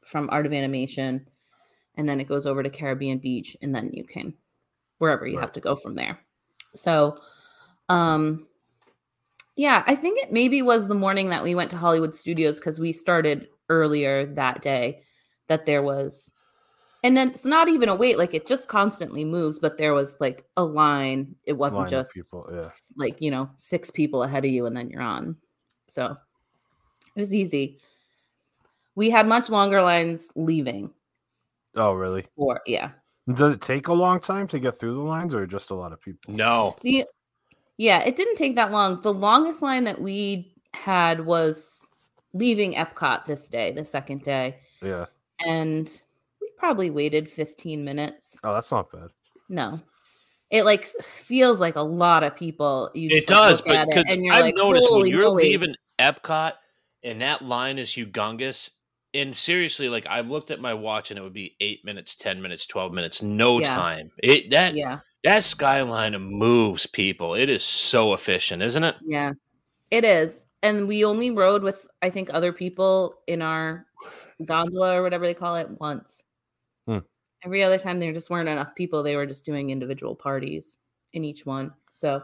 from 0.00 0.28
Art 0.30 0.46
of 0.46 0.52
Animation, 0.52 1.26
and 1.96 2.08
then 2.08 2.20
it 2.20 2.28
goes 2.28 2.46
over 2.46 2.62
to 2.62 2.70
Caribbean 2.70 3.18
Beach, 3.18 3.56
and 3.62 3.74
then 3.74 3.90
you 3.92 4.04
can 4.04 4.34
wherever 4.98 5.26
you 5.26 5.38
have 5.38 5.52
to 5.52 5.60
go 5.60 5.76
from 5.76 5.94
there. 5.94 6.18
So, 6.74 7.18
um, 7.88 8.47
yeah, 9.58 9.82
I 9.86 9.94
think 9.94 10.18
it 10.22 10.32
maybe 10.32 10.62
was 10.62 10.88
the 10.88 10.94
morning 10.94 11.28
that 11.28 11.42
we 11.42 11.54
went 11.54 11.70
to 11.72 11.76
Hollywood 11.76 12.14
Studios 12.14 12.58
because 12.58 12.78
we 12.80 12.92
started 12.92 13.48
earlier 13.68 14.24
that 14.34 14.62
day. 14.62 15.02
That 15.48 15.66
there 15.66 15.82
was, 15.82 16.30
and 17.02 17.16
then 17.16 17.30
it's 17.30 17.44
not 17.44 17.68
even 17.68 17.88
a 17.88 17.94
wait; 17.94 18.16
like 18.18 18.32
it 18.34 18.46
just 18.46 18.68
constantly 18.68 19.24
moves. 19.24 19.58
But 19.58 19.76
there 19.78 19.92
was 19.94 20.16
like 20.20 20.44
a 20.56 20.64
line. 20.64 21.34
It 21.44 21.54
wasn't 21.54 21.82
line 21.82 21.90
just 21.90 22.14
people. 22.14 22.48
Yeah. 22.52 22.70
like 22.96 23.20
you 23.20 23.30
know 23.30 23.50
six 23.56 23.90
people 23.90 24.22
ahead 24.22 24.44
of 24.44 24.50
you 24.50 24.64
and 24.66 24.76
then 24.76 24.88
you're 24.90 25.02
on 25.02 25.36
so 25.86 26.16
it 27.16 27.20
was 27.20 27.32
easy 27.34 27.78
we 28.94 29.08
had 29.08 29.26
much 29.26 29.48
longer 29.48 29.80
lines 29.82 30.30
leaving 30.36 30.90
Oh, 31.74 31.92
really? 31.94 32.26
or 32.36 32.60
yeah 32.66 32.90
Does 33.32 33.54
it 33.54 33.62
take 33.62 33.88
a 33.88 33.92
long 33.94 34.20
time 34.20 34.46
to 34.48 34.58
get 34.58 34.78
through 34.78 34.94
the 34.94 35.00
lines, 35.00 35.32
or 35.32 35.46
just 35.46 35.70
a 35.70 35.74
lot 35.74 35.92
of 35.94 36.00
people? 36.02 36.34
no. 36.34 36.76
the 36.82 37.04
yeah 37.78 38.00
it 38.00 38.16
didn't 38.16 38.36
take 38.36 38.56
that 38.56 38.70
long 38.70 39.00
the 39.02 39.12
longest 39.12 39.62
line 39.62 39.84
that 39.84 40.00
we 40.00 40.52
had 40.74 41.24
was 41.24 41.88
leaving 42.34 42.74
epcot 42.74 43.24
this 43.24 43.48
day 43.48 43.70
the 43.72 43.84
second 43.84 44.22
day 44.22 44.58
Yeah. 44.82 45.06
and 45.46 46.02
we 46.40 46.50
probably 46.58 46.90
waited 46.90 47.30
15 47.30 47.82
minutes 47.84 48.36
Oh, 48.44 48.52
that's 48.52 48.70
not 48.70 48.92
bad. 48.92 49.08
no 49.48 49.80
it 50.50 50.64
like 50.64 50.84
feels 50.86 51.60
like 51.60 51.76
a 51.76 51.82
lot 51.82 52.22
of 52.24 52.34
people 52.36 52.90
you 52.94 53.10
It 53.10 53.26
just, 53.26 53.30
like, 53.30 53.38
does, 53.38 53.62
but 53.62 53.86
because 53.86 54.10
I've 54.10 54.44
like, 54.44 54.54
noticed 54.56 54.90
when 54.90 55.06
you're 55.06 55.24
moly." 55.24 55.44
leaving 55.44 55.74
Epcot 55.98 56.54
and 57.02 57.20
that 57.20 57.42
line 57.42 57.78
is 57.78 57.90
humongous. 57.90 58.70
And 59.14 59.34
seriously, 59.36 59.88
like 59.88 60.06
I've 60.06 60.28
looked 60.28 60.50
at 60.50 60.60
my 60.60 60.72
watch 60.74 61.10
and 61.10 61.18
it 61.18 61.22
would 61.22 61.32
be 61.34 61.56
eight 61.60 61.84
minutes, 61.84 62.14
ten 62.14 62.40
minutes, 62.42 62.64
twelve 62.66 62.92
minutes, 62.92 63.20
no 63.22 63.58
Yeah. 63.60 63.74
time. 63.74 64.10
It 64.22 64.50
that 64.50 64.74
yeah 64.74 65.00
that 65.24 65.42
skyline 65.42 66.20
moves 66.20 66.86
people. 66.86 67.34
It 67.34 67.48
is 67.48 67.62
so 67.62 68.12
efficient, 68.12 68.62
isn't 68.62 68.84
it? 68.84 68.96
Yeah, 69.04 69.32
it 69.90 70.04
is. 70.04 70.46
And 70.62 70.88
we 70.88 71.04
only 71.04 71.30
rode 71.30 71.62
with, 71.62 71.86
I 72.02 72.10
think, 72.10 72.30
other 72.32 72.52
people 72.52 73.14
in 73.26 73.42
our 73.42 73.86
gondola 74.44 74.94
or 74.94 75.02
whatever 75.02 75.26
they 75.26 75.34
call 75.34 75.56
it 75.56 75.68
once. 75.80 76.22
Hmm. 76.86 76.98
Every 77.44 77.62
other 77.62 77.78
time, 77.78 78.00
there 78.00 78.12
just 78.12 78.30
weren't 78.30 78.48
enough 78.48 78.74
people. 78.74 79.02
They 79.02 79.16
were 79.16 79.26
just 79.26 79.44
doing 79.44 79.70
individual 79.70 80.14
parties 80.14 80.76
in 81.12 81.24
each 81.24 81.46
one. 81.46 81.72
So, 81.92 82.22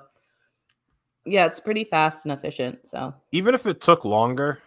yeah, 1.25 1.47
it's 1.47 1.61
pretty 1.61 1.85
fast 1.85 2.25
and 2.25 2.33
efficient. 2.33 2.87
So, 2.89 3.15
Even 3.33 3.55
if 3.55 3.67
it 3.67 3.81
took 3.81 4.05
longer, 4.05 4.59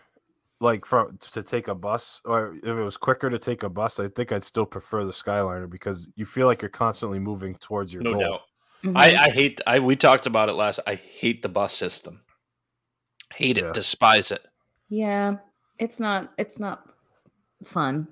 like 0.60 0.86
for 0.86 1.14
to 1.32 1.44
take 1.44 1.68
a 1.68 1.76
bus, 1.76 2.20
or 2.26 2.56
if 2.56 2.64
it 2.66 2.74
was 2.74 2.98
quicker 2.98 3.30
to 3.30 3.38
take 3.40 3.64
a 3.64 3.70
bus, 3.70 4.00
I 4.00 4.08
think 4.10 4.32
I'd 4.32 4.44
still 4.44 4.66
prefer 4.66 5.06
the 5.06 5.12
Skyliner 5.12 5.70
because 5.70 6.10
you 6.16 6.26
feel 6.26 6.48
like 6.48 6.62
you're 6.62 6.70
constantly 6.70 7.20
moving 7.20 7.56
towards 7.56 7.94
your 7.94 8.02
No 8.04 8.14
goal. 8.14 8.22
doubt. 8.22 8.42
mhm. 8.84 8.98
I, 8.98 9.26
I 9.26 9.30
hate 9.30 9.62
I 9.68 9.80
we 9.80 9.96
talked 9.96 10.26
about 10.26 10.50
it 10.50 10.54
last. 10.54 10.80
I 10.88 10.96
hate 10.96 11.42
the 11.44 11.50
bus 11.50 11.74
system. 11.74 12.22
Hate 13.34 13.58
it, 13.58 13.74
despise 13.74 14.32
it. 14.32 14.46
yeah, 14.90 15.36
it's 15.80 16.00
not, 16.00 16.32
it's 16.38 16.60
not 16.60 16.84
fun 17.66 18.08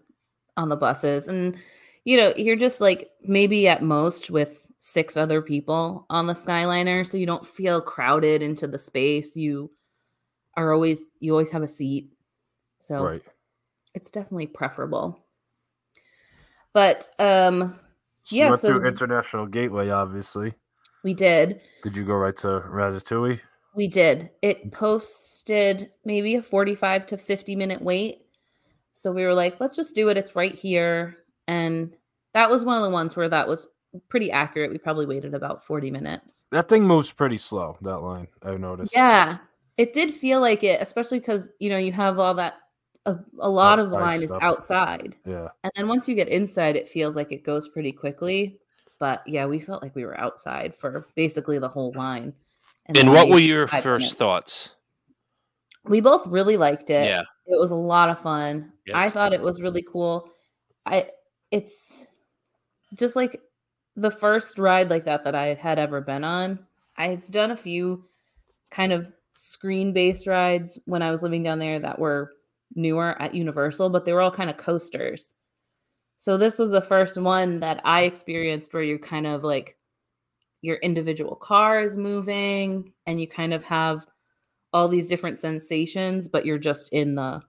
on 0.58 0.70
the 0.70 0.76
buses. 0.76 1.28
And, 1.28 1.58
you 2.04 2.18
know, 2.18 2.34
you're 2.38 2.56
just 2.58 2.80
like 2.82 3.10
maybe 3.24 3.68
at 3.68 3.82
most 3.82 4.30
with 4.30 4.60
six 4.78 5.18
other 5.18 5.42
people 5.42 6.06
on 6.12 6.28
the 6.28 6.34
Skyliner. 6.34 7.06
So 7.08 7.18
you 7.18 7.26
don't 7.26 7.46
feel 7.46 7.82
crowded 7.82 8.44
into 8.44 8.68
the 8.68 8.78
space. 8.78 9.36
You 9.36 9.72
are 10.58 10.74
always, 10.74 11.12
you 11.20 11.32
always 11.32 11.50
have 11.50 11.64
a 11.64 11.68
seat. 11.68 12.12
So 12.86 13.04
Right. 13.04 13.24
it's 13.96 14.12
definitely 14.12 14.48
preferable. 14.48 15.20
But 16.74 17.10
um 17.20 17.80
Yeah, 18.30 18.56
so- 18.56 18.70
through 18.70 18.88
International 18.88 19.46
Gateway, 19.48 19.90
obviously. 19.90 20.54
we 21.04 21.14
did. 21.14 21.62
Did 21.84 21.96
you 21.98 22.04
go 22.04 22.14
right 22.16 22.36
to 22.38 22.48
Ratatouille? 22.48 23.40
We 23.76 23.88
did. 23.88 24.30
It 24.42 24.72
posted 24.72 25.92
maybe 26.06 26.36
a 26.36 26.42
45 26.42 27.06
to 27.08 27.18
50 27.18 27.56
minute 27.56 27.82
wait. 27.82 28.26
So 28.94 29.12
we 29.12 29.24
were 29.24 29.34
like, 29.34 29.60
let's 29.60 29.76
just 29.76 29.94
do 29.96 30.10
it. 30.10 30.18
It's 30.18 30.36
right 30.36 30.56
here. 30.56 31.18
And 31.48 31.96
that 32.34 32.50
was 32.50 32.64
one 32.64 32.78
of 32.78 32.84
the 32.84 32.90
ones 32.90 33.16
where 33.16 33.30
that 33.30 33.48
was 33.48 33.68
pretty 34.10 34.32
accurate. 34.32 34.72
We 34.72 34.78
probably 34.78 35.06
waited 35.06 35.34
about 35.34 35.64
40 35.64 35.92
minutes. 35.92 36.46
That 36.52 36.70
thing 36.70 36.84
moves 36.84 37.12
pretty 37.12 37.38
slow. 37.38 37.78
That 37.82 38.00
line, 38.00 38.28
I've 38.42 38.60
noticed. 38.60 38.94
Yeah. 38.96 39.38
It 39.78 39.94
did 39.94 40.12
feel 40.14 40.40
like 40.42 40.64
it, 40.64 40.82
especially 40.82 41.20
because, 41.20 41.50
you 41.60 41.70
know, 41.70 41.78
you 41.78 41.92
have 41.92 42.18
all 42.18 42.34
that, 42.36 42.56
a, 43.06 43.18
a 43.40 43.50
lot 43.50 43.80
of 43.80 43.90
the 43.90 43.98
Outside 43.98 44.08
line 44.08 44.24
is 44.24 44.32
outside. 44.42 45.16
Yeah. 45.26 45.48
And 45.64 45.72
then 45.76 45.88
once 45.88 46.08
you 46.08 46.16
get 46.16 46.28
inside, 46.28 46.76
it 46.76 46.90
feels 46.90 47.16
like 47.16 47.32
it 47.32 47.44
goes 47.44 47.68
pretty 47.68 47.92
quickly. 47.92 48.60
But 49.00 49.22
yeah, 49.28 49.46
we 49.46 49.60
felt 49.60 49.84
like 49.84 49.96
we 49.96 50.06
were 50.06 50.20
outside 50.20 50.76
for 50.76 51.06
basically 51.16 51.60
the 51.60 51.70
whole 51.70 51.94
line. 51.96 52.34
And 52.88 52.96
then 52.96 53.12
what 53.12 53.30
were 53.30 53.40
your 53.40 53.68
first 53.68 53.86
minutes. 53.86 54.14
thoughts? 54.14 54.76
We 55.84 56.02
both 56.02 56.26
really 56.28 56.58
liked 56.58 56.90
it. 56.90 57.06
Yeah. 57.08 57.24
It 57.48 57.60
was 57.60 57.72
a 57.72 57.76
lot 57.76 58.10
of 58.10 58.20
fun. 58.20 58.72
I 58.94 59.10
thought 59.10 59.34
it 59.34 59.42
was 59.42 59.62
really 59.62 59.84
cool. 59.84 60.30
I 60.86 61.10
it's 61.52 62.06
just 62.96 63.16
like 63.16 63.42
the 63.96 64.12
first 64.12 64.58
ride 64.58 64.90
like 64.90 65.06
that 65.06 65.24
that 65.26 65.36
I 65.36 65.54
had 65.54 65.80
ever 65.80 66.02
been 66.02 66.24
on. 66.24 66.60
I've 66.98 67.30
done 67.30 67.52
a 67.52 67.58
few 67.58 68.04
kind 68.72 68.92
of 68.94 69.12
screen-based 69.32 70.28
rides 70.28 70.80
when 70.86 71.02
I 71.02 71.12
was 71.12 71.22
living 71.22 71.44
down 71.44 71.60
there 71.60 71.80
that 71.80 72.00
were 72.00 72.32
newer 72.76 73.20
at 73.22 73.34
Universal, 73.34 73.90
but 73.90 74.06
they 74.06 74.14
were 74.14 74.22
all 74.22 74.32
kind 74.32 74.50
of 74.50 74.58
coasters. 74.58 75.34
So 76.18 76.38
this 76.38 76.60
was 76.60 76.72
the 76.72 76.82
first 76.82 77.18
one 77.18 77.60
that 77.60 77.82
I 77.84 78.02
experienced 78.02 78.74
where 78.74 78.84
you're 78.84 79.00
kind 79.00 79.28
of 79.28 79.44
like 79.44 79.78
your 80.62 80.78
individual 80.78 81.36
car 81.36 81.82
is 81.82 81.98
moving 81.98 82.92
and 83.06 83.20
you 83.20 83.28
kind 83.28 83.54
of 83.54 83.64
have 83.64 84.06
all 84.74 84.88
these 84.88 85.08
different 85.08 85.40
sensations, 85.40 86.28
but 86.28 86.46
you're 86.46 86.58
just 86.58 86.90
in 86.92 87.16
the 87.16 87.42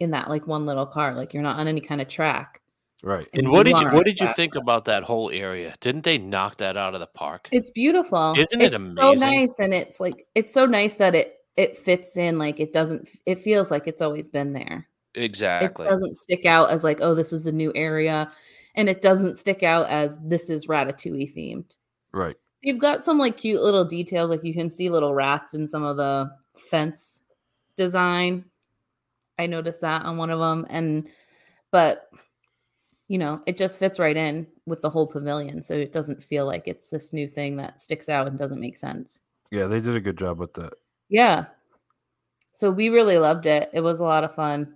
in 0.00 0.10
that 0.10 0.28
like 0.28 0.46
one 0.46 0.66
little 0.66 0.86
car, 0.86 1.14
like 1.14 1.32
you're 1.32 1.42
not 1.42 1.58
on 1.58 1.68
any 1.68 1.80
kind 1.80 2.00
of 2.00 2.08
track. 2.08 2.60
Right. 3.04 3.28
And 3.34 3.50
what 3.50 3.66
did 3.66 3.78
you 3.80 3.88
what 3.88 4.04
did 4.04 4.20
you 4.20 4.26
that. 4.26 4.36
think 4.36 4.54
about 4.54 4.84
that 4.84 5.02
whole 5.02 5.30
area? 5.30 5.74
Didn't 5.80 6.04
they 6.04 6.18
knock 6.18 6.58
that 6.58 6.76
out 6.76 6.94
of 6.94 7.00
the 7.00 7.08
park? 7.08 7.48
It's 7.50 7.70
beautiful. 7.70 8.34
Isn't 8.36 8.60
it 8.60 8.74
it's 8.74 8.94
So 8.94 9.12
nice, 9.14 9.58
and 9.58 9.74
it's 9.74 9.98
like 9.98 10.26
it's 10.34 10.52
so 10.52 10.66
nice 10.66 10.96
that 10.96 11.14
it 11.14 11.34
it 11.56 11.76
fits 11.76 12.16
in. 12.16 12.38
Like 12.38 12.60
it 12.60 12.72
doesn't. 12.72 13.08
It 13.26 13.38
feels 13.38 13.70
like 13.70 13.86
it's 13.86 14.02
always 14.02 14.28
been 14.28 14.52
there. 14.52 14.86
exactly. 15.14 15.86
It 15.86 15.90
doesn't 15.90 16.16
stick 16.16 16.46
out 16.46 16.70
as 16.70 16.84
like 16.84 17.00
oh 17.00 17.14
this 17.14 17.32
is 17.32 17.46
a 17.46 17.52
new 17.52 17.72
area, 17.74 18.30
and 18.74 18.88
it 18.88 19.02
doesn't 19.02 19.36
stick 19.36 19.62
out 19.62 19.88
as 19.88 20.18
this 20.22 20.50
is 20.50 20.66
Ratatouille 20.66 21.34
themed. 21.34 21.76
Right. 22.12 22.36
You've 22.62 22.78
got 22.78 23.02
some 23.02 23.18
like 23.18 23.36
cute 23.36 23.62
little 23.62 23.84
details, 23.84 24.30
like 24.30 24.44
you 24.44 24.54
can 24.54 24.70
see 24.70 24.88
little 24.88 25.14
rats 25.14 25.54
in 25.54 25.66
some 25.66 25.82
of 25.82 25.96
the 25.96 26.30
fence 26.56 27.20
design. 27.76 28.44
I 29.38 29.46
noticed 29.46 29.80
that 29.80 30.04
on 30.04 30.16
one 30.16 30.30
of 30.30 30.38
them, 30.38 30.66
and 30.70 31.08
but 31.70 32.08
you 33.08 33.18
know, 33.18 33.42
it 33.46 33.58
just 33.58 33.78
fits 33.78 33.98
right 33.98 34.16
in 34.16 34.46
with 34.64 34.80
the 34.80 34.88
whole 34.88 35.06
pavilion, 35.06 35.62
so 35.62 35.74
it 35.74 35.92
doesn't 35.92 36.22
feel 36.22 36.46
like 36.46 36.66
it's 36.66 36.88
this 36.88 37.12
new 37.12 37.28
thing 37.28 37.56
that 37.56 37.82
sticks 37.82 38.08
out 38.08 38.26
and 38.26 38.38
doesn't 38.38 38.60
make 38.60 38.78
sense. 38.78 39.20
Yeah, 39.50 39.66
they 39.66 39.80
did 39.80 39.96
a 39.96 40.00
good 40.00 40.16
job 40.16 40.38
with 40.38 40.54
that. 40.54 40.72
Yeah. 41.12 41.44
So 42.54 42.70
we 42.70 42.88
really 42.88 43.18
loved 43.18 43.44
it. 43.46 43.68
It 43.74 43.80
was 43.80 44.00
a 44.00 44.04
lot 44.04 44.24
of 44.24 44.34
fun. 44.34 44.74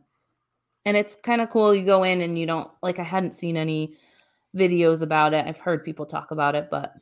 And 0.84 0.96
it's 0.96 1.16
kind 1.16 1.40
of 1.40 1.50
cool. 1.50 1.74
You 1.74 1.84
go 1.84 2.02
in 2.04 2.20
and 2.20 2.38
you 2.38 2.46
don't 2.46 2.70
like 2.82 2.98
I 2.98 3.02
hadn't 3.02 3.34
seen 3.34 3.56
any 3.56 3.96
videos 4.56 5.02
about 5.02 5.34
it. 5.34 5.46
I've 5.46 5.58
heard 5.58 5.84
people 5.84 6.06
talk 6.06 6.30
about 6.30 6.54
it, 6.54 6.68
but 6.70 6.94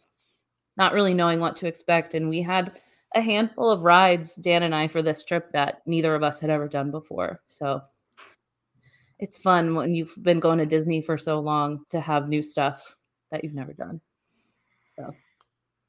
not 0.77 0.93
really 0.95 1.15
knowing 1.15 1.41
what 1.41 1.57
to 1.59 1.67
expect. 1.67 2.15
And 2.15 2.29
we 2.29 2.43
had 2.43 2.81
a 3.15 3.21
handful 3.21 3.71
of 3.71 3.83
rides, 3.83 4.37
Dan 4.37 4.63
and 4.63 4.75
I, 4.75 4.89
for 4.89 5.03
this 5.03 5.25
trip 5.25 5.53
that 5.53 5.83
neither 5.87 6.15
of 6.15 6.23
us 6.23 6.41
had 6.41 6.51
ever 6.51 6.69
done 6.69 6.91
before. 6.93 7.41
So 7.49 7.83
it's 9.19 9.39
fun 9.39 9.75
when 9.75 9.95
you've 9.95 10.17
been 10.23 10.41
going 10.41 10.59
to 10.59 10.67
Disney 10.67 11.01
for 11.01 11.19
so 11.19 11.41
long 11.41 11.85
to 11.91 12.01
have 12.01 12.29
new 12.29 12.43
stuff 12.43 12.97
that 13.31 13.45
you've 13.45 13.55
never 13.55 13.73
done. 13.73 14.01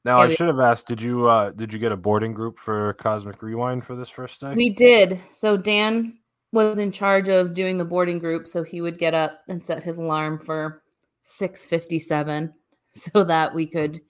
Now 0.06 0.22
Yeah, 0.22 0.28
I 0.28 0.34
should 0.34 0.46
have 0.46 0.60
asked, 0.60 0.86
did 0.86 1.02
you 1.02 1.26
uh 1.26 1.50
did 1.50 1.72
you 1.72 1.80
get 1.80 1.90
a 1.90 1.96
boarding 1.96 2.32
group 2.32 2.60
for 2.60 2.92
Cosmic 2.94 3.42
Rewind 3.42 3.84
for 3.84 3.96
this 3.96 4.08
first 4.08 4.40
day? 4.40 4.54
We 4.54 4.70
did. 4.70 5.20
So 5.32 5.56
Dan 5.56 6.16
was 6.52 6.78
in 6.78 6.92
charge 6.92 7.28
of 7.28 7.54
doing 7.54 7.76
the 7.76 7.84
boarding 7.84 8.20
group, 8.20 8.46
so 8.46 8.62
he 8.62 8.80
would 8.80 9.00
get 9.00 9.14
up 9.14 9.40
and 9.48 9.62
set 9.62 9.82
his 9.82 9.98
alarm 9.98 10.38
for 10.38 10.84
6:57 11.24 12.52
so 12.94 13.24
that 13.24 13.52
we 13.52 13.66
could 13.66 14.00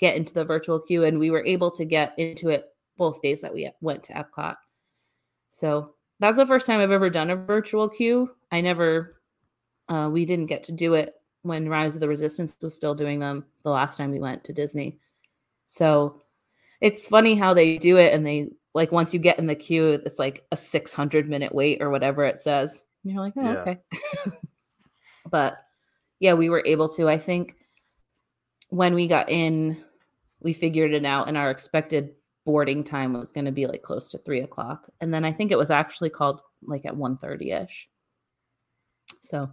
get 0.00 0.16
into 0.16 0.32
the 0.32 0.44
virtual 0.44 0.80
queue 0.80 1.04
and 1.04 1.18
we 1.18 1.30
were 1.30 1.44
able 1.44 1.70
to 1.72 1.84
get 1.84 2.18
into 2.18 2.48
it 2.48 2.64
both 2.96 3.20
days 3.20 3.42
that 3.42 3.52
we 3.52 3.70
went 3.82 4.02
to 4.04 4.14
Epcot. 4.14 4.56
So, 5.50 5.96
that's 6.18 6.38
the 6.38 6.46
first 6.46 6.66
time 6.66 6.80
I've 6.80 6.90
ever 6.90 7.10
done 7.10 7.28
a 7.28 7.36
virtual 7.36 7.90
queue. 7.90 8.30
I 8.50 8.62
never 8.62 9.20
uh, 9.90 10.08
we 10.10 10.24
didn't 10.24 10.46
get 10.46 10.64
to 10.64 10.72
do 10.72 10.94
it 10.94 11.12
when 11.42 11.68
Rise 11.68 11.94
of 11.94 12.00
the 12.00 12.08
Resistance 12.08 12.56
was 12.62 12.74
still 12.74 12.94
doing 12.94 13.20
them 13.20 13.44
the 13.64 13.70
last 13.70 13.98
time 13.98 14.10
we 14.10 14.18
went 14.18 14.42
to 14.44 14.54
Disney. 14.54 14.98
So, 15.66 16.22
it's 16.80 17.06
funny 17.06 17.34
how 17.34 17.54
they 17.54 17.78
do 17.78 17.96
it 17.96 18.12
and 18.12 18.26
they 18.26 18.50
like 18.74 18.92
once 18.92 19.14
you 19.14 19.18
get 19.18 19.38
in 19.38 19.46
the 19.46 19.54
queue 19.54 19.92
it's 20.04 20.18
like 20.18 20.44
a 20.52 20.56
600 20.56 21.28
minute 21.28 21.54
wait 21.54 21.82
or 21.82 21.90
whatever 21.90 22.24
it 22.24 22.38
says 22.38 22.84
and 23.02 23.12
you're 23.12 23.22
like 23.22 23.32
oh 23.36 23.42
Yeah. 23.42 23.56
okay 23.60 23.78
but 25.30 25.58
yeah 26.20 26.34
we 26.34 26.48
were 26.48 26.62
able 26.66 26.88
to 26.90 27.08
i 27.08 27.18
think 27.18 27.56
when 28.68 28.94
we 28.94 29.06
got 29.06 29.30
in 29.30 29.82
we 30.40 30.52
figured 30.52 30.92
it 30.92 31.06
out 31.06 31.28
and 31.28 31.36
our 31.36 31.50
expected 31.50 32.10
boarding 32.44 32.84
time 32.84 33.14
was 33.14 33.32
going 33.32 33.46
to 33.46 33.52
be 33.52 33.66
like 33.66 33.82
close 33.82 34.10
to 34.10 34.18
three 34.18 34.42
o'clock 34.42 34.88
and 35.00 35.12
then 35.12 35.24
i 35.24 35.32
think 35.32 35.50
it 35.50 35.58
was 35.58 35.70
actually 35.70 36.10
called 36.10 36.42
like 36.62 36.84
at 36.84 36.94
1.30ish 36.94 37.86
so 39.20 39.50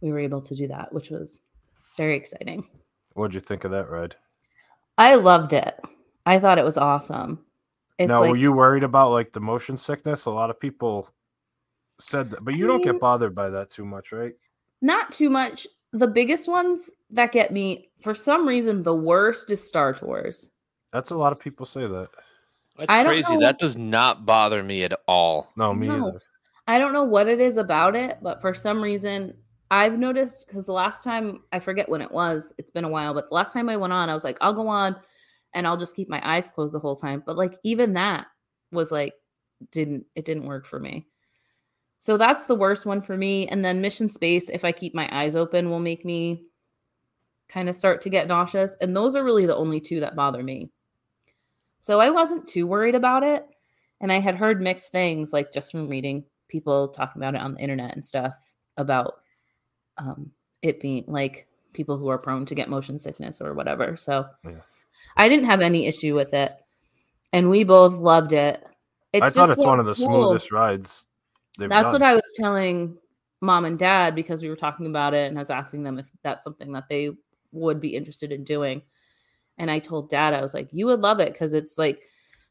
we 0.00 0.12
were 0.12 0.18
able 0.18 0.40
to 0.40 0.54
do 0.54 0.68
that 0.68 0.92
which 0.92 1.10
was 1.10 1.40
very 1.96 2.16
exciting 2.16 2.66
What'd 3.14 3.34
you 3.34 3.40
think 3.40 3.64
of 3.64 3.72
that 3.72 3.90
ride? 3.90 4.14
I 5.00 5.14
loved 5.16 5.52
it 5.52 5.78
i 6.26 6.38
thought 6.38 6.58
it 6.58 6.64
was 6.64 6.78
awesome 6.78 7.38
it's 7.98 8.08
now, 8.08 8.20
like 8.20 8.30
were 8.30 8.36
you 8.36 8.52
worried 8.52 8.82
about 8.84 9.10
like 9.10 9.30
the 9.32 9.40
motion 9.40 9.76
sickness? 9.76 10.24
A 10.24 10.30
lot 10.30 10.48
of 10.48 10.58
people 10.58 11.10
said 11.98 12.30
that, 12.30 12.42
but 12.42 12.54
you 12.54 12.66
don't 12.66 12.78
mean- 12.78 12.92
get 12.92 12.98
bothered 13.00 13.34
by 13.34 13.50
that 13.50 13.68
too 13.68 13.84
much, 13.84 14.10
right? 14.10 14.32
not 14.80 15.12
too 15.12 15.28
much. 15.28 15.66
The 15.92 16.06
biggest 16.06 16.48
ones 16.48 16.88
that 17.10 17.30
get 17.30 17.52
me, 17.52 17.90
for 18.00 18.14
some 18.14 18.48
reason, 18.48 18.82
the 18.82 18.94
worst 18.94 19.50
is 19.50 19.62
Star 19.62 19.92
Tours. 19.92 20.48
That's 20.94 21.10
a 21.10 21.14
lot 21.14 21.32
of 21.32 21.40
people 21.40 21.66
say 21.66 21.82
that. 21.86 22.08
That's 22.78 22.90
I 22.90 23.02
don't 23.02 23.12
crazy. 23.12 23.34
know- 23.34 23.40
That 23.40 23.58
does 23.58 23.76
not 23.76 24.24
bother 24.24 24.62
me 24.62 24.82
at 24.84 24.94
all. 25.06 25.52
No, 25.58 25.74
me 25.74 25.88
No. 25.88 26.08
either. 26.08 26.20
I 26.68 26.78
don't 26.78 26.94
know 26.94 27.04
what 27.04 27.28
it 27.28 27.38
is 27.38 27.58
about 27.58 27.94
it, 27.96 28.16
but 28.22 28.40
for 28.40 28.54
some 28.54 28.80
reason, 28.80 29.36
I've 29.70 29.98
noticed 29.98 30.46
because 30.48 30.66
the 30.66 30.72
last 30.72 31.04
time 31.04 31.42
I 31.52 31.60
forget 31.60 31.88
when 31.88 32.02
it 32.02 32.10
was, 32.10 32.52
it's 32.58 32.70
been 32.70 32.84
a 32.84 32.88
while, 32.88 33.14
but 33.14 33.28
the 33.28 33.34
last 33.34 33.52
time 33.52 33.68
I 33.68 33.76
went 33.76 33.92
on, 33.92 34.08
I 34.08 34.14
was 34.14 34.24
like, 34.24 34.38
I'll 34.40 34.52
go 34.52 34.68
on 34.68 34.96
and 35.54 35.66
I'll 35.66 35.76
just 35.76 35.94
keep 35.94 36.08
my 36.08 36.20
eyes 36.24 36.50
closed 36.50 36.74
the 36.74 36.80
whole 36.80 36.96
time. 36.96 37.22
But 37.24 37.36
like, 37.36 37.56
even 37.62 37.92
that 37.94 38.26
was 38.72 38.90
like, 38.90 39.14
didn't, 39.70 40.06
it 40.14 40.24
didn't 40.24 40.46
work 40.46 40.66
for 40.66 40.80
me. 40.80 41.06
So 42.00 42.16
that's 42.16 42.46
the 42.46 42.54
worst 42.54 42.86
one 42.86 43.02
for 43.02 43.16
me. 43.16 43.46
And 43.46 43.64
then 43.64 43.80
Mission 43.80 44.08
Space, 44.08 44.48
if 44.48 44.64
I 44.64 44.72
keep 44.72 44.94
my 44.94 45.08
eyes 45.12 45.36
open, 45.36 45.70
will 45.70 45.80
make 45.80 46.04
me 46.04 46.46
kind 47.48 47.68
of 47.68 47.76
start 47.76 48.00
to 48.00 48.10
get 48.10 48.26
nauseous. 48.26 48.76
And 48.80 48.96
those 48.96 49.14
are 49.14 49.24
really 49.24 49.46
the 49.46 49.56
only 49.56 49.80
two 49.80 50.00
that 50.00 50.16
bother 50.16 50.42
me. 50.42 50.70
So 51.78 52.00
I 52.00 52.10
wasn't 52.10 52.48
too 52.48 52.66
worried 52.66 52.94
about 52.94 53.22
it. 53.22 53.44
And 54.00 54.10
I 54.10 54.18
had 54.18 54.34
heard 54.34 54.62
mixed 54.62 54.92
things, 54.92 55.32
like 55.32 55.52
just 55.52 55.70
from 55.70 55.88
reading 55.88 56.24
people 56.48 56.88
talking 56.88 57.20
about 57.20 57.34
it 57.34 57.40
on 57.40 57.54
the 57.54 57.60
internet 57.60 57.94
and 57.94 58.04
stuff 58.04 58.34
about 58.78 59.16
um, 60.00 60.30
it 60.62 60.80
being 60.80 61.04
like 61.06 61.46
people 61.72 61.96
who 61.96 62.08
are 62.08 62.18
prone 62.18 62.44
to 62.46 62.54
get 62.54 62.68
motion 62.68 62.98
sickness 62.98 63.40
or 63.40 63.54
whatever. 63.54 63.96
So 63.96 64.26
Yeah. 64.44 64.52
I 65.16 65.28
didn't 65.28 65.46
have 65.46 65.60
any 65.60 65.86
issue 65.86 66.14
with 66.14 66.34
it. 66.34 66.52
And 67.32 67.48
we 67.48 67.64
both 67.64 67.94
loved 67.94 68.32
it. 68.32 68.64
It's 69.12 69.24
I 69.24 69.30
thought 69.30 69.50
it's 69.50 69.60
so 69.60 69.68
one 69.68 69.80
of 69.80 69.86
the 69.86 69.94
cool. 69.94 70.06
smoothest 70.06 70.52
rides. 70.52 71.06
That's 71.58 71.70
done. 71.70 71.92
what 71.92 72.02
I 72.02 72.14
was 72.14 72.32
telling 72.36 72.96
mom 73.40 73.64
and 73.64 73.78
dad 73.78 74.14
because 74.14 74.42
we 74.42 74.48
were 74.48 74.56
talking 74.56 74.86
about 74.86 75.14
it 75.14 75.28
and 75.28 75.38
I 75.38 75.42
was 75.42 75.50
asking 75.50 75.82
them 75.82 75.98
if 75.98 76.10
that's 76.22 76.44
something 76.44 76.72
that 76.72 76.88
they 76.88 77.10
would 77.52 77.80
be 77.80 77.94
interested 77.96 78.32
in 78.32 78.44
doing. 78.44 78.82
And 79.58 79.70
I 79.70 79.78
told 79.78 80.10
dad, 80.10 80.34
I 80.34 80.42
was 80.42 80.54
like, 80.54 80.68
you 80.72 80.86
would 80.86 81.00
love 81.00 81.20
it 81.20 81.32
because 81.32 81.52
it's 81.52 81.76
like 81.76 82.02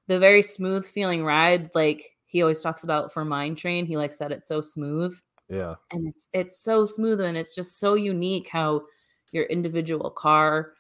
the 0.07 0.19
very 0.19 0.41
smooth 0.41 0.85
feeling 0.85 1.23
ride. 1.23 1.69
Like 1.73 2.11
he 2.25 2.41
always 2.41 2.61
talks 2.61 2.83
about 2.83 3.11
for 3.11 3.25
Mine 3.25 3.55
Train. 3.55 3.85
He 3.85 3.97
likes 3.97 4.17
that 4.17 4.31
it's 4.31 4.47
so 4.47 4.61
smooth 4.61 5.17
Yeah, 5.49 5.75
and 5.91 6.07
it's 6.07 6.27
it's 6.33 6.61
so 6.61 6.85
smooth 6.85 7.19
and 7.21 7.35
it's 7.37 7.55
just 7.55 7.79
so 7.79 7.95
unique 7.95 8.47
how 8.49 8.83
your 9.31 9.45
individual 9.45 10.09
car 10.09 10.73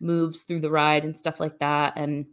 moves 0.00 0.42
through 0.42 0.60
the 0.60 0.70
ride 0.70 1.04
and 1.04 1.16
stuff 1.16 1.40
like 1.40 1.58
that. 1.58 1.94
And 1.96 2.26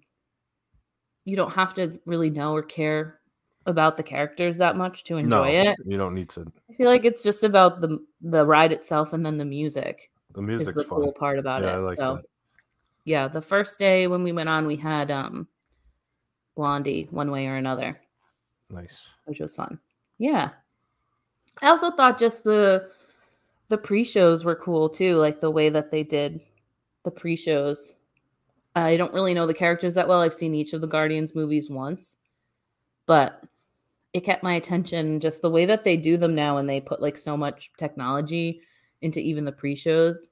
you 1.25 1.35
don't 1.35 1.53
have 1.53 1.73
to 1.75 1.99
really 2.05 2.29
know 2.29 2.53
or 2.53 2.63
care 2.63 3.19
about 3.65 3.97
the 3.97 4.03
characters 4.03 4.57
that 4.57 4.75
much 4.75 5.03
to 5.05 5.15
no, 5.15 5.43
enjoy 5.43 5.49
it. 5.49 5.77
you 5.85 5.97
don't 5.97 6.15
need 6.15 6.29
to. 6.29 6.51
I 6.69 6.73
feel 6.73 6.87
like 6.87 7.05
it's 7.05 7.23
just 7.23 7.43
about 7.43 7.81
the 7.81 7.99
the 8.21 8.45
ride 8.45 8.71
itself 8.71 9.13
and 9.13 9.25
then 9.25 9.37
the 9.37 9.45
music 9.45 10.11
The 10.33 10.41
music 10.41 10.69
is 10.69 10.73
the 10.75 10.83
fun. 10.83 11.01
cool 11.01 11.13
part 11.13 11.39
about 11.39 11.63
Yeah, 11.63 11.77
it. 11.77 11.81
Like 11.81 11.97
so 11.97 12.15
that. 12.15 12.23
yeah, 13.05 13.27
the 13.27 13.41
first 13.41 13.77
day 13.79 14.07
when 14.07 14.23
we 14.23 14.31
went 14.31 14.49
on, 14.49 14.65
we 14.67 14.75
had 14.75 15.11
um 15.11 15.47
Blondie 16.55 17.07
one 17.11 17.31
way 17.31 17.47
or 17.47 17.55
another, 17.55 17.99
Nice. 18.69 19.07
which 19.25 19.39
was 19.39 19.55
fun. 19.55 19.79
Yeah. 20.17 20.49
I 21.61 21.69
also 21.69 21.91
thought 21.91 22.19
just 22.19 22.43
the 22.43 22.89
the 23.69 23.77
pre-shows 23.77 24.43
were 24.43 24.55
cool 24.55 24.89
too, 24.89 25.15
like 25.17 25.39
the 25.39 25.51
way 25.51 25.69
that 25.69 25.91
they 25.91 26.03
did 26.03 26.41
the 27.03 27.11
pre-shows. 27.11 27.95
I 28.75 28.97
don't 28.97 29.13
really 29.13 29.33
know 29.33 29.47
the 29.47 29.53
characters 29.53 29.95
that 29.95 30.07
well. 30.07 30.21
I've 30.21 30.33
seen 30.33 30.53
each 30.53 30.73
of 30.73 30.81
the 30.81 30.87
Guardians 30.87 31.35
movies 31.35 31.69
once, 31.69 32.15
but 33.05 33.43
it 34.13 34.21
kept 34.21 34.43
my 34.43 34.53
attention 34.53 35.19
just 35.19 35.41
the 35.41 35.49
way 35.49 35.65
that 35.65 35.83
they 35.83 35.95
do 35.97 36.17
them 36.17 36.35
now 36.35 36.57
and 36.57 36.69
they 36.69 36.81
put 36.81 37.01
like 37.01 37.17
so 37.17 37.37
much 37.37 37.71
technology 37.77 38.61
into 39.01 39.19
even 39.19 39.45
the 39.45 39.51
pre-shows 39.51 40.31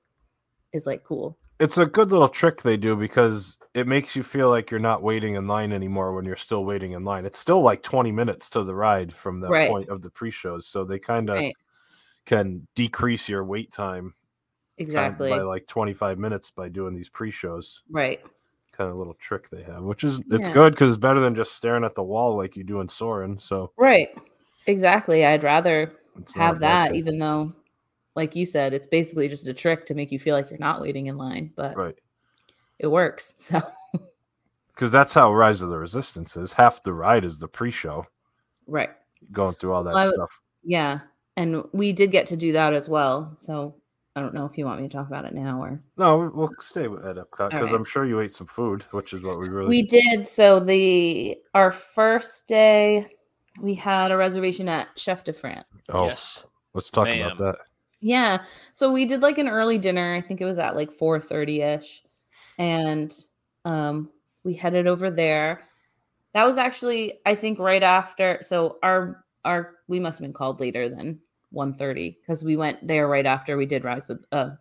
is 0.74 0.86
like 0.86 1.04
cool. 1.04 1.38
It's 1.60 1.78
a 1.78 1.86
good 1.86 2.12
little 2.12 2.30
trick 2.30 2.62
they 2.62 2.78
do 2.78 2.96
because 2.96 3.58
it 3.80 3.88
makes 3.88 4.16
you 4.16 4.24
feel 4.24 4.50
like 4.50 4.70
you're 4.70 4.80
not 4.80 5.02
waiting 5.02 5.36
in 5.36 5.48
line 5.48 5.72
anymore 5.72 6.14
when 6.14 6.26
you're 6.26 6.36
still 6.36 6.66
waiting 6.66 6.92
in 6.92 7.04
line. 7.04 7.26
It's 7.26 7.40
still 7.40 7.62
like 7.62 7.82
20 7.82 8.12
minutes 8.12 8.50
to 8.50 8.64
the 8.64 8.76
ride 8.76 9.14
from 9.14 9.40
the 9.40 9.50
Right. 9.50 9.70
point 9.70 9.90
of 9.90 10.02
the 10.02 10.10
pre-shows, 10.12 10.68
so 10.68 10.84
they 10.84 11.00
kind 11.00 11.30
of 11.30 11.38
Right. 11.38 11.56
can 12.26 12.68
decrease 12.76 13.28
your 13.28 13.44
wait 13.44 13.72
time 13.72 14.14
Exactly. 14.78 15.30
by 15.30 15.42
like 15.42 15.66
25 15.68 16.20
minutes 16.20 16.52
by 16.52 16.70
doing 16.70 16.94
these 16.96 17.10
pre-shows. 17.10 17.82
Right. 17.90 18.20
Kind 18.72 18.90
of 18.90 18.98
little 18.98 19.16
trick 19.16 19.50
they 19.50 19.64
have, 19.64 19.84
which 19.84 20.04
is 20.04 20.20
it's 20.32 20.48
Yeah. 20.48 20.54
good 20.54 20.74
because 20.74 20.92
it's 20.92 21.00
better 21.00 21.20
than 21.20 21.36
just 21.36 21.54
staring 21.54 21.84
at 21.84 21.96
the 21.96 22.04
wall 22.04 22.38
like 22.38 22.56
you 22.56 22.64
do 22.64 22.82
in 22.82 22.88
Soarin'. 22.88 23.40
So 23.40 23.72
Right. 23.78 24.10
Exactly. 24.68 25.26
I'd 25.26 25.44
rather 25.44 25.94
it's 26.20 26.34
have 26.36 26.60
that, 26.60 26.94
even 26.94 27.18
though, 27.18 27.54
like 28.16 28.36
you 28.36 28.46
said, 28.46 28.74
it's 28.74 28.88
basically 28.88 29.28
just 29.28 29.48
a 29.48 29.54
trick 29.54 29.86
to 29.88 29.94
make 29.96 30.12
you 30.12 30.20
feel 30.20 30.36
like 30.36 30.50
you're 30.50 30.60
not 30.60 30.82
waiting 30.82 31.08
in 31.08 31.18
line, 31.18 31.52
but 31.56 31.76
right. 31.76 31.96
It 32.80 32.88
works. 32.88 33.36
So, 33.40 33.62
Because 34.74 34.92
that's 34.94 35.14
how 35.14 35.34
Rise 35.34 35.62
of 35.62 35.70
the 35.70 35.78
Resistance 35.78 36.38
is. 36.38 36.54
Half 36.54 36.84
the 36.84 36.94
ride 36.94 37.26
is 37.26 37.38
the 37.38 37.48
pre-show, 37.50 38.06
right. 38.66 38.92
going 39.34 39.56
through 39.56 39.74
all 39.74 39.84
that 39.84 39.94
Well, 39.94 40.14
stuff. 40.14 40.30
Yeah. 40.64 41.00
And 41.36 41.64
we 41.74 41.92
did 41.92 42.12
get 42.12 42.28
to 42.28 42.38
do 42.38 42.54
that 42.54 42.74
as 42.74 42.88
well. 42.88 43.34
So, 43.36 43.76
I 44.16 44.22
don't 44.22 44.34
know 44.34 44.46
if 44.46 44.58
you 44.58 44.66
want 44.66 44.82
me 44.82 44.88
to 44.88 44.94
talk 44.98 45.08
about 45.08 45.26
it 45.26 45.34
now 45.34 45.62
or. 45.62 45.82
No, 45.98 46.18
we- 46.20 46.28
we'll 46.30 46.50
stay 46.62 46.88
with 46.88 47.06
at 47.06 47.18
Epcot 47.18 47.50
because 47.52 47.72
right. 47.72 47.76
I'm 47.76 47.84
sure 47.86 48.06
you 48.06 48.22
ate 48.22 48.32
some 48.32 48.48
food, 48.48 48.84
which 48.92 49.12
is 49.14 49.22
what 49.22 49.38
we 49.40 49.50
really. 49.50 49.68
We 49.68 49.82
did. 49.84 50.26
So, 50.28 50.60
the 50.62 51.38
our 51.54 51.72
first 51.74 52.48
day, 52.48 53.08
we 53.62 53.74
had 53.76 54.12
a 54.12 54.18
reservation 54.18 54.70
at 54.70 54.88
Chef 54.98 55.24
de 55.26 55.34
France. 55.34 55.66
oh, 55.90 56.06
Yes. 56.06 56.46
let's 56.74 56.90
talk 56.90 57.06
ma'am. 57.06 57.26
about 57.26 57.38
that. 57.38 57.56
Yeah. 58.02 58.44
So 58.72 58.92
we 58.94 59.06
did 59.06 59.22
like 59.22 59.38
an 59.38 59.50
early 59.50 59.78
dinner. 59.78 60.14
I 60.16 60.22
think 60.22 60.40
it 60.40 60.46
was 60.46 60.58
at 60.58 60.76
like 60.78 60.90
4:30ish. 60.98 62.00
And 62.60 63.12
um 63.66 64.10
we 64.44 64.54
headed 64.54 64.86
over 64.86 65.10
there. 65.10 65.68
That 66.36 66.46
was 66.46 66.58
actually 66.60 67.20
I 67.26 67.34
think 67.34 67.58
right 67.58 67.82
after 67.82 68.38
so 68.42 68.78
our 68.84 69.26
our 69.44 69.76
we 69.88 70.00
must 70.00 70.20
have 70.20 70.24
been 70.24 70.34
called 70.34 70.60
later 70.60 70.88
than 70.90 71.20
1:30 71.54 72.18
because 72.22 72.44
we 72.44 72.56
went 72.56 72.86
there 72.88 73.08
right 73.08 73.26
after 73.26 73.58
we 73.58 73.66
did 73.66 73.84
Rise 73.84 74.12
of 74.12 74.24
uh 74.32 74.52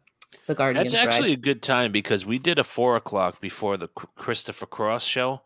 the 0.47 0.55
Guardians. 0.55 0.93
That's 0.93 1.05
actually 1.07 1.31
ride. 1.31 1.39
a 1.39 1.43
good 1.43 1.63
time 1.63 1.93
because 1.93 2.25
we 2.25 2.39
did 2.39 2.59
a 2.59 2.65
four 2.65 2.97
o'clock 2.97 3.41
before 3.41 3.77
the 3.77 3.89
Christopher 3.89 4.67
Cross 4.67 5.05
show, 5.05 5.43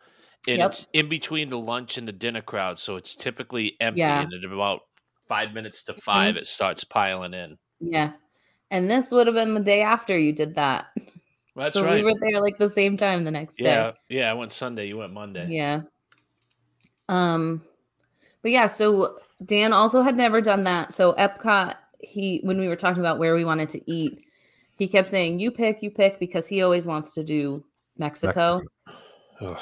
and 0.48 0.58
Yep. 0.58 0.66
it's 0.66 0.86
in 0.92 1.08
between 1.08 1.50
the 1.50 1.58
lunch 1.58 1.98
and 1.98 2.06
the 2.06 2.12
dinner 2.12 2.42
crowd, 2.42 2.78
so 2.78 2.96
it's 2.96 3.14
typically 3.16 3.76
empty. 3.80 4.00
Yeah. 4.00 4.20
And 4.22 4.32
at 4.32 4.44
about 4.52 4.80
five 5.28 5.52
minutes 5.54 5.82
to 5.84 5.94
5 5.94 6.36
it 6.36 6.46
starts 6.46 6.84
piling 6.84 7.32
in. 7.32 7.56
Yeah. 7.80 8.12
And 8.70 8.90
this 8.90 9.10
would 9.12 9.26
have 9.26 9.36
been 9.36 9.54
the 9.54 9.60
day 9.60 9.82
after 9.82 10.18
you 10.18 10.32
did 10.32 10.56
that. 10.56 10.86
That's 11.54 11.74
so 11.74 11.84
right. 11.84 12.02
we 12.02 12.02
were 12.02 12.18
there 12.18 12.40
like 12.40 12.58
the 12.58 12.70
same 12.70 12.96
time 12.96 13.24
the 13.24 13.30
next 13.30 13.56
day. 13.56 13.64
yeah, 13.64 13.92
yeah. 14.08 14.30
I 14.30 14.34
went 14.34 14.52
Sunday. 14.52 14.86
You 14.86 14.98
went 14.98 15.12
Monday. 15.12 15.44
Yeah. 15.48 15.82
Um 17.08 17.62
but 18.42 18.50
yeah, 18.50 18.66
so 18.66 19.18
Dan 19.44 19.72
also 19.72 20.02
had 20.02 20.16
never 20.16 20.40
done 20.40 20.64
that. 20.64 20.92
So 20.92 21.12
Epcot, 21.14 21.74
he 22.00 22.40
when 22.42 22.58
we 22.58 22.68
were 22.68 22.76
talking 22.76 23.02
about 23.02 23.18
where 23.18 23.34
we 23.34 23.44
wanted 23.44 23.68
to 23.70 23.90
eat, 23.90 24.24
he 24.76 24.88
kept 24.88 25.08
saying, 25.08 25.38
You 25.38 25.50
pick, 25.50 25.82
you 25.82 25.90
pick, 25.90 26.18
because 26.18 26.46
he 26.46 26.62
always 26.62 26.86
wants 26.86 27.14
to 27.14 27.24
do 27.24 27.64
Mexico. 27.98 28.62
Mexico. 29.40 29.60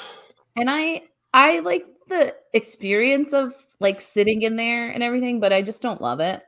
And 0.55 0.69
I 0.69 1.03
I 1.33 1.59
like 1.59 1.85
the 2.07 2.35
experience 2.53 3.33
of 3.33 3.53
like 3.79 4.01
sitting 4.01 4.43
in 4.43 4.55
there 4.55 4.89
and 4.89 5.03
everything, 5.03 5.39
but 5.39 5.53
I 5.53 5.61
just 5.61 5.81
don't 5.81 6.01
love 6.01 6.19
it. 6.19 6.41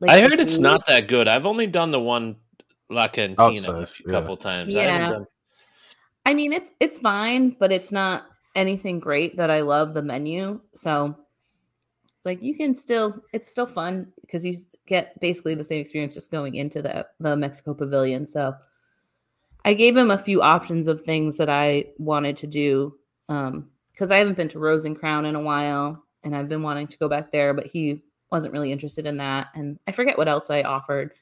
Like, 0.00 0.10
I 0.10 0.20
heard 0.20 0.40
it's 0.40 0.56
food- 0.56 0.62
not 0.62 0.86
that 0.86 1.08
good. 1.08 1.28
I've 1.28 1.46
only 1.46 1.66
done 1.66 1.90
the 1.90 2.00
one 2.00 2.36
La 2.90 3.08
Cantina 3.08 3.72
a 3.80 3.86
few- 3.86 4.04
yeah. 4.08 4.12
couple 4.12 4.36
times. 4.36 4.74
I 4.74 4.80
Yeah. 4.80 5.10
done- 5.10 5.26
I 6.26 6.34
mean, 6.34 6.52
it's 6.52 6.72
it's 6.80 6.98
fine, 6.98 7.50
but 7.58 7.72
it's 7.72 7.90
not 7.92 8.26
anything 8.54 8.98
great 9.00 9.36
that 9.36 9.50
I 9.50 9.60
love 9.62 9.94
the 9.94 10.02
menu. 10.02 10.60
So 10.72 11.14
it's 12.16 12.26
like 12.26 12.42
you 12.42 12.54
can 12.54 12.74
still 12.74 13.22
it's 13.32 13.50
still 13.50 13.66
fun 13.66 14.12
because 14.20 14.44
you 14.44 14.54
get 14.86 15.18
basically 15.20 15.54
the 15.54 15.64
same 15.64 15.80
experience 15.80 16.14
just 16.14 16.30
going 16.30 16.56
into 16.56 16.82
the 16.82 17.06
the 17.20 17.36
Mexico 17.36 17.72
Pavilion. 17.74 18.26
So 18.26 18.54
I 19.64 19.74
gave 19.74 19.96
him 19.96 20.10
a 20.10 20.18
few 20.18 20.42
options 20.42 20.88
of 20.88 21.02
things 21.02 21.36
that 21.38 21.48
I 21.48 21.86
wanted 21.98 22.36
to 22.38 22.46
do 22.46 22.98
um 23.28 23.70
because 23.92 24.10
I 24.10 24.16
haven't 24.18 24.36
been 24.36 24.48
to 24.48 24.58
Rose 24.58 24.84
and 24.84 24.98
Crown 24.98 25.24
in 25.26 25.34
a 25.36 25.40
while 25.40 26.04
and 26.24 26.34
I've 26.36 26.48
been 26.48 26.62
wanting 26.62 26.86
to 26.88 26.98
go 26.98 27.08
back 27.08 27.32
there, 27.32 27.54
but 27.54 27.66
he 27.66 28.02
wasn't 28.30 28.52
really 28.52 28.72
interested 28.72 29.06
in 29.06 29.16
that. 29.18 29.48
And 29.54 29.78
I 29.86 29.92
forget 29.92 30.18
what 30.18 30.28
else 30.28 30.50
I 30.50 30.62
offered, 30.62 31.12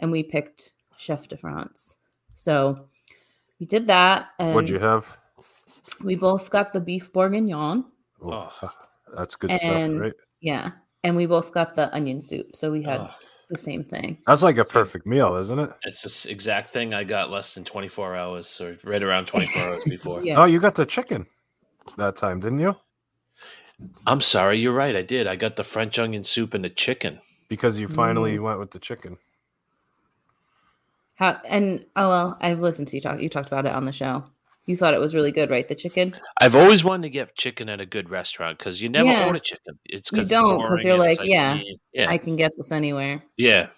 and 0.00 0.10
we 0.10 0.22
picked 0.22 0.72
Chef 0.98 1.28
de 1.28 1.36
France. 1.36 1.94
So 2.34 2.86
we 3.60 3.66
did 3.66 3.86
that. 3.86 4.30
And 4.38 4.54
What'd 4.54 4.68
you 4.70 4.78
have? 4.80 5.06
we 6.02 6.16
both 6.16 6.50
got 6.50 6.72
the 6.72 6.80
beef 6.80 7.12
bourguignon. 7.12 7.84
Oh, 8.22 8.52
Oh. 8.62 8.70
That's 9.16 9.36
good 9.36 9.50
And- 9.52 9.58
stuff, 9.92 10.00
right? 10.02 10.12
Yeah. 10.40 10.72
And 11.02 11.16
we 11.16 11.24
both 11.26 11.52
got 11.54 11.74
the 11.74 11.92
onion 11.94 12.20
soup. 12.20 12.54
So 12.54 12.70
we 12.70 12.82
had 12.82 13.00
Oh, 13.00 13.10
the 13.48 13.56
same 13.56 13.82
thing. 13.84 14.18
That's 14.26 14.42
like 14.42 14.58
a 14.58 14.64
perfect 14.64 15.06
meal, 15.06 15.36
isn't 15.36 15.58
it? 15.58 15.70
it's 15.84 16.02
the 16.24 16.30
exact 16.30 16.68
thing 16.68 16.92
I 16.92 17.04
got 17.04 17.30
less 17.30 17.54
than 17.54 17.64
24 17.64 18.14
hours 18.16 18.60
or 18.60 18.76
right 18.84 19.02
around 19.02 19.26
24 19.26 19.62
hours 19.62 19.84
before. 19.88 20.22
Yeah. 20.22 20.42
Oh, 20.42 20.44
you 20.44 20.60
got 20.60 20.74
the 20.74 20.84
chicken 20.84 21.26
that 21.96 22.16
time, 22.16 22.40
didn't 22.40 22.58
you? 22.60 22.76
I'm 24.06 24.20
sorry, 24.20 24.58
you're 24.58 24.74
right. 24.74 24.94
I 24.96 25.02
did. 25.02 25.26
I 25.26 25.36
got 25.36 25.56
the 25.56 25.64
French 25.64 25.98
onion 25.98 26.24
soup 26.24 26.52
and 26.52 26.64
the 26.64 26.68
chicken. 26.70 27.20
Because 27.48 27.78
you 27.78 27.88
finally 27.88 28.36
Mm. 28.36 28.42
went 28.42 28.58
with 28.58 28.72
the 28.72 28.78
chicken. 28.78 29.16
How 31.18 31.40
and 31.48 31.84
oh 31.96 32.08
well, 32.08 32.38
I've 32.40 32.60
listened 32.60 32.86
to 32.88 32.96
you 32.96 33.00
talk 33.00 33.20
you 33.20 33.28
talked 33.28 33.48
about 33.48 33.66
it 33.66 33.72
on 33.72 33.84
the 33.84 33.92
show. 33.92 34.24
You 34.66 34.76
thought 34.76 34.94
it 34.94 35.00
was 35.00 35.14
really 35.16 35.32
good, 35.32 35.50
right? 35.50 35.66
The 35.66 35.74
chicken? 35.74 36.14
I've 36.40 36.54
always 36.54 36.84
wanted 36.84 37.02
to 37.04 37.10
get 37.10 37.34
chicken 37.34 37.68
at 37.68 37.80
a 37.80 37.86
good 37.86 38.08
restaurant 38.08 38.58
because 38.58 38.80
you 38.80 38.88
never 38.88 39.08
Yeah. 39.10 39.26
order 39.26 39.38
chicken. 39.40 39.78
It's 39.86 40.12
You 40.12 40.22
don't 40.22 40.58
because 40.62 40.84
you're 40.84 40.96
like, 40.96 41.18
yeah, 41.24 41.58
eh, 41.58 41.74
yeah, 41.92 42.10
I 42.10 42.18
can 42.18 42.36
get 42.36 42.52
this 42.56 42.70
anywhere. 42.70 43.24
yeah. 43.36 43.70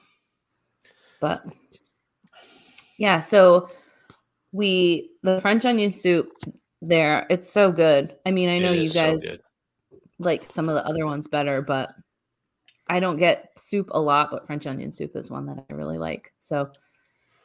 But 1.18 1.44
yeah, 2.98 3.20
so 3.20 3.70
we 4.52 5.12
the 5.22 5.40
French 5.40 5.64
onion 5.64 5.94
soup 5.94 6.32
there, 6.82 7.26
it's 7.30 7.50
so 7.50 7.72
good. 7.72 8.16
I 8.26 8.32
mean, 8.32 8.50
I 8.50 8.58
know 8.58 8.72
you 8.72 8.82
is 8.82 8.92
so 8.92 9.12
guys 9.12 9.38
like 10.18 10.54
some 10.54 10.68
of 10.68 10.74
the 10.74 10.84
other 10.84 11.06
ones 11.06 11.26
better, 11.26 11.62
but 11.62 11.94
I 12.86 13.00
don't 13.00 13.16
get 13.16 13.48
soup 13.56 13.88
a 13.92 14.00
lot, 14.00 14.30
but 14.30 14.46
French 14.46 14.66
onion 14.66 14.92
soup 14.92 15.16
is 15.16 15.30
one 15.30 15.46
that 15.46 15.64
I 15.70 15.72
really 15.72 15.96
like. 15.96 16.34
So 16.40 16.70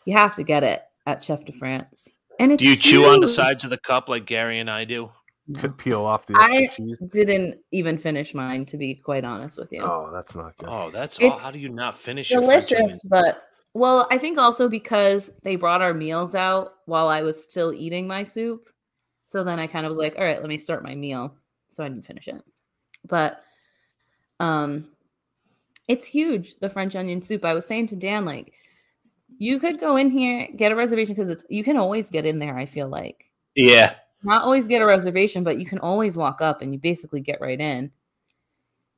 you 0.05 0.13
have 0.13 0.35
to 0.35 0.43
get 0.43 0.63
it 0.63 0.83
at 1.05 1.23
Chef 1.23 1.45
de 1.45 1.51
France. 1.51 2.09
And 2.39 2.51
it's 2.51 2.61
Do 2.61 2.69
you 2.69 2.75
chew 2.75 3.05
on 3.05 3.19
the 3.19 3.27
sides 3.27 3.63
of 3.63 3.69
the 3.69 3.77
cup 3.77 4.09
like 4.09 4.25
Gary 4.25 4.59
and 4.59 4.69
I 4.69 4.85
do? 4.85 5.11
Could 5.53 5.77
peel 5.77 6.03
off 6.03 6.25
the 6.25 6.33
I 6.35 6.67
cheese. 6.75 6.97
didn't 7.13 7.59
even 7.71 7.99
finish 7.99 8.33
mine, 8.33 8.65
to 8.65 8.77
be 8.77 8.95
quite 8.95 9.23
honest 9.23 9.59
with 9.59 9.71
you. 9.71 9.83
Oh, 9.83 10.09
that's 10.11 10.35
not 10.35 10.57
good. 10.57 10.67
Oh, 10.67 10.89
that's 10.89 11.19
all. 11.19 11.33
It's 11.33 11.43
How 11.43 11.51
do 11.51 11.59
you 11.59 11.69
not 11.69 11.95
finish 11.95 12.31
your 12.31 12.41
French 12.41 12.71
onion? 12.71 12.87
Delicious, 12.87 13.03
but 13.03 13.43
well, 13.75 14.07
I 14.09 14.17
think 14.17 14.39
also 14.39 14.67
because 14.67 15.33
they 15.43 15.55
brought 15.55 15.83
our 15.83 15.93
meals 15.93 16.33
out 16.33 16.75
while 16.85 17.09
I 17.09 17.21
was 17.21 17.43
still 17.43 17.73
eating 17.73 18.07
my 18.07 18.23
soup. 18.23 18.69
So 19.25 19.43
then 19.43 19.59
I 19.59 19.67
kind 19.67 19.85
of 19.85 19.91
was 19.91 19.99
like, 19.99 20.15
all 20.17 20.23
right, 20.23 20.39
let 20.39 20.49
me 20.49 20.57
start 20.57 20.83
my 20.83 20.95
meal. 20.95 21.35
So 21.69 21.83
I 21.83 21.89
didn't 21.89 22.05
finish 22.05 22.27
it. 22.27 22.41
But 23.07 23.43
um 24.39 24.87
it's 25.87 26.07
huge, 26.07 26.55
the 26.59 26.69
French 26.69 26.95
onion 26.95 27.21
soup. 27.21 27.45
I 27.45 27.53
was 27.53 27.65
saying 27.67 27.87
to 27.87 27.95
Dan, 27.95 28.25
like, 28.25 28.53
you 29.37 29.59
could 29.59 29.79
go 29.79 29.95
in 29.97 30.09
here, 30.09 30.47
get 30.55 30.71
a 30.71 30.75
reservation 30.75 31.15
because 31.15 31.29
it's 31.29 31.45
you 31.49 31.63
can 31.63 31.77
always 31.77 32.09
get 32.09 32.25
in 32.25 32.39
there, 32.39 32.57
I 32.57 32.65
feel 32.65 32.87
like. 32.87 33.31
Yeah, 33.55 33.95
Not 34.23 34.43
always 34.43 34.67
get 34.67 34.81
a 34.81 34.85
reservation, 34.85 35.43
but 35.43 35.57
you 35.59 35.65
can 35.65 35.79
always 35.79 36.17
walk 36.17 36.41
up 36.41 36.61
and 36.61 36.73
you 36.73 36.79
basically 36.79 37.21
get 37.21 37.39
right 37.41 37.59
in. 37.59 37.91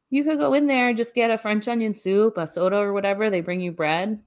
You 0.10 0.24
could 0.24 0.40
go 0.40 0.54
in 0.54 0.68
there, 0.68 0.94
just 0.94 1.14
get 1.14 1.32
a 1.32 1.38
French 1.38 1.68
onion 1.68 1.94
soup, 1.94 2.38
a 2.38 2.48
soda 2.48 2.78
or 2.78 2.94
whatever. 2.94 3.30
They 3.30 3.42
bring 3.42 3.62
you 3.62 3.72
bread. 3.72 4.20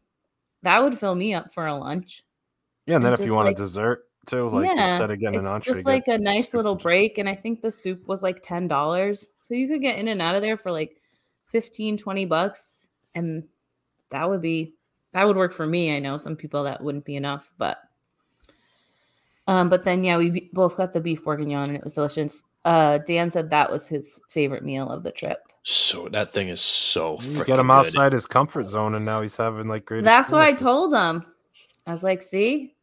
That 0.62 0.82
would 0.82 0.98
fill 0.98 1.14
me 1.14 1.34
up 1.34 1.52
for 1.52 1.66
a 1.66 1.74
lunch. 1.74 2.22
Yeah, 2.86 2.96
and 2.96 3.04
then 3.04 3.12
and 3.12 3.20
if 3.20 3.26
you 3.26 3.34
want 3.34 3.46
like- 3.46 3.56
a 3.56 3.58
dessert 3.58 4.04
too, 4.26 4.50
like 4.50 4.66
yeah, 4.66 4.92
instead 4.92 5.10
of 5.10 5.18
getting 5.18 5.40
an 5.40 5.46
it's 5.46 5.52
entree, 5.52 5.74
just 5.74 5.86
like 5.86 6.06
a 6.08 6.18
nice 6.18 6.54
little 6.54 6.74
break. 6.74 7.18
And 7.18 7.28
I 7.28 7.34
think 7.34 7.62
the 7.62 7.70
soup 7.70 8.06
was 8.06 8.22
like 8.22 8.42
ten 8.42 8.68
dollars, 8.68 9.26
so 9.38 9.54
you 9.54 9.68
could 9.68 9.80
get 9.80 9.98
in 9.98 10.08
and 10.08 10.20
out 10.20 10.36
of 10.36 10.42
there 10.42 10.56
for 10.56 10.70
like 10.70 11.00
15, 11.46 11.96
20 11.96 12.24
bucks, 12.26 12.88
and 13.14 13.44
that 14.10 14.28
would 14.28 14.42
be 14.42 14.74
that 15.12 15.26
would 15.26 15.36
work 15.36 15.52
for 15.52 15.66
me. 15.66 15.94
I 15.94 15.98
know 15.98 16.18
some 16.18 16.36
people 16.36 16.64
that 16.64 16.82
wouldn't 16.82 17.04
be 17.04 17.16
enough, 17.16 17.50
but 17.58 17.78
um, 19.46 19.68
but 19.68 19.84
then 19.84 20.04
yeah, 20.04 20.16
we 20.16 20.30
be- 20.30 20.50
both 20.52 20.76
got 20.76 20.92
the 20.92 21.00
beef 21.00 21.24
bourguignon 21.24 21.70
and 21.70 21.76
it 21.76 21.82
was 21.84 21.94
delicious. 21.94 22.42
Uh, 22.64 22.98
Dan 22.98 23.30
said 23.30 23.50
that 23.50 23.70
was 23.70 23.88
his 23.88 24.20
favorite 24.28 24.64
meal 24.64 24.88
of 24.88 25.02
the 25.02 25.10
trip. 25.10 25.38
so 25.62 26.08
that 26.10 26.32
thing 26.32 26.48
is 26.48 26.60
so 26.60 27.18
You 27.22 27.28
freaking 27.40 27.46
get 27.46 27.58
him 27.58 27.66
good. 27.68 27.72
outside 27.72 28.12
his 28.12 28.26
comfort 28.26 28.66
zone, 28.68 28.94
and 28.94 29.04
now 29.04 29.22
he's 29.22 29.36
having 29.36 29.66
like 29.68 29.84
great. 29.86 30.04
That's 30.04 30.30
what 30.30 30.42
I 30.42 30.52
told 30.52 30.92
him. 30.92 31.24
I 31.86 31.92
was 31.92 32.02
like, 32.02 32.22
"See, 32.22 32.74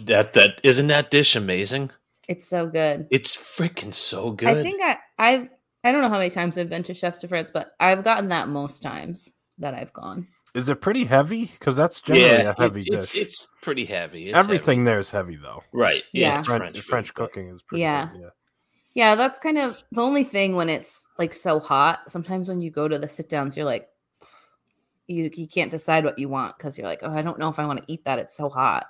That 0.00 0.32
that 0.32 0.60
isn't 0.64 0.86
that 0.88 1.10
dish 1.10 1.36
amazing? 1.36 1.90
it's 2.28 2.48
so 2.48 2.66
good." 2.66 3.06
It's 3.10 3.36
freaking 3.36 3.92
so 3.92 4.30
good. 4.30 4.48
I 4.48 4.62
think 4.62 4.82
I 4.82 4.98
I've 5.18 5.50
I 5.84 5.92
don't 5.92 6.00
know 6.02 6.08
how 6.08 6.18
many 6.18 6.30
times 6.30 6.56
I've 6.56 6.70
been 6.70 6.82
to 6.84 6.94
Chefs 6.94 7.20
de 7.20 7.28
France, 7.28 7.50
but 7.50 7.74
I've 7.78 8.02
gotten 8.04 8.28
that 8.30 8.48
most 8.48 8.82
times 8.82 9.30
that 9.58 9.74
I've 9.74 9.92
gone. 9.92 10.26
Is 10.54 10.68
it 10.68 10.80
pretty 10.80 11.04
heavy? 11.04 11.46
Because 11.46 11.76
that's 11.76 12.00
generally 12.00 12.26
yeah, 12.44 12.50
a 12.50 12.54
heavy 12.60 12.80
it's, 12.80 12.90
dish. 12.90 13.14
it's 13.14 13.14
it's 13.14 13.46
pretty 13.62 13.84
heavy. 13.86 14.28
It's 14.28 14.36
Everything 14.36 14.84
there 14.84 14.98
is 14.98 15.10
heavy 15.10 15.36
though. 15.36 15.62
right? 15.72 16.02
Yeah, 16.12 16.28
Yeah. 16.28 16.42
French, 16.42 16.60
French, 16.62 16.80
French, 16.80 17.14
cooking 17.14 17.48
is 17.48 17.62
pretty. 17.62 17.80
Yeah. 17.82 18.06
heavy, 18.06 18.18
yeah. 18.20 18.28
Yeah, 18.94 19.14
that's 19.14 19.38
kind 19.38 19.56
of 19.56 19.82
the 19.92 20.02
only 20.02 20.24
thing 20.24 20.54
when 20.54 20.68
it's 20.68 21.06
like 21.18 21.32
so 21.32 21.58
hot. 21.58 22.00
Sometimes 22.10 22.48
when 22.50 22.60
you 22.60 22.70
go 22.70 22.86
to 22.88 22.98
the 22.98 23.08
sit 23.08 23.30
downs, 23.30 23.56
you're 23.56 23.64
like, 23.64 23.88
you 25.06 25.30
you 25.34 25.48
can't 25.48 25.70
decide 25.70 26.04
what 26.04 26.18
you 26.18 26.28
want 26.28 26.58
because 26.58 26.76
you're 26.76 26.86
like, 26.86 27.00
oh, 27.02 27.10
I 27.10 27.22
don't 27.22 27.38
know 27.38 27.48
if 27.48 27.58
I 27.58 27.66
want 27.66 27.80
to 27.82 27.90
eat 27.92 28.04
that. 28.04 28.18
It's 28.18 28.36
so 28.36 28.50
hot. 28.50 28.86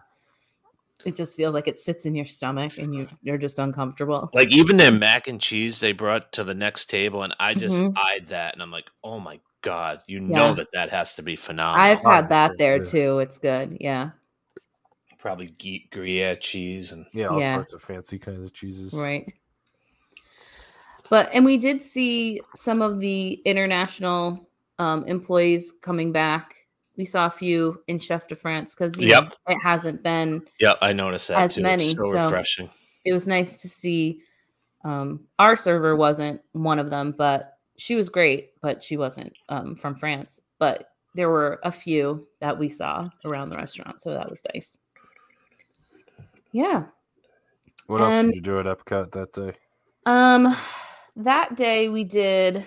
It 1.04 1.16
just 1.16 1.36
feels 1.36 1.54
like 1.54 1.68
it 1.68 1.78
sits 1.78 2.06
in 2.06 2.14
your 2.14 2.26
stomach 2.26 2.78
and 2.78 2.92
you 2.94 3.08
you're 3.22 3.38
just 3.38 3.60
uncomfortable. 3.60 4.30
Like 4.34 4.50
even 4.50 4.76
their 4.76 4.92
mac 4.92 5.28
and 5.28 5.40
cheese 5.40 5.78
they 5.78 5.92
brought 5.92 6.32
to 6.32 6.42
the 6.44 6.54
next 6.54 6.90
table, 6.90 7.22
and 7.22 7.34
I 7.38 7.54
just 7.54 7.80
Mhm. 7.80 7.96
eyed 7.96 8.28
that, 8.28 8.54
and 8.54 8.62
I'm 8.62 8.70
like, 8.72 8.90
oh 9.04 9.20
my 9.20 9.40
god, 9.62 10.02
you 10.06 10.18
Yeah. 10.20 10.26
know 10.36 10.54
that 10.54 10.68
that 10.72 10.90
has 10.90 11.14
to 11.14 11.22
be 11.22 11.36
phenomenal. 11.36 11.84
I've 11.84 12.02
had 12.04 12.28
that 12.28 12.58
there 12.58 12.82
too. 12.84 13.18
It's 13.20 13.38
good. 13.38 13.76
Yeah. 13.80 14.10
probably 15.18 15.50
Gue- 15.50 15.88
Gruyere 15.92 16.34
cheese 16.34 16.90
and 16.90 17.06
Yeah, 17.12 17.26
all 17.28 17.38
Yeah. 17.40 17.54
sorts 17.54 17.72
of 17.74 17.80
fancy 17.82 18.18
kinds 18.18 18.42
of 18.44 18.52
cheeses. 18.52 18.92
Right. 18.92 19.32
But 21.10 21.30
and 21.32 21.44
we 21.44 21.58
did 21.58 21.82
see 21.82 22.40
some 22.56 22.82
of 22.82 22.98
the 23.00 23.34
international 23.44 24.48
um, 24.80 25.04
employees 25.04 25.72
coming 25.80 26.10
back. 26.10 26.56
We 26.96 27.04
saw 27.04 27.26
a 27.26 27.30
few 27.30 27.82
in 27.86 28.00
Chef 28.00 28.26
de 28.26 28.34
France 28.34 28.74
because 28.74 28.98
Yep. 28.98 29.34
it 29.46 29.58
hasn't 29.62 30.02
been. 30.02 30.42
yeah, 30.58 30.74
I 30.80 30.92
noticed 30.92 31.28
that 31.28 31.38
As 31.38 31.54
too. 31.54 31.62
many, 31.62 31.84
it's 31.84 31.92
so, 31.92 32.12
so- 32.12 32.24
refreshing. 32.24 32.68
It 33.04 33.12
was 33.12 33.26
nice 33.28 33.62
to 33.62 33.68
see. 33.68 34.22
Um, 34.84 35.28
our 35.38 35.54
server 35.54 35.94
wasn't 35.94 36.40
one 36.52 36.80
of 36.80 36.90
them, 36.90 37.14
but 37.16 37.51
she 37.82 37.96
was 37.96 38.08
great. 38.08 38.52
But 38.60 38.84
she 38.84 38.96
wasn't 38.96 39.32
um, 39.48 39.74
from 39.74 39.96
France. 39.96 40.38
But 40.58 40.90
there 41.14 41.28
were 41.28 41.58
a 41.64 41.72
few 41.72 42.26
that 42.40 42.56
we 42.56 42.70
saw 42.70 43.10
around 43.24 43.50
the 43.50 43.56
restaurant, 43.56 44.00
so 44.00 44.10
that 44.14 44.30
was 44.30 44.42
nice. 44.54 44.78
Yeah. 46.52 46.84
What 47.88 48.00
else 48.00 48.26
did 48.26 48.34
you 48.36 48.40
do 48.40 48.60
at 48.60 48.66
Epcot 48.66 49.10
that 49.12 49.32
day? 49.32 49.52
Um, 50.06 50.56
that 51.16 51.56
day 51.56 51.88
we 51.88 52.04
did 52.04 52.66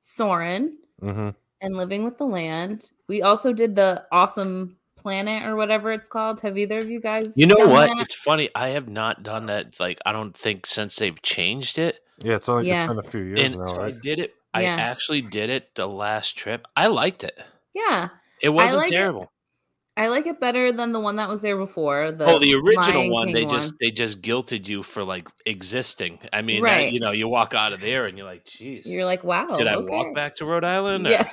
Soarin' 0.00 0.76
Mm-hmm. 1.02 1.30
and 1.62 1.76
Living 1.76 2.04
with 2.04 2.18
the 2.18 2.26
Land. 2.26 2.90
We 3.08 3.22
also 3.22 3.54
did 3.54 3.74
the 3.74 4.04
Awesome 4.12 4.76
Planet 4.96 5.44
or 5.44 5.56
whatever 5.56 5.92
it's 5.92 6.08
called. 6.10 6.40
Have 6.42 6.58
either 6.58 6.78
of 6.78 6.90
you 6.90 7.00
guys? 7.00 7.32
You 7.34 7.46
know 7.46 7.56
done 7.56 7.70
what? 7.70 7.86
that? 7.86 8.02
It's 8.02 8.14
funny. 8.14 8.50
I 8.54 8.68
have 8.68 8.88
not 8.88 9.22
done 9.22 9.46
that. 9.46 9.80
Like 9.80 9.98
I 10.04 10.12
don't 10.12 10.36
think 10.36 10.66
since 10.66 10.96
they've 10.96 11.20
changed 11.22 11.78
it. 11.78 12.00
Yeah, 12.22 12.36
it's 12.36 12.48
only 12.48 12.68
Yeah. 12.68 12.86
been 12.86 12.98
a 12.98 13.02
few 13.02 13.20
years 13.20 13.42
and 13.42 13.56
now, 13.58 13.66
so 13.66 13.82
I 13.82 13.90
did 13.92 14.18
it. 14.20 14.34
I 14.52 14.62
Yeah. 14.62 14.76
actually 14.76 15.22
did 15.22 15.48
it 15.50 15.74
the 15.74 15.86
last 15.86 16.36
trip. 16.36 16.66
I 16.76 16.86
liked 16.88 17.24
it. 17.24 17.38
Yeah, 17.74 18.08
It 18.42 18.48
wasn't 18.50 18.80
like 18.82 18.90
it. 18.90 18.94
terrible. 18.94 19.30
I 19.96 20.06
like 20.08 20.26
it 20.26 20.40
better 20.40 20.72
than 20.72 20.92
the 20.92 21.00
one 21.00 21.16
that 21.16 21.28
was 21.28 21.42
there 21.42 21.56
before. 21.58 22.10
The 22.12 22.24
oh, 22.24 22.38
the 22.38 22.54
original 22.54 23.00
Lion 23.00 23.10
one, 23.12 23.26
King 23.26 23.34
they 23.34 23.44
just 23.44 23.74
they 23.80 23.90
just 23.90 24.22
guilted 24.22 24.66
you 24.66 24.82
for 24.82 25.04
like 25.04 25.28
existing. 25.46 26.20
I 26.32 26.42
mean, 26.42 26.62
that- 26.62 26.68
Right. 26.68 26.92
you 26.92 27.00
know, 27.00 27.10
you 27.10 27.28
walk 27.28 27.54
out 27.54 27.72
of 27.72 27.80
there 27.80 28.06
and 28.06 28.16
you're 28.16 28.26
like, 28.26 28.44
"Jeez," 28.46 28.82
You're 28.86 29.04
like, 29.04 29.24
wow. 29.24 29.46
did 29.48 29.66
I 29.66 29.74
okay. 29.74 29.90
walk 29.92 30.14
back 30.14 30.36
to 30.36 30.46
Rhode 30.46 30.64
Island?" 30.64 31.06
or- 31.06 31.10
Yeah, 31.10 31.28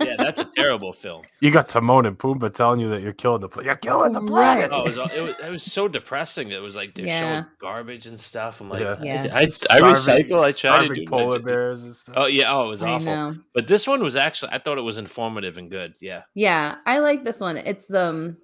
Yeah, 0.00 0.14
that's 0.18 0.40
a 0.40 0.44
terrible 0.56 0.92
film. 0.92 1.22
You 1.40 1.50
got 1.50 1.68
Timon 1.68 2.06
and 2.06 2.18
Pumbaa 2.18 2.52
telling 2.54 2.80
you 2.80 2.88
that 2.88 3.02
you're 3.02 3.12
killing 3.12 3.40
the 3.42 3.48
planet. 3.48 3.66
You're 3.66 3.76
killing 3.76 4.12
the 4.12 4.20
planet. 4.22 4.70
Oh, 4.72 4.80
it 4.82 4.86
was, 4.86 4.96
it 4.96 5.20
was 5.20 5.34
it 5.44 5.50
was 5.50 5.62
so 5.62 5.86
depressing. 5.86 6.50
It 6.50 6.60
was 6.62 6.76
like 6.76 6.94
they're 6.94 7.06
Yeah. 7.06 7.20
showing 7.20 7.46
garbage 7.60 8.06
and 8.06 8.18
stuff. 8.18 8.60
I'm 8.60 8.68
like, 8.70 8.80
Yeah. 8.80 8.96
Yeah. 9.02 9.26
I, 9.32 9.40
I, 9.40 9.42
I 9.42 9.80
recycle. 9.82 10.40
I 10.40 10.50
try 10.50 10.50
to 10.50 10.52
starving 10.52 11.04
do 11.04 11.10
polar 11.10 11.38
I- 11.38 11.42
bears 11.42 11.82
and 11.82 11.94
stuff. 11.94 12.14
Oh 12.16 12.26
yeah. 12.26 12.52
Oh, 12.52 12.64
it 12.64 12.68
was 12.68 12.82
I 12.82 12.90
awful. 12.92 13.06
know. 13.06 13.34
But 13.54 13.66
this 13.68 13.86
one 13.86 14.02
was 14.02 14.16
actually. 14.16 14.52
I 14.52 14.58
thought 14.58 14.78
it 14.78 14.82
was 14.82 14.98
informative 14.98 15.58
and 15.58 15.70
good. 15.70 15.94
Yeah. 16.00 16.22
Yeah, 16.34 16.76
I 16.86 16.98
like 16.98 17.24
this 17.24 17.40
one. 17.40 17.56
It's 17.58 17.86
the 17.86 18.08
um, 18.08 18.36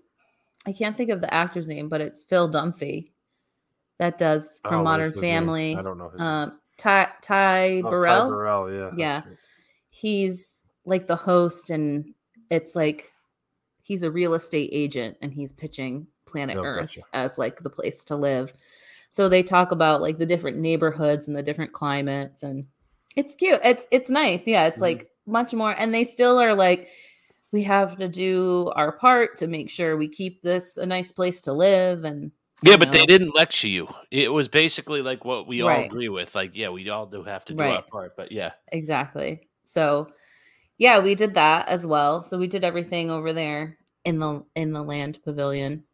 I 0.66 0.72
can't 0.72 0.96
think 0.96 1.10
of 1.10 1.20
the 1.20 1.32
actor's 1.32 1.66
name, 1.68 1.88
but 1.88 2.00
it's 2.00 2.22
Phil 2.22 2.50
Dunphy 2.50 3.10
that 3.98 4.18
does 4.18 4.60
Oh, 4.64 4.68
from 4.68 4.78
what 4.78 4.84
Modern 4.92 5.08
is 5.08 5.14
his 5.14 5.22
name? 5.22 5.34
Family. 5.44 5.76
I 5.76 5.82
don't 5.82 5.98
know. 5.98 6.10
His 6.10 6.18
name. 6.20 6.28
Um, 6.28 6.58
Ty 6.78 7.08
Ty 7.22 7.78
Oh, 7.78 7.82
Ty 7.82 7.90
Burrell. 7.90 8.28
Burrell, 8.28 8.72
yeah. 8.72 8.90
Yeah. 8.96 9.22
He's 9.90 10.61
like 10.84 11.06
the 11.06 11.16
host, 11.16 11.70
and 11.70 12.14
it's 12.50 12.74
like 12.76 13.12
he's 13.82 14.02
a 14.02 14.10
real 14.10 14.34
estate 14.34 14.70
agent, 14.72 15.16
and 15.22 15.32
he's 15.32 15.52
pitching 15.52 16.06
Planet 16.26 16.56
Oh, 16.58 16.62
Earth 16.64 16.94
gotcha. 16.94 17.00
as 17.12 17.38
like 17.38 17.60
the 17.60 17.70
place 17.70 18.04
to 18.04 18.16
live. 18.16 18.52
So 19.10 19.28
they 19.28 19.42
talk 19.42 19.72
about 19.72 20.00
like 20.02 20.18
the 20.18 20.26
different 20.26 20.58
neighborhoods 20.58 21.26
and 21.28 21.36
the 21.36 21.42
different 21.42 21.72
climates, 21.72 22.42
and 22.42 22.66
it's 23.16 23.34
cute. 23.34 23.60
It's 23.64 23.86
it's 23.90 24.10
nice. 24.10 24.46
Yeah, 24.46 24.66
it's 24.66 24.78
Mhm. 24.78 24.82
like 24.82 25.10
much 25.26 25.52
more, 25.52 25.74
and 25.78 25.92
they 25.94 26.04
still 26.04 26.38
are 26.40 26.54
like. 26.54 26.88
We 27.52 27.62
have 27.64 27.98
to 27.98 28.08
do 28.08 28.72
our 28.76 28.92
part 28.92 29.36
to 29.36 29.46
make 29.46 29.68
sure 29.68 29.94
we 29.98 30.08
keep 30.08 30.40
this 30.40 30.78
a 30.78 30.86
nice 30.86 31.12
place 31.12 31.42
to 31.42 31.52
live, 31.52 32.06
and 32.06 32.32
Yeah, 32.62 32.78
but 32.78 32.92
they 32.92 33.04
didn't 33.04 33.34
lecture 33.34 33.68
you. 33.68 33.88
It 34.10 34.32
was 34.32 34.48
basically 34.48 35.02
like 35.02 35.26
what 35.26 35.46
we 35.46 35.60
all 35.60 35.68
Right. 35.68 35.84
agree 35.84 36.08
with. 36.08 36.34
Like, 36.34 36.56
yeah, 36.56 36.70
we 36.70 36.88
all 36.88 37.04
do 37.04 37.22
have 37.22 37.44
to 37.44 37.52
do 37.52 37.60
our 37.62 37.82
part. 37.82 38.16
But 38.16 38.32
yeah, 38.32 38.52
Exactly. 38.68 39.50
So 39.66 40.08
yeah, 40.82 40.98
we 40.98 41.14
did 41.14 41.32
that 41.34 41.68
as 41.68 41.86
well. 41.86 42.24
So 42.24 42.36
we 42.36 42.48
did 42.48 42.64
everything 42.64 43.08
over 43.08 43.32
there 43.32 43.78
in 44.04 44.18
the 44.18 44.44
in 44.56 44.72
the 44.72 44.82
land 44.82 45.20
pavilion. 45.22 45.84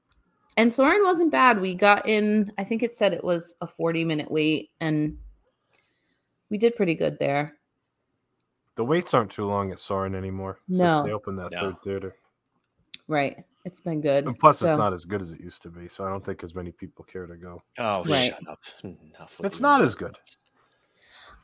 And 0.57 0.72
Soarin' 0.72 1.03
wasn't 1.05 1.30
bad. 1.30 1.61
We 1.61 1.74
got 1.74 2.09
in, 2.09 2.51
I 2.57 2.64
think 2.64 2.82
it 2.82 2.97
said 2.97 3.12
it 3.12 3.22
was 3.22 3.55
a 3.61 3.66
40 3.66 4.03
minute 4.05 4.30
wait 4.30 4.70
and 4.80 5.18
we 6.49 6.57
did 6.57 6.74
pretty 6.74 6.95
good 6.95 7.18
there. 7.18 7.59
The 8.76 8.84
waits 8.84 9.12
aren't 9.12 9.30
too 9.30 9.45
long 9.45 9.72
at 9.72 9.78
Soarin' 9.78 10.14
anymore. 10.14 10.59
since 10.66 10.78
No. 10.78 11.03
they 11.05 11.12
opened 11.12 11.39
that 11.39 11.53
No. 11.53 11.61
third 11.61 11.82
theater. 11.82 12.16
Right. 13.09 13.45
It's 13.66 13.82
been 13.82 14.01
good. 14.01 14.24
And 14.26 14.39
plus, 14.39 14.59
So- 14.61 14.70
it's 14.70 14.78
not 14.78 14.95
as 14.95 15.05
good 15.05 15.20
as 15.20 15.32
it 15.32 15.41
used 15.41 15.61
to 15.64 15.68
be, 15.68 15.86
so 15.86 16.03
I 16.05 16.09
don't 16.09 16.24
think 16.24 16.43
as 16.43 16.55
many 16.55 16.72
people 16.72 17.05
care 17.05 17.26
to 17.26 17.36
go. 17.36 17.62
oh, 17.78 18.05
Right. 18.05 18.30
shut 18.32 18.49
up. 18.49 18.61
Enough 18.82 19.41
It's 19.45 19.61
not 19.61 19.82
as 19.82 19.95
good. 19.95 20.16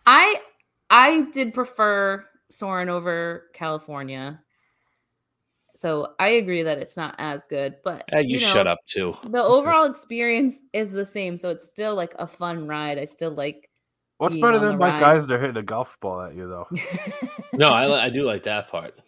I 0.07 0.41
I 0.89 1.23
did 1.33 1.53
prefer 1.53 2.27
Soarin' 2.51 2.89
over 2.89 3.45
California. 3.55 4.41
So 5.77 6.15
I 6.21 6.29
agree 6.29 6.63
that 6.63 6.79
it's 6.79 6.97
not 6.97 7.17
as 7.19 7.47
good, 7.49 7.77
but 7.83 8.05
Eh, 8.13 8.21
you, 8.21 8.35
know, 8.35 8.47
shut 8.47 8.67
up 8.67 8.79
too. 8.87 9.17
The 9.25 9.43
overall 9.43 9.85
experience 9.87 10.61
is 10.73 10.93
the 10.93 11.05
same, 11.05 11.37
so 11.37 11.51
it's 11.51 11.69
still 11.69 11.97
like 11.97 12.15
a 12.19 12.27
fun 12.29 12.69
ride. 12.69 12.99
I 12.99 13.07
still 13.07 13.33
like 13.33 13.69
What's 14.19 14.35
being 14.35 14.43
better 14.43 14.57
on 14.59 14.63
than 14.63 14.73
the 14.73 14.79
Mike 14.79 15.03
ride. 15.03 15.17
Geisler 15.19 15.41
hitting 15.41 15.57
a 15.57 15.63
golf 15.65 15.99
ball 16.01 16.21
at 16.21 16.35
you, 16.37 16.49
though? 16.49 16.69
No, 17.53 17.71
I, 17.71 18.07
I 18.07 18.11
do 18.11 18.23
like 18.25 18.43
that 18.45 18.69
part. 18.69 18.99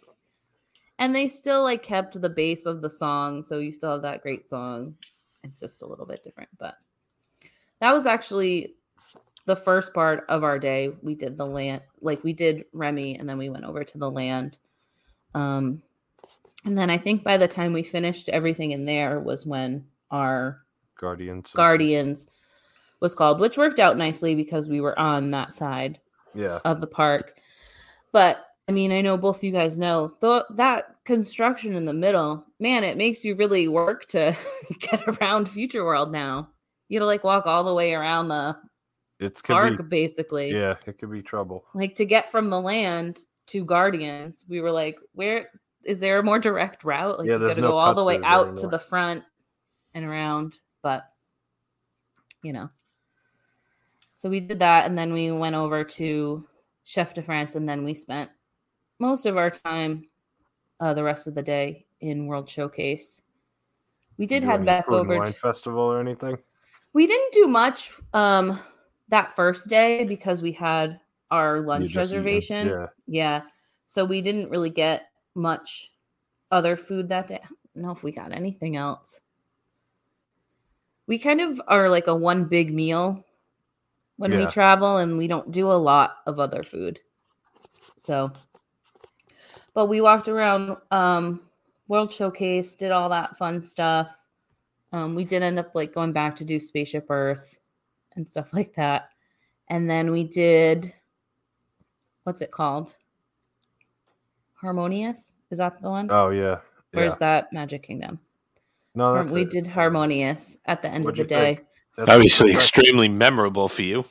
and 0.99 1.13
they 1.15 1.27
still 1.27 1.63
like 1.63 1.83
kept 1.83 2.19
the 2.21 2.29
base 2.29 2.65
of 2.65 2.81
the 2.81 2.89
song, 2.89 3.43
so 3.43 3.59
you 3.59 3.71
still 3.71 3.91
have 3.91 4.01
that 4.03 4.21
great 4.21 4.47
song. 4.47 4.95
It's 5.43 5.59
just 5.59 5.81
a 5.81 5.85
little 5.85 6.05
bit 6.05 6.23
different, 6.23 6.49
but 6.57 6.75
that 7.81 7.93
was 7.93 8.05
actually 8.05 8.75
the 9.47 9.55
first 9.55 9.93
part 9.93 10.25
of 10.29 10.43
our 10.43 10.59
day. 10.59 10.91
We 11.01 11.15
did 11.15 11.37
the 11.37 11.45
land, 11.47 11.81
like 12.01 12.23
we 12.23 12.33
did 12.33 12.65
Remy, 12.73 13.17
and 13.17 13.27
then 13.27 13.37
we 13.39 13.49
went 13.49 13.65
over 13.65 13.83
to 13.83 13.97
the 13.97 14.11
land. 14.11 14.57
Um, 15.33 15.81
and 16.65 16.77
then 16.77 16.89
I 16.89 16.97
think 16.97 17.23
by 17.23 17.37
the 17.37 17.47
time 17.47 17.73
we 17.73 17.81
finished 17.81 18.29
everything 18.29 18.71
in 18.71 18.85
there 18.85 19.19
was 19.19 19.45
when 19.45 19.85
our 20.11 20.61
Guardians. 20.99 21.49
Guardians 21.53 22.27
was 22.99 23.15
called, 23.15 23.39
which 23.39 23.57
worked 23.57 23.79
out 23.79 23.97
nicely 23.97 24.35
because 24.35 24.67
we 24.67 24.81
were 24.81 24.97
on 24.99 25.31
that 25.31 25.53
side 25.53 25.99
Yeah. 26.35 26.59
of 26.65 26.81
the 26.81 26.87
park. 26.87 27.35
But 28.11 28.43
I 28.67 28.73
mean, 28.73 28.91
I 28.91 28.99
know 29.01 29.15
both 29.15 29.37
of 29.37 29.43
you 29.43 29.51
guys 29.51 29.77
know 29.79 30.13
th- 30.19 30.43
that 30.55 30.95
construction 31.05 31.73
in 31.73 31.85
the 31.85 31.93
middle, 31.93 32.43
man, 32.59 32.83
it 32.83 32.97
makes 32.97 33.23
you 33.23 33.35
really 33.35 33.69
work 33.69 34.07
to 34.07 34.35
get 34.79 35.03
around 35.07 35.47
Future 35.49 35.85
World 35.85 36.11
now. 36.11 36.49
You 36.89 36.99
gotta 36.99 37.05
like 37.07 37.23
walk 37.23 37.45
all 37.45 37.63
the 37.63 37.73
way 37.73 37.93
around 37.93 38.27
the 38.27 38.57
It's 39.19 39.41
could 39.41 39.53
park, 39.53 39.77
be. 39.77 39.83
basically. 39.83 40.51
Yeah, 40.51 40.75
it 40.85 40.99
could 40.99 41.11
be 41.11 41.21
trouble. 41.21 41.65
Like 41.73 41.95
to 41.95 42.05
get 42.05 42.31
from 42.31 42.49
the 42.49 42.61
land 42.61 43.19
to 43.47 43.65
Guardians, 43.65 44.45
we 44.47 44.61
were 44.61 44.71
like, 44.71 44.99
where 45.13 45.49
is 45.83 45.99
there 45.99 46.19
a 46.19 46.23
more 46.23 46.39
direct 46.39 46.83
route? 46.83 47.17
Like 47.17 47.27
Yeah, 47.27 47.35
you 47.35 47.47
gotta 47.47 47.61
no 47.61 47.69
go 47.69 47.77
all 47.77 47.95
the 47.95 48.03
way 48.03 48.19
out 48.23 48.57
to 48.57 48.67
the 48.67 48.79
front 48.79 49.23
and 49.93 50.05
around, 50.05 50.57
but 50.81 51.09
you 52.43 52.53
know. 52.53 52.69
So 54.15 54.29
we 54.29 54.39
did 54.39 54.59
that 54.59 54.85
and 54.85 54.97
then 54.97 55.13
we 55.13 55.31
went 55.31 55.55
over 55.55 55.83
to 55.83 56.47
Chef 56.83 57.13
de 57.13 57.21
France 57.21 57.55
and 57.55 57.67
then 57.67 57.83
we 57.83 57.93
spent 57.93 58.29
most 58.99 59.25
of 59.25 59.37
our 59.37 59.49
time 59.49 60.07
uh, 60.79 60.93
the 60.93 61.03
rest 61.03 61.27
of 61.27 61.35
the 61.35 61.41
day 61.41 61.85
in 62.01 62.27
World 62.27 62.49
Showcase. 62.49 63.21
We 64.17 64.25
did 64.25 64.41
Do 64.41 64.47
head 64.47 64.65
back 64.65 64.89
over 64.89 65.17
wine 65.17 65.27
to, 65.27 65.33
festival 65.33 65.81
or 65.81 65.99
anything. 65.99 66.37
we 66.93 67.07
didn't 67.07 67.33
do 67.33 67.47
much 67.47 67.91
um 68.13 68.59
that 69.09 69.31
first 69.31 69.69
day 69.69 70.03
because 70.03 70.41
we 70.41 70.51
had 70.51 70.99
our 71.31 71.61
lunch 71.61 71.91
just 71.91 71.95
reservation. 71.95 72.67
yeah. 72.67 72.87
Yeah. 73.07 73.41
So 73.85 74.03
we 74.03 74.21
didn't 74.21 74.49
really 74.49 74.69
get 74.69 75.09
much 75.35 75.91
other 76.51 76.75
food 76.75 77.09
that 77.09 77.27
day. 77.27 77.39
I 77.41 77.47
don't 77.75 77.83
know 77.83 77.91
if 77.91 78.03
we 78.03 78.11
got 78.11 78.33
anything 78.33 78.75
else. 78.75 79.19
We 81.05 81.17
kind 81.17 81.39
of 81.39 81.61
are 81.67 81.89
like 81.89 82.07
a 82.07 82.15
one 82.15 82.45
big 82.45 82.73
meal 82.73 83.23
when 84.17 84.35
we 84.35 84.45
travel 84.47 84.97
and 84.97 85.17
we 85.17 85.27
don't 85.27 85.51
do 85.51 85.71
a 85.71 85.73
lot 85.73 86.17
of 86.25 86.39
other 86.39 86.63
food. 86.63 86.99
So 87.95 88.31
but 89.73 89.87
we 89.87 90.01
walked 90.01 90.27
around 90.27 90.77
um 90.91 91.41
World 91.87 92.11
Showcase, 92.11 92.75
did 92.75 92.91
all 92.91 93.07
that 93.09 93.37
fun 93.37 93.63
stuff. 93.63 94.09
Um, 94.91 95.15
we 95.15 95.23
did 95.23 95.41
end 95.41 95.59
up 95.59 95.73
like 95.73 95.93
going 95.93 96.11
back 96.11 96.35
to 96.37 96.43
do 96.45 96.59
Spaceship 96.59 97.05
Earth 97.09 97.56
and 98.17 98.29
stuff 98.29 98.49
like 98.51 98.75
that. 98.75 99.09
And 99.69 99.89
then 99.89 100.11
we 100.11 100.23
did 100.23 100.93
what's 102.23 102.41
it 102.41 102.51
called? 102.51 102.93
Harmonious? 104.55 105.31
Is 105.49 105.59
that 105.59 105.81
the 105.81 105.89
one? 105.89 106.09
Oh 106.11 106.29
yeah. 106.29 106.59
Where's 106.91 107.13
yeah. 107.13 107.19
that 107.19 107.53
Magic 107.53 107.83
Kingdom? 107.83 108.19
No, 108.95 109.13
that's 109.13 109.31
we 109.31 109.43
it. 109.43 109.49
did 109.49 109.67
Harmonious 109.67 110.57
at 110.65 110.81
the 110.81 110.89
end 110.89 111.05
What'd 111.05 111.19
of 111.19 111.27
the 111.27 111.35
day. 111.35 111.55
think? 111.55 111.67
That's 111.95 112.09
Obviously, 112.09 112.51
extremely 112.51 113.07
memorable 113.07 113.69
for 113.69 113.83
you. 113.83 114.05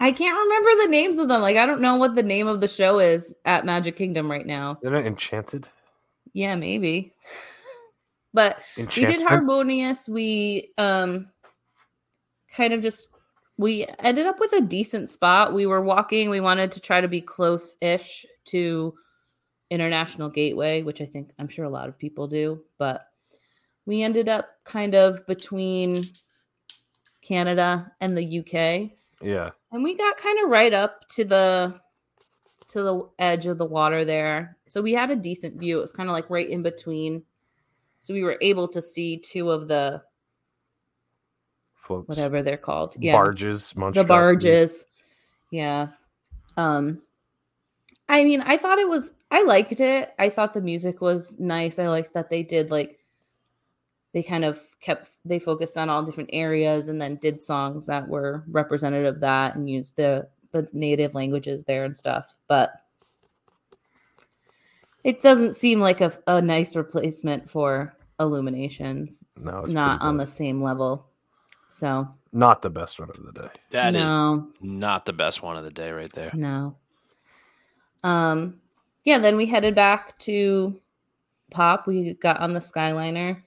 I 0.00 0.12
can't 0.12 0.36
remember 0.36 0.82
the 0.82 0.90
names 0.90 1.18
of 1.18 1.28
them. 1.28 1.42
Like 1.42 1.56
I 1.56 1.66
don't 1.66 1.80
know 1.80 1.96
what 1.96 2.14
the 2.14 2.22
name 2.22 2.46
of 2.48 2.60
the 2.60 2.68
show 2.68 3.00
is 3.00 3.34
at 3.44 3.66
Magic 3.66 3.96
Kingdom 3.96 4.30
right 4.30 4.46
now. 4.46 4.78
Isn't 4.82 4.94
it 4.94 5.06
Enchanted? 5.06 5.68
Yeah, 6.32 6.56
maybe. 6.56 7.12
But 8.34 8.58
we 8.76 9.06
did 9.06 9.22
harmonious 9.22 10.10
we 10.10 10.70
um 10.76 11.28
kind 12.54 12.74
of 12.74 12.82
just 12.82 13.08
we 13.58 13.86
ended 14.00 14.26
up 14.26 14.38
with 14.40 14.52
a 14.52 14.60
decent 14.60 15.08
spot. 15.10 15.52
We 15.52 15.66
were 15.66 15.80
walking. 15.80 16.28
We 16.30 16.40
wanted 16.40 16.72
to 16.72 16.80
try 16.80 17.00
to 17.00 17.08
be 17.08 17.20
close-ish 17.20 18.26
to 18.46 18.94
international 19.70 20.28
gateway 20.28 20.80
which 20.82 21.00
i 21.00 21.04
think 21.04 21.32
i'm 21.40 21.48
sure 21.48 21.64
a 21.64 21.68
lot 21.68 21.88
of 21.88 21.98
people 21.98 22.28
do 22.28 22.62
but 22.78 23.08
we 23.84 24.00
ended 24.04 24.28
up 24.28 24.46
kind 24.62 24.94
of 24.94 25.26
between 25.26 26.04
canada 27.20 27.90
and 28.00 28.16
the 28.16 28.38
uk 28.38 28.52
Yeah. 29.20 29.50
and 29.72 29.82
we 29.82 29.96
got 29.96 30.16
kind 30.18 30.38
of 30.44 30.50
right 30.50 30.72
up 30.72 31.08
to 31.08 31.24
the 31.24 31.80
to 32.68 32.82
the 32.82 33.08
edge 33.18 33.46
of 33.46 33.58
the 33.58 33.64
water 33.64 34.04
there. 34.04 34.56
So 34.66 34.82
we 34.82 34.92
had 34.92 35.10
a 35.10 35.16
decent 35.16 35.54
view. 35.58 35.78
It 35.78 35.82
was 35.82 35.92
kind 35.92 36.08
of 36.08 36.12
like 36.14 36.28
right 36.30 36.48
in 36.48 36.62
between. 36.62 37.22
So 38.00 38.12
we 38.12 38.24
were 38.24 38.38
able 38.40 38.66
to 38.68 38.82
see 38.82 39.18
two 39.18 39.50
of 39.50 39.68
the 39.68 40.02
Floats. 41.86 42.08
whatever 42.08 42.42
they're 42.42 42.56
called. 42.56 42.96
Yeah. 42.98 43.12
Barges. 43.12 43.72
the 43.72 44.04
barges. 44.04 44.84
Yeah. 45.52 45.88
Um 46.56 47.02
i 48.08 48.22
mean 48.22 48.40
i 48.42 48.56
thought 48.56 48.78
it 48.78 48.88
was 48.88 49.12
i 49.30 49.42
liked 49.42 49.80
it. 49.80 50.12
I 50.18 50.28
thought 50.28 50.52
the 50.52 50.60
music 50.60 51.00
was 51.00 51.36
nice. 51.38 51.78
I 51.78 51.88
liked 51.88 52.12
that 52.14 52.28
they 52.28 52.42
did 52.42 52.70
like 52.70 52.98
they 54.12 54.22
kind 54.22 54.44
of 54.44 54.60
kept 54.80 55.10
they 55.24 55.38
focused 55.38 55.76
on 55.76 55.88
all 55.88 56.02
different 56.02 56.30
areas 56.32 56.88
and 56.88 57.00
then 57.00 57.16
did 57.16 57.40
songs 57.40 57.86
that 57.86 58.08
were 58.08 58.44
representative 58.48 59.14
of 59.14 59.20
that 59.20 59.54
and 59.54 59.70
used 59.70 59.94
the 59.96 60.26
the 60.52 60.68
native 60.72 61.14
languages 61.14 61.64
there 61.64 61.84
and 61.84 61.96
stuff. 61.96 62.34
But 62.48 62.72
it 65.04 65.22
doesn't 65.22 65.54
seem 65.54 65.78
like 65.78 66.00
a, 66.00 66.12
a 66.26 66.42
nice 66.42 66.74
replacement 66.74 67.48
for 67.48 67.94
illuminations. 68.18 69.22
It's 69.36 69.44
No, 69.44 69.60
it's 69.60 69.68
not 69.68 70.00
on 70.02 70.16
the 70.16 70.26
same 70.26 70.62
level 70.62 71.06
so 71.78 72.08
Not 72.32 72.62
the 72.62 72.70
best 72.70 72.98
one 72.98 73.10
of 73.10 73.16
the 73.24 73.32
day. 73.32 73.48
That 73.70 73.94
is 73.94 74.08
no 74.08 74.48
not 74.60 75.04
the 75.04 75.12
best 75.12 75.42
one 75.42 75.56
of 75.56 75.64
the 75.64 75.70
day 75.70 75.90
right 75.90 76.12
there. 76.12 76.30
no. 76.34 76.76
Um 78.02 78.60
yeah, 79.04 79.18
then 79.18 79.36
we 79.36 79.46
headed 79.46 79.74
back 79.74 80.18
to 80.20 80.80
Pop. 81.50 81.86
We 81.86 82.14
got 82.14 82.40
on 82.40 82.54
the 82.54 82.60
Skyliner. 82.60 83.42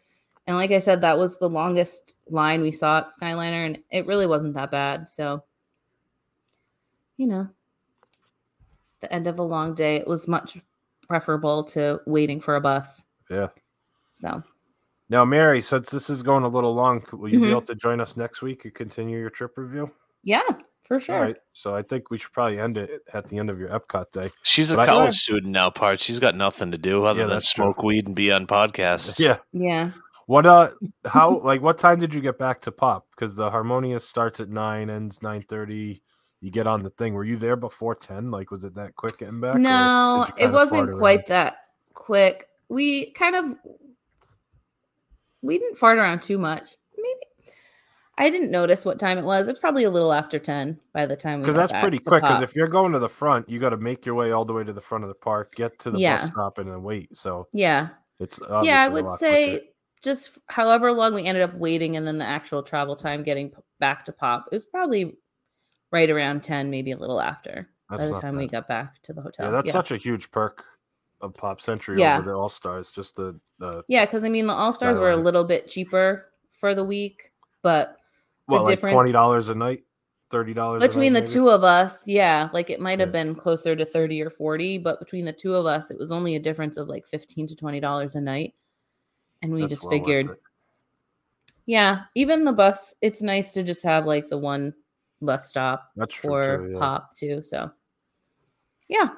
And 0.47 0.55
like 0.55 0.71
I 0.71 0.79
said, 0.79 1.01
that 1.01 1.17
was 1.17 1.37
the 1.37 1.49
longest 1.49 2.15
line 2.29 2.61
we 2.61 2.71
saw 2.71 2.99
at 2.99 3.11
Skyliner, 3.11 3.65
and 3.67 3.79
it 3.91 4.07
really 4.07 4.25
wasn't 4.25 4.55
that 4.55 4.71
bad. 4.71 5.07
So, 5.09 5.43
you 7.17 7.27
know, 7.27 7.47
the 9.01 9.13
end 9.13 9.27
of 9.27 9.37
a 9.37 9.43
long 9.43 9.75
day, 9.75 9.97
it 9.97 10.07
was 10.07 10.27
much 10.27 10.57
preferable 11.07 11.63
to 11.65 11.99
waiting 12.07 12.39
for 12.39 12.55
a 12.55 12.61
bus. 12.61 13.03
Yeah. 13.29 13.49
So, 14.13 14.41
Now, 15.09 15.25
Mary, 15.25 15.61
since 15.61 15.89
this 15.89 16.09
is 16.09 16.21
going 16.21 16.43
a 16.43 16.47
little 16.47 16.73
long, 16.75 17.03
will 17.11 17.29
you 17.29 17.39
be 17.39 17.47
Mhm. 17.47 17.51
able 17.51 17.61
to 17.63 17.75
join 17.75 17.99
us 17.99 18.15
next 18.15 18.41
week 18.41 18.65
and 18.65 18.73
continue 18.73 19.17
your 19.19 19.29
trip 19.31 19.57
review? 19.57 19.91
yeah, 20.23 20.41
for 20.83 20.99
sure. 20.99 21.15
All 21.15 21.21
right. 21.21 21.37
So 21.53 21.73
I 21.75 21.81
think 21.81 22.11
we 22.11 22.17
should 22.17 22.31
probably 22.33 22.59
end 22.59 22.77
it 22.77 23.01
at 23.13 23.27
the 23.27 23.37
end 23.37 23.49
of 23.49 23.57
your 23.59 23.69
Epcot 23.69 24.11
day. 24.11 24.31
She's 24.43 24.71
a 24.71 24.75
But 24.75 24.83
I- 24.89 24.91
college 24.93 25.15
student 25.15 25.51
now, 25.53 25.69
part. 25.69 25.99
She's 25.99 26.19
got 26.19 26.35
nothing 26.35 26.71
to 26.71 26.77
do 26.77 27.05
other 27.05 27.21
Yeah, 27.21 27.25
than 27.27 27.35
that's 27.37 27.53
true. 27.53 27.65
smoke 27.65 27.81
weed 27.83 28.05
and 28.07 28.15
be 28.15 28.31
on 28.31 28.45
podcasts. 28.47 29.19
Yeah. 29.19 29.37
Yeah. 29.53 29.91
What 30.27 30.45
uh 30.45 30.69
how 31.05 31.39
like 31.39 31.61
what 31.61 31.77
time 31.79 31.99
did 31.99 32.13
you 32.13 32.21
get 32.21 32.37
back 32.37 32.61
to 32.61 32.71
pop? 32.71 33.07
Because 33.15 33.35
the 33.35 33.49
harmonious 33.49 34.07
starts 34.07 34.39
at 34.39 34.49
nine, 34.49 34.89
ends 34.91 35.23
nine 35.23 35.41
thirty. 35.49 36.03
You 36.41 36.51
get 36.51 36.67
on 36.67 36.83
the 36.83 36.89
thing. 36.91 37.13
Were 37.15 37.23
you 37.25 37.37
there 37.37 37.55
before 37.55 37.95
ten? 37.95 38.29
Like 38.29 38.51
was 38.51 38.63
it 38.63 38.75
that 38.75 38.95
quick 38.95 39.17
getting 39.17 39.39
back? 39.41 39.55
No, 39.57 40.27
it 40.37 40.51
wasn't 40.51 40.91
quite 40.97 41.21
around? 41.21 41.29
that 41.29 41.57
quick. 41.93 42.47
We 42.69 43.11
kind 43.13 43.35
of 43.35 43.55
we 45.41 45.57
didn't 45.57 45.77
fart 45.77 45.97
around 45.97 46.21
too 46.21 46.37
much. 46.37 46.75
Maybe 46.97 47.53
I 48.17 48.29
didn't 48.29 48.51
notice 48.51 48.83
what 48.85 48.99
time 48.99 49.17
it 49.17 49.23
was. 49.23 49.47
It's 49.47 49.59
probably 49.59 49.85
a 49.85 49.89
little 49.89 50.11
after 50.11 50.39
ten 50.39 50.79
by 50.93 51.05
the 51.05 51.15
time 51.15 51.39
we 51.39 51.43
Because 51.43 51.55
that's 51.55 51.71
pretty 51.81 51.99
quick. 51.99 52.23
Because 52.23 52.41
if 52.41 52.55
you're 52.55 52.67
going 52.67 52.91
to 52.91 52.99
the 52.99 53.09
front, 53.09 53.49
you 53.49 53.59
got 53.59 53.69
to 53.69 53.77
make 53.77 54.05
your 54.05 54.15
way 54.15 54.31
all 54.31 54.45
the 54.45 54.53
way 54.53 54.63
to 54.63 54.73
the 54.73 54.81
front 54.81 55.03
of 55.03 55.07
the 55.07 55.15
park, 55.15 55.55
get 55.55 55.79
to 55.79 55.91
the 55.91 55.99
Yeah. 55.99 56.17
bus 56.17 56.31
stop, 56.31 56.57
and 56.57 56.69
then 56.69 56.83
wait. 56.83 57.15
So 57.15 57.47
yeah, 57.53 57.89
it's 58.19 58.39
yeah, 58.63 58.81
I 58.81 58.89
would 58.89 59.09
say 59.17 59.51
quicker. 59.51 59.65
just 60.03 60.37
however 60.47 60.91
long 60.91 61.13
we 61.13 61.25
ended 61.25 61.43
up 61.43 61.53
waiting, 61.55 61.95
and 61.95 62.05
then 62.05 62.17
the 62.17 62.25
actual 62.25 62.61
travel 62.61 62.95
time 62.95 63.23
getting 63.23 63.51
back 63.79 64.03
to 64.05 64.11
Pop, 64.11 64.47
it 64.51 64.55
was 64.55 64.65
probably 64.65 65.17
right 65.91 66.09
around 66.09 66.43
ten, 66.43 66.69
maybe 66.69 66.91
a 66.91 66.97
little 66.97 67.21
after 67.21 67.69
by 67.89 68.05
the 68.05 68.19
time 68.19 68.35
we 68.35 68.47
got 68.47 68.67
back 68.67 69.01
to 69.03 69.13
the 69.13 69.21
hotel. 69.21 69.47
Yeah, 69.47 69.51
that's 69.51 69.71
such 69.71 69.91
a 69.91 69.97
huge 69.97 70.29
perk 70.31 70.63
of 71.21 71.33
Pop 71.33 71.61
Century 71.61 71.99
Yeah. 71.99 72.17
over 72.19 72.29
the 72.29 72.35
All 72.35 72.49
Stars. 72.49 72.91
Just 72.91 73.15
the 73.15 73.39
the 73.59 73.83
Yeah, 73.87 74.05
because 74.05 74.23
I 74.23 74.29
mean 74.29 74.47
the 74.47 74.53
All 74.53 74.73
Stars 74.73 74.97
were 74.97 75.11
a 75.11 75.17
little 75.17 75.43
bit 75.43 75.67
cheaper 75.67 76.31
for 76.51 76.73
the 76.73 76.83
week, 76.83 77.31
but 77.61 77.97
the 78.47 78.53
what 78.53 78.63
like 78.63 78.71
difference 78.73 78.95
twenty 78.95 79.11
dollars 79.11 79.49
a 79.49 79.55
night, 79.55 79.83
thirty 80.31 80.53
dollars 80.53 80.81
between 80.81 81.13
the 81.13 81.21
maybe? 81.21 81.31
two 81.31 81.49
of 81.49 81.63
us, 81.63 82.03
yeah, 82.07 82.49
like 82.53 82.69
it 82.69 82.79
might 82.79 82.99
have 82.99 83.09
Yeah. 83.09 83.23
been 83.23 83.35
closer 83.35 83.75
to 83.75 83.85
thirty 83.85 84.21
or 84.21 84.29
forty, 84.29 84.77
but 84.77 84.99
between 84.99 85.25
the 85.25 85.33
two 85.33 85.55
of 85.55 85.65
us, 85.65 85.91
it 85.91 85.97
was 85.97 86.11
only 86.11 86.35
a 86.35 86.39
difference 86.39 86.77
of 86.77 86.87
like 86.87 87.05
fifteen 87.05 87.47
to 87.47 87.55
twenty 87.55 87.79
dollars 87.79 88.15
a 88.15 88.21
night, 88.21 88.53
and 89.41 89.51
we 89.53 89.61
That's 89.61 89.73
just 89.73 89.89
figured, 89.89 90.37
yeah, 91.65 92.03
even 92.15 92.45
the 92.45 92.53
bus, 92.53 92.95
it's 93.01 93.21
nice 93.21 93.53
to 93.53 93.63
just 93.63 93.83
have 93.83 94.05
like 94.05 94.29
the 94.29 94.37
one 94.37 94.73
bus 95.21 95.49
stop 95.49 95.91
That's 95.95 96.15
true. 96.15 96.29
for 96.29 96.57
too, 96.57 96.71
yeah. 96.73 96.79
Pop 96.79 97.13
too. 97.15 97.43
So, 97.43 97.71
yeah. 98.87 99.09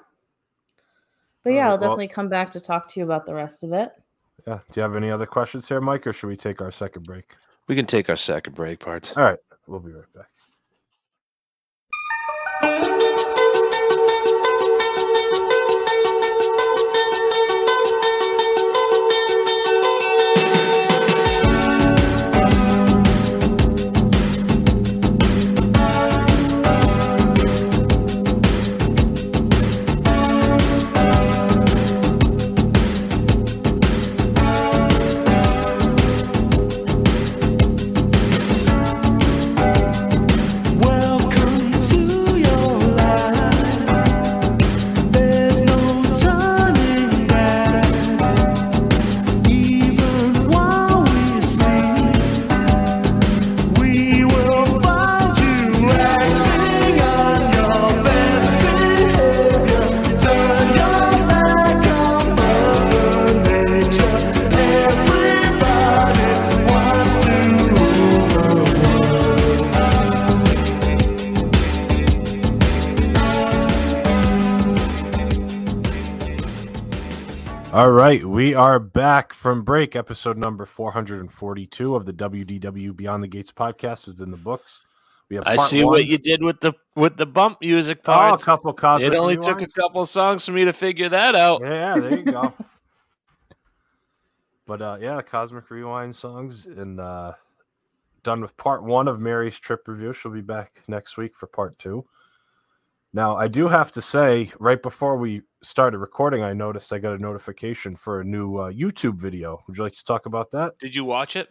But 1.43 1.53
yeah, 1.53 1.61
right, 1.61 1.65
I'll 1.65 1.69
well- 1.71 1.79
definitely 1.89 2.07
come 2.09 2.29
back 2.29 2.51
to 2.51 2.59
talk 2.59 2.87
to 2.89 2.99
you 2.99 3.05
about 3.05 3.25
the 3.25 3.33
rest 3.33 3.63
of 3.63 3.73
it. 3.73 3.91
Yeah. 4.47 4.59
Do 4.71 4.79
you 4.79 4.81
have 4.81 4.95
any 4.95 5.11
other 5.11 5.25
questions 5.27 5.67
here, 5.67 5.79
Mike, 5.81 6.07
or 6.07 6.13
should 6.13 6.27
we 6.27 6.35
take 6.35 6.61
our 6.61 6.71
second 6.71 7.03
break? 7.03 7.35
We 7.67 7.75
can 7.75 7.85
take 7.85 8.09
our 8.09 8.15
second 8.15 8.55
break, 8.55 8.79
Pards. 8.79 9.15
All 9.15 9.23
right, 9.23 9.37
we'll 9.67 9.79
be 9.79 9.91
right 9.91 10.13
back. 10.15 10.29
All 77.91 77.97
right, 77.97 78.23
we 78.23 78.53
are 78.55 78.79
back 78.79 79.33
from 79.33 79.63
break. 79.63 79.97
Episode 79.97 80.37
number 80.37 80.65
442 80.65 81.93
of 81.93 82.05
the 82.05 82.13
WDW 82.13 82.95
Beyond 82.95 83.21
the 83.21 83.27
Gates 83.27 83.51
podcast 83.51 84.07
is 84.07 84.21
in 84.21 84.31
the 84.31 84.37
books. 84.37 84.81
We 85.27 85.35
have 85.35 85.43
I 85.45 85.57
see 85.57 85.83
one. 85.83 85.95
what 85.95 86.05
you 86.05 86.17
did 86.17 86.41
with 86.41 86.61
the 86.61 86.71
with 86.95 87.17
the 87.17 87.25
bump 87.25 87.57
music 87.59 87.99
Oh, 88.05 88.33
a 88.33 88.37
couple 88.37 88.71
cosmic 88.71 89.11
it 89.11 89.17
only 89.17 89.35
took 89.35 89.61
a 89.61 89.67
couple 89.67 90.05
songs 90.05 90.45
for 90.45 90.53
me 90.53 90.63
to 90.63 90.71
figure 90.71 91.09
that 91.09 91.35
out. 91.35 91.59
Yeah, 91.63 91.99
there 91.99 92.17
you 92.17 92.23
go. 92.23 92.53
but 94.65 94.81
uh 94.81 94.97
yeah, 95.01 95.21
Cosmic 95.21 95.69
Rewind 95.69 96.15
songs 96.15 96.67
and 96.67 96.97
uh 96.97 97.33
done 98.23 98.39
with 98.39 98.55
part 98.55 98.83
one 98.85 99.09
of 99.09 99.19
Mary's 99.19 99.59
trip 99.59 99.85
review. 99.89 100.13
She'll 100.13 100.31
be 100.31 100.39
back 100.39 100.81
next 100.87 101.17
week 101.17 101.35
for 101.35 101.47
part 101.47 101.77
two. 101.77 102.05
Now, 103.13 103.35
I 103.35 103.47
do 103.47 103.67
have 103.67 103.91
to 103.93 104.01
say, 104.01 104.51
right 104.59 104.81
before 104.81 105.17
we 105.17 105.41
started 105.63 105.97
recording, 105.97 106.43
I 106.43 106.53
noticed 106.53 106.93
I 106.93 106.97
got 106.97 107.13
a 107.13 107.17
notification 107.17 107.95
for 107.95 108.21
a 108.21 108.23
new 108.23 108.57
uh, 108.57 108.71
YouTube 108.71 109.15
video. 109.17 109.61
Would 109.67 109.77
you 109.77 109.83
like 109.83 109.93
to 109.95 110.03
talk 110.05 110.25
about 110.27 110.49
that? 110.51 110.73
Did 110.79 110.95
you 110.95 111.03
watch 111.03 111.35
it? 111.35 111.49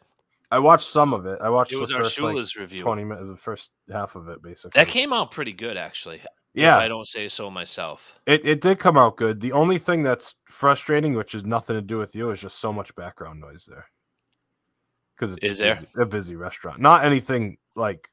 I 0.51 0.59
watched 0.59 0.89
some 0.89 1.13
of 1.13 1.27
it. 1.27 1.39
I 1.41 1.49
watched 1.51 1.73
It 1.73 1.77
was 1.77 1.91
the 1.91 1.97
our 1.97 2.05
first 2.05 2.19
like, 2.21 2.35
review. 2.59 2.83
twenty 2.83 3.05
minutes, 3.05 3.29
the 3.29 3.37
first 3.37 3.71
half 3.93 4.17
of 4.17 4.29
it, 4.29 4.43
basically. 4.43 4.73
That 4.75 4.89
came 4.89 5.13
out 5.13 5.31
pretty 5.31 5.53
good, 5.53 5.77
actually. 5.77 6.23
yeah, 6.55 6.75
If 6.75 6.81
I 6.81 6.89
don't 6.89 7.07
say 7.07 7.29
so 7.29 7.51
myself. 7.51 8.19
It 8.27 8.45
it 8.45 8.61
did 8.61 8.79
come 8.81 8.97
out 8.97 9.17
good. 9.17 9.41
The 9.41 9.53
only 9.53 9.79
thing 9.79 10.03
that's 10.03 10.35
frustrating, 10.49 11.15
which 11.15 11.33
has 11.33 11.45
nothing 11.45 11.77
to 11.77 11.83
do 11.83 11.99
with 11.99 12.15
you, 12.17 12.31
is 12.31 12.41
just 12.41 12.59
so 12.59 12.73
much 12.73 12.93
background 12.97 13.41
noise 13.41 13.65
there. 13.71 13.85
Because 15.17 15.37
it's 15.37 15.45
Is 15.45 15.59
there? 15.59 15.75
busy, 15.75 15.87
a 16.01 16.07
busy 16.07 16.37
restaurant. 16.37 16.81
Not 16.81 17.05
anything 17.05 17.59
like 17.77 18.09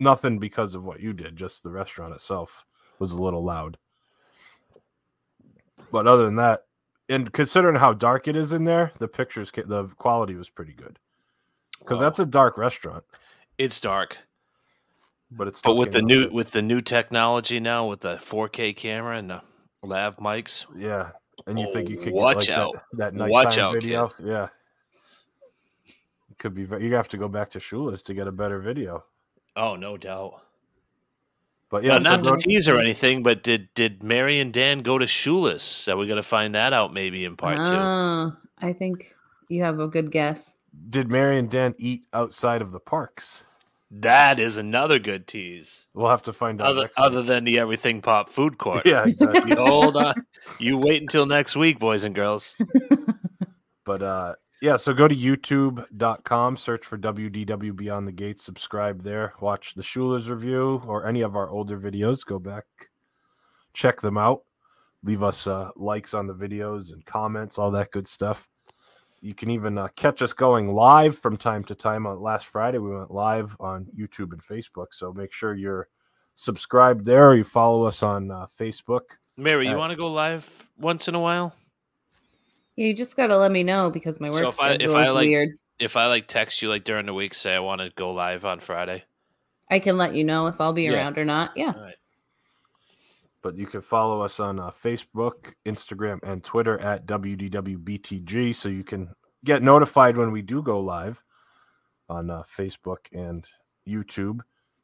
nothing 0.00 0.38
because 0.38 0.74
of 0.74 0.84
what 0.84 1.00
you 1.00 1.12
did. 1.12 1.36
Just 1.36 1.62
the 1.62 1.70
restaurant 1.70 2.14
itself 2.14 2.64
was 2.98 3.12
a 3.12 3.22
little 3.22 3.44
loud. 3.44 3.76
But 5.90 6.06
other 6.06 6.24
than 6.24 6.36
that, 6.36 6.64
and 7.08 7.32
considering 7.32 7.76
how 7.76 7.92
dark 7.92 8.28
it 8.28 8.36
is 8.36 8.52
in 8.52 8.64
there, 8.64 8.92
the 8.98 9.08
pictures, 9.08 9.50
the 9.54 9.88
quality 9.98 10.34
was 10.34 10.48
pretty 10.48 10.72
good. 10.72 10.98
Because 11.78 11.98
Wow. 11.98 12.04
that's 12.04 12.18
a 12.20 12.26
dark 12.26 12.56
restaurant, 12.56 13.04
It's 13.58 13.80
dark. 13.80 14.18
but 15.30 15.46
it's 15.48 15.60
But 15.60 15.74
with 15.76 15.92
the 15.92 16.02
new 16.02 16.30
with 16.30 16.50
the 16.52 16.62
new 16.62 16.80
technology 16.80 17.60
now, 17.60 17.88
with 17.88 18.00
the 18.00 18.16
4K 18.18 18.72
camera 18.74 19.18
and 19.18 19.28
the 19.30 19.42
lav 19.82 20.16
mics, 20.16 20.64
yeah, 20.76 21.10
and 21.46 21.58
you 21.58 21.70
think 21.72 21.90
you 21.90 21.98
could 21.98 22.12
Watch 22.12 22.46
get 22.46 22.58
like 22.58 22.58
out. 22.58 22.74
that, 22.94 23.14
that 23.14 23.28
Watch 23.28 23.58
out, 23.58 23.74
video? 23.74 24.08
Yeah, 24.22 24.48
it 26.30 26.38
could 26.38 26.54
be. 26.54 26.62
You 26.62 26.94
have 26.94 27.08
to 27.08 27.18
go 27.18 27.28
back 27.28 27.50
to 27.50 27.58
Shula's 27.60 28.02
to 28.04 28.14
get 28.14 28.26
a 28.26 28.32
better 28.32 28.58
video. 28.60 29.04
Oh 29.56 29.76
no 29.76 29.96
doubt. 29.96 30.40
But 31.70 31.82
Yeah, 31.84 31.94
yeah, 31.94 31.98
so 32.00 32.10
not 32.10 32.24
go- 32.24 32.36
to 32.36 32.38
tease 32.38 32.68
or 32.68 32.78
anything, 32.78 33.22
but 33.22 33.42
did 33.42 33.68
did 33.74 34.02
Mary 34.02 34.38
and 34.38 34.52
Dan 34.52 34.80
go 34.80 34.98
to 34.98 35.06
Shula's? 35.06 35.88
Are 35.88 35.96
we 35.96 36.06
gonna 36.06 36.22
find 36.22 36.54
that 36.54 36.72
out 36.72 36.92
maybe 36.92 37.24
in 37.24 37.36
part 37.36 37.66
two? 37.66 37.74
Ah, 37.74 38.36
I 38.58 38.72
think 38.72 39.14
you 39.48 39.62
have 39.62 39.80
a 39.80 39.88
good 39.88 40.10
guess. 40.10 40.56
did 40.90 41.08
Mary 41.08 41.38
and 41.38 41.50
Dan 41.50 41.74
eat 41.78 42.06
outside 42.12 42.62
of 42.62 42.72
the 42.72 42.80
parks? 42.80 43.42
That 43.90 44.40
is 44.40 44.56
another 44.56 44.98
good 44.98 45.28
tease. 45.28 45.86
We'll 45.94 46.08
have 46.10 46.24
to 46.24 46.32
find 46.32 46.60
out. 46.60 46.66
Other 46.66 46.80
next 46.82 46.98
other 46.98 47.22
than 47.22 47.44
the 47.44 47.60
Everything 47.60 48.02
Pop 48.02 48.28
food 48.28 48.58
court. 48.58 48.82
yeah, 48.86 49.04
exactly. 49.06 49.54
Hold 49.54 49.96
on. 49.96 50.14
You 50.58 50.78
wait 50.78 51.00
until 51.00 51.26
next 51.26 51.54
week, 51.56 51.78
boys 51.78 52.04
and 52.04 52.14
girls. 52.14 52.56
But 53.84 54.02
uh 54.02 54.34
yeah, 54.64 54.76
so 54.76 54.94
go 54.94 55.06
to 55.06 55.14
youtube.com, 55.14 56.56
search 56.56 56.86
for 56.86 56.96
WDW 56.96 57.76
Beyond 57.76 58.08
the 58.08 58.12
Gates, 58.12 58.42
subscribe 58.42 59.02
there, 59.02 59.34
watch 59.42 59.74
the 59.74 59.82
Shula's 59.82 60.30
review 60.30 60.80
or 60.86 61.06
any 61.06 61.20
of 61.20 61.36
our 61.36 61.50
older 61.50 61.78
videos, 61.78 62.24
go 62.24 62.38
back, 62.38 62.64
check 63.74 64.00
them 64.00 64.16
out. 64.16 64.40
leave 65.02 65.22
us 65.22 65.46
uh, 65.46 65.68
likes 65.76 66.14
on 66.14 66.26
the 66.26 66.32
videos 66.34 66.94
and 66.94 67.04
comments, 67.04 67.58
all 67.58 67.70
that 67.72 67.90
good 67.90 68.08
stuff. 68.08 68.48
You 69.20 69.34
can 69.34 69.50
even 69.50 69.76
uh, 69.76 69.88
catch 69.96 70.22
us 70.22 70.32
going 70.32 70.72
live 70.74 71.18
from 71.18 71.36
time 71.36 71.62
to 71.64 71.74
time. 71.74 72.06
On 72.06 72.18
last 72.22 72.46
Friday, 72.46 72.78
we 72.78 72.96
went 72.96 73.10
live 73.10 73.54
on 73.60 73.86
YouTube 73.94 74.32
and 74.32 74.42
Facebook, 74.42 74.86
so 74.92 75.12
make 75.12 75.30
sure 75.32 75.54
you're 75.54 75.88
subscribed 76.36 77.04
there 77.04 77.28
or 77.28 77.34
you 77.34 77.44
follow 77.44 77.84
us 77.84 78.02
on 78.02 78.30
uh, 78.30 78.46
Facebook. 78.58 79.02
Mary, 79.36 79.66
you 79.68 79.74
Uh, 79.74 79.78
want 79.78 79.90
to 79.90 79.96
go 79.96 80.06
live 80.08 80.70
once 80.78 81.06
in 81.06 81.14
a 81.14 81.20
while? 81.20 81.54
Yeah, 82.76 82.86
you 82.86 82.94
just 82.94 83.16
gotta 83.16 83.36
let 83.36 83.52
me 83.52 83.62
know 83.62 83.90
because 83.90 84.20
my 84.20 84.30
work 84.30 84.38
So 84.40 84.48
if 84.48 84.60
I- 84.60 84.70
if 84.72 84.76
schedule 84.90 84.96
I, 84.96 85.06
is 85.08 85.14
like- 85.14 85.26
weird. 85.28 85.48
If 85.80 85.96
I 85.96 86.06
like 86.06 86.28
text 86.28 86.62
you 86.62 86.68
like 86.68 86.84
during 86.84 87.06
the 87.06 87.14
week, 87.14 87.34
say 87.34 87.54
I 87.54 87.58
want 87.58 87.80
to 87.80 87.90
go 87.96 88.12
live 88.12 88.44
on 88.44 88.60
Friday. 88.60 89.02
I 89.70 89.80
can 89.80 89.96
let 89.98 90.14
you 90.14 90.22
know 90.22 90.46
if 90.46 90.60
I'll 90.60 90.72
be 90.72 90.84
Yeah. 90.84 90.94
around 90.94 91.18
or 91.18 91.24
not. 91.24 91.50
Yeah. 91.56 91.72
All 91.74 91.82
right. 91.82 91.94
But 93.42 93.56
you 93.56 93.66
can 93.66 93.82
follow 93.82 94.22
us 94.22 94.38
on 94.38 94.60
uh, 94.60 94.70
Facebook, 94.70 95.52
Instagram, 95.66 96.22
and 96.22 96.44
Twitter 96.44 96.78
at 96.78 97.06
WDWBTG 97.06 98.54
so 98.54 98.68
you 98.68 98.84
can 98.84 99.08
get 99.44 99.62
notified 99.62 100.16
when 100.16 100.30
we 100.30 100.42
do 100.42 100.62
go 100.62 100.80
live 100.80 101.20
on 102.08 102.30
uh, 102.30 102.42
Facebook 102.44 102.98
and 103.12 103.44
YouTube. 103.86 104.40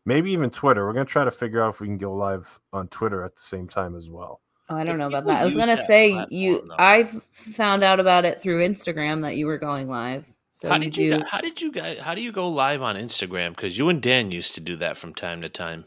Maybe 0.07 0.33
even 0.33 0.51
Twitter. 0.51 0.85
We're 0.87 0.93
going 0.93 1.07
to 1.07 1.13
try 1.13 1.25
to 1.25 1.31
figure 1.31 1.63
out 1.63 1.75
if 1.75 1.81
we 1.81 1.87
can 1.87 1.99
go 1.99 2.15
live 2.15 2.59
on 2.73 2.89
Twitter 2.89 3.23
at 3.25 3.37
the 3.37 3.43
same 3.43 3.69
time 3.69 3.95
as 3.95 4.11
well. 4.11 4.41
Oh, 4.71 4.77
I 4.77 4.85
don't 4.85 4.99
know 4.99 5.09
about 5.09 5.27
that. 5.27 5.41
I 5.41 5.45
was 5.45 5.57
gonna 5.57 5.75
that 5.77 5.87
say 5.87 6.13
platform, 6.13 6.39
you. 6.39 6.65
though? 6.69 6.77
I've 6.79 7.11
found 7.33 7.83
out 7.83 7.99
about 8.01 8.25
it 8.25 8.41
through 8.41 8.61
Instagram 8.67 9.23
that 9.23 9.37
you 9.37 9.47
were 9.47 9.59
going 9.59 9.89
live. 9.89 10.25
So 10.53 10.69
how 10.69 10.79
did 10.79 10.93
do. 10.93 11.03
you? 11.05 11.19
gu- 11.19 11.25
How 11.25 11.41
did 11.41 11.61
you 11.61 11.73
guys? 11.73 11.99
How 11.99 12.15
do 12.15 12.21
you 12.23 12.31
go 12.33 12.49
live 12.49 12.81
on 12.83 12.95
Instagram? 12.97 13.51
Because 13.51 13.77
you 13.77 13.89
and 13.89 14.01
Dan 14.01 14.31
used 14.31 14.55
to 14.55 14.61
do 14.61 14.77
that 14.77 14.97
from 14.97 15.13
time 15.15 15.43
to 15.43 15.49
time. 15.49 15.87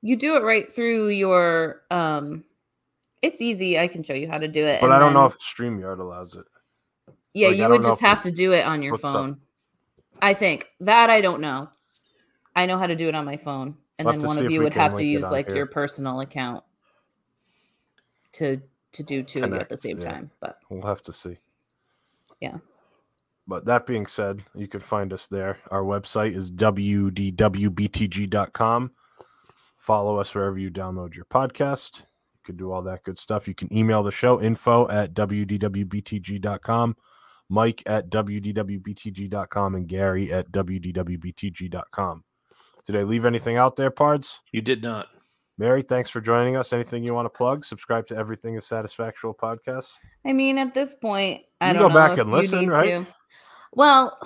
you 0.00 0.16
do 0.16 0.36
it 0.36 0.42
right 0.42 0.72
through 0.72 1.08
your. 1.10 1.82
um 1.90 2.44
It's 3.20 3.40
easy. 3.42 3.78
I 3.78 3.86
can 3.86 4.02
show 4.02 4.14
you 4.14 4.28
how 4.28 4.38
to 4.38 4.48
do 4.48 4.64
it. 4.64 4.80
But 4.80 4.92
I 4.92 4.98
don't 4.98 5.12
know 5.12 5.28
then- 5.28 5.36
if 5.36 5.38
StreamYard 5.40 5.98
allows 5.98 6.34
it. 6.34 6.44
Yeah, 7.34 7.48
like, 7.48 7.56
you 7.58 7.68
would 7.68 7.82
just 7.82 8.00
have 8.00 8.22
to 8.22 8.30
do 8.30 8.52
it 8.52 8.64
on 8.66 8.82
your 8.82 8.92
hooks 8.92 9.04
up. 9.04 9.12
phone. 9.14 9.40
I 10.22 10.34
think 10.34 10.68
that 10.80 11.10
I 11.10 11.20
don't 11.20 11.40
know. 11.40 11.68
I 12.54 12.66
know 12.66 12.78
how 12.78 12.86
to 12.86 12.94
do 12.96 13.08
it 13.08 13.14
on 13.14 13.24
my 13.24 13.36
phone, 13.38 13.76
and 13.98 14.06
We'll 14.06 14.18
then 14.18 14.26
one 14.26 14.38
of 14.38 14.50
you 14.50 14.62
would 14.62 14.74
have 14.74 14.94
to 14.98 15.04
use 15.04 15.24
like 15.30 15.46
here. 15.46 15.56
your 15.56 15.66
personal 15.66 16.20
account 16.20 16.62
to 18.32 18.60
to 18.92 19.02
do 19.02 19.22
two 19.22 19.42
of 19.44 19.50
you 19.50 19.56
at 19.56 19.68
the 19.68 19.76
same 19.76 19.98
yeah. 19.98 20.10
time. 20.10 20.30
But 20.40 20.58
We'll 20.68 20.86
have 20.86 21.02
to 21.04 21.12
see. 21.12 21.38
Yeah. 22.40 22.58
But 23.46 23.64
that 23.66 23.86
being 23.86 24.06
said, 24.06 24.44
you 24.54 24.68
can 24.68 24.80
find 24.80 25.12
us 25.12 25.26
there. 25.26 25.58
Our 25.70 25.82
website 25.82 26.36
is 26.36 26.52
wdwbtg.com. 26.52 27.30
Follow 29.78 30.18
us 30.18 30.34
wherever 30.34 30.58
you 30.58 30.70
download 30.70 31.14
your 31.14 31.24
podcast. 31.24 32.00
You 32.00 32.40
can 32.44 32.56
do 32.56 32.72
all 32.72 32.82
that 32.82 33.02
good 33.02 33.18
stuff. 33.18 33.48
You 33.48 33.54
can 33.54 33.72
email 33.76 34.02
the 34.02 34.12
show 34.12 34.40
info 34.40 34.88
at 34.88 35.14
wdwbtg.com, 35.14 36.96
Mike 37.48 37.82
at 37.86 38.08
wdwbtg.com, 38.10 39.74
and 39.74 39.88
Gary 39.88 40.32
at 40.32 40.52
wdwbtg.com. 40.52 42.24
Did 42.86 42.96
I 42.96 43.02
leave 43.02 43.24
anything 43.24 43.56
out 43.56 43.76
there, 43.76 43.90
Pards? 43.90 44.40
You 44.52 44.60
did 44.60 44.82
not. 44.82 45.08
Mary, 45.58 45.82
thanks 45.82 46.08
for 46.10 46.20
joining 46.20 46.56
us. 46.56 46.72
Anything 46.72 47.04
you 47.04 47.14
want 47.14 47.26
to 47.26 47.30
plug? 47.30 47.64
Subscribe 47.64 48.06
to 48.08 48.16
Everything 48.16 48.56
is 48.56 48.64
Satisfactual 48.64 49.36
podcast. 49.36 49.92
I 50.26 50.32
mean, 50.32 50.58
at 50.58 50.74
this 50.74 50.94
point, 50.94 51.42
I 51.60 51.68
You 51.68 51.72
don't 51.74 51.82
go 51.82 51.88
know 51.88 51.94
back 51.94 52.12
if 52.12 52.18
and 52.20 52.32
listen, 52.32 52.68
right? 52.68 53.04
to. 53.04 53.06
Well, 53.74 54.18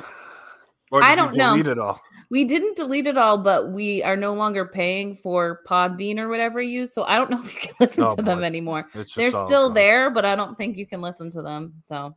Or 0.93 1.03
I 1.03 1.15
don't 1.17 1.37
know. 1.37 1.51
delete 1.53 1.67
it 1.67 1.79
all? 1.79 2.01
we 2.31 2.45
didn't 2.45 2.77
delete 2.77 3.07
it 3.07 3.17
all, 3.19 3.39
but 3.39 3.71
we 3.73 4.03
are 4.03 4.17
no 4.17 4.35
longer 4.35 4.65
paying 4.67 5.15
for 5.15 5.61
Podbean 5.69 6.19
or 6.19 6.29
whatever 6.29 6.61
you 6.61 6.81
use. 6.81 6.93
So 6.95 7.03
I 7.05 7.17
don't 7.17 7.31
know 7.31 7.41
if 7.45 7.53
you 7.55 7.61
can 7.61 7.75
listen 7.81 8.05
Oh, 8.05 8.17
to 8.17 8.23
them 8.23 8.43
anymore. 8.45 8.89
They're 8.95 9.31
still 9.31 9.69
gone. 9.69 9.75
there, 9.75 10.11
but 10.11 10.25
I 10.25 10.35
don't 10.37 10.57
think 10.57 10.77
you 10.77 10.87
can 10.87 11.01
listen 11.01 11.31
to 11.33 11.43
them. 11.43 11.75
So 11.83 12.17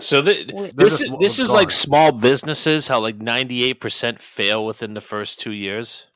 So 0.00 0.22
th- 0.22 0.50
We- 0.52 0.70
this 0.72 0.98
just 0.98 1.02
is 1.02 1.12
this 1.20 1.38
is 1.40 1.48
gone. 1.48 1.56
like 1.58 1.70
small 1.72 2.10
businesses. 2.12 2.88
How 2.88 3.00
like 3.00 3.16
ninety 3.18 3.64
eight 3.64 3.80
percent 3.80 4.20
fail 4.22 4.64
within 4.64 4.94
the 4.94 5.00
first 5.00 5.38
two 5.40 5.52
years. 5.52 6.06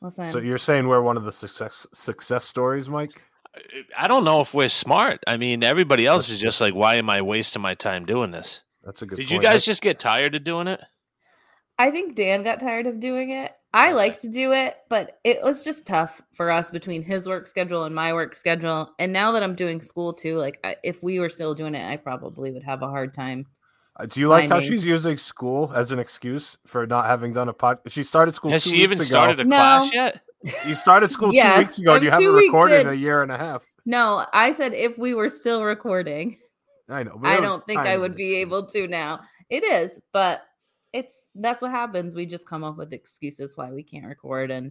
Listen, 0.00 0.30
So 0.30 0.38
you're 0.38 0.58
saying 0.58 0.86
we're 0.88 1.02
one 1.02 1.16
of 1.16 1.24
the 1.24 1.32
success 1.32 1.86
success 1.92 2.44
stories, 2.44 2.88
Mike? 2.88 3.22
I 3.96 4.06
don't 4.06 4.24
know 4.24 4.40
if 4.40 4.52
we're 4.52 4.68
smart. 4.68 5.20
I 5.26 5.36
mean, 5.36 5.64
everybody 5.64 6.06
else 6.06 6.28
is 6.28 6.38
just 6.38 6.60
like, 6.60 6.74
why 6.74 6.96
am 6.96 7.08
I 7.08 7.22
wasting 7.22 7.62
my 7.62 7.74
time 7.74 8.04
doing 8.04 8.30
this? 8.30 8.62
That's 8.84 9.02
a 9.02 9.06
good. 9.06 9.16
Did 9.16 9.30
you 9.30 9.40
guys 9.40 9.64
just 9.64 9.82
get 9.82 9.98
tired 9.98 10.34
of 10.34 10.44
doing 10.44 10.68
it? 10.68 10.80
I 11.78 11.90
think 11.90 12.14
Dan 12.14 12.42
got 12.42 12.60
tired 12.60 12.86
of 12.86 13.00
doing 13.00 13.30
it. 13.30 13.52
I 13.74 13.92
like 13.92 14.20
to 14.22 14.28
do 14.28 14.52
it, 14.52 14.76
but 14.88 15.18
it 15.22 15.42
was 15.42 15.62
just 15.62 15.86
tough 15.86 16.22
for 16.32 16.50
us 16.50 16.70
between 16.70 17.02
his 17.02 17.28
work 17.28 17.46
schedule 17.46 17.84
and 17.84 17.94
my 17.94 18.14
work 18.14 18.34
schedule. 18.34 18.90
And 18.98 19.12
now 19.12 19.32
that 19.32 19.42
I'm 19.42 19.54
doing 19.54 19.82
school 19.82 20.14
too, 20.14 20.38
like 20.38 20.58
I, 20.64 20.76
if 20.82 21.02
we 21.02 21.20
were 21.20 21.28
still 21.28 21.54
doing 21.54 21.74
it, 21.74 21.86
I 21.86 21.98
probably 21.98 22.50
would 22.50 22.62
have 22.62 22.82
a 22.82 22.88
hard 22.88 23.12
time. 23.12 23.44
Uh, 23.98 24.06
Do 24.06 24.20
you 24.20 24.28
like 24.28 24.50
how 24.50 24.60
she's 24.60 24.84
using 24.84 25.16
school 25.16 25.72
as 25.74 25.90
an 25.90 25.98
excuse 25.98 26.58
for 26.66 26.86
not 26.86 27.06
having 27.06 27.32
done 27.32 27.48
a 27.48 27.52
pod? 27.52 27.78
She 27.88 28.02
started 28.02 28.34
school. 28.34 28.50
Has 28.50 28.64
two 28.64 28.70
she 28.70 28.76
even 28.82 28.98
weeks 28.98 29.08
started 29.08 29.40
a. 29.40 29.44
No. 29.44 29.56
class 29.56 29.92
yet? 29.92 30.20
You 30.66 30.74
started 30.74 31.10
school 31.10 31.32
Yes, 31.32 31.54
two 31.54 31.58
weeks 31.60 31.78
ago, 31.78 31.94
and 31.94 32.04
you 32.04 32.10
haven't 32.10 32.26
two 32.26 32.32
recorded 32.36 32.80
in 32.82 32.86
in. 32.88 32.92
a 32.92 32.96
year 32.96 33.22
and 33.22 33.32
a 33.32 33.38
half. 33.38 33.64
No, 33.86 34.26
I 34.32 34.52
said 34.52 34.74
if 34.74 34.96
we 34.98 35.14
were 35.14 35.30
still 35.30 35.62
recording. 35.64 36.36
I 36.88 37.02
know. 37.02 37.18
but 37.20 37.28
I 37.28 37.40
don't 37.40 37.64
think 37.66 37.80
I 37.80 37.96
would 37.96 38.14
be 38.14 38.24
excuse. 38.34 38.42
able 38.42 38.66
to 38.66 38.86
now. 38.86 39.20
It 39.48 39.64
is, 39.64 39.98
but 40.12 40.42
it's 40.92 41.24
that's 41.34 41.62
what 41.62 41.70
happens. 41.70 42.14
We 42.14 42.26
just 42.26 42.46
come 42.46 42.64
up 42.64 42.76
with 42.76 42.92
excuses 42.92 43.56
why 43.56 43.72
we 43.72 43.82
can't 43.82 44.04
record, 44.06 44.50
and 44.50 44.70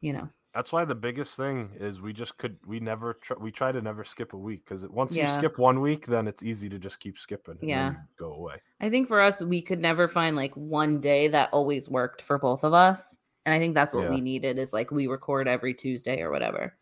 you 0.00 0.12
know, 0.12 0.28
That's 0.54 0.72
why 0.72 0.84
the 0.84 0.94
biggest 0.94 1.34
thing 1.36 1.70
is 1.78 2.00
we 2.00 2.12
just 2.12 2.36
could 2.38 2.56
we 2.66 2.80
never 2.80 3.14
tr- 3.22 3.38
we 3.38 3.52
try 3.52 3.70
to 3.70 3.80
never 3.82 4.02
skip 4.02 4.32
a 4.32 4.36
week 4.36 4.64
because 4.64 4.86
once 4.88 5.14
Yeah. 5.14 5.32
you 5.32 5.38
skip 5.38 5.58
one 5.58 5.80
week, 5.80 6.06
then 6.06 6.26
it's 6.26 6.42
easy 6.42 6.68
to 6.70 6.78
just 6.78 6.98
keep 7.00 7.18
skipping. 7.18 7.58
Yeah. 7.62 7.94
go 8.18 8.32
away. 8.32 8.54
I 8.80 8.88
think 8.90 9.08
for 9.08 9.20
us, 9.20 9.42
we 9.42 9.60
could 9.60 9.78
never 9.78 10.08
find 10.08 10.34
like 10.36 10.54
one 10.54 11.00
day 11.00 11.28
that 11.28 11.50
always 11.52 11.88
worked 11.88 12.22
for 12.22 12.38
both 12.38 12.64
of 12.64 12.72
us, 12.74 13.16
and 13.46 13.54
I 13.54 13.58
think 13.58 13.74
that's 13.74 13.92
what 13.94 14.04
Yeah. 14.04 14.10
we 14.10 14.20
needed 14.20 14.58
is 14.58 14.72
like 14.72 14.90
we 14.90 15.06
record 15.06 15.46
every 15.48 15.74
Tuesday 15.74 16.22
or 16.22 16.30
whatever, 16.30 16.74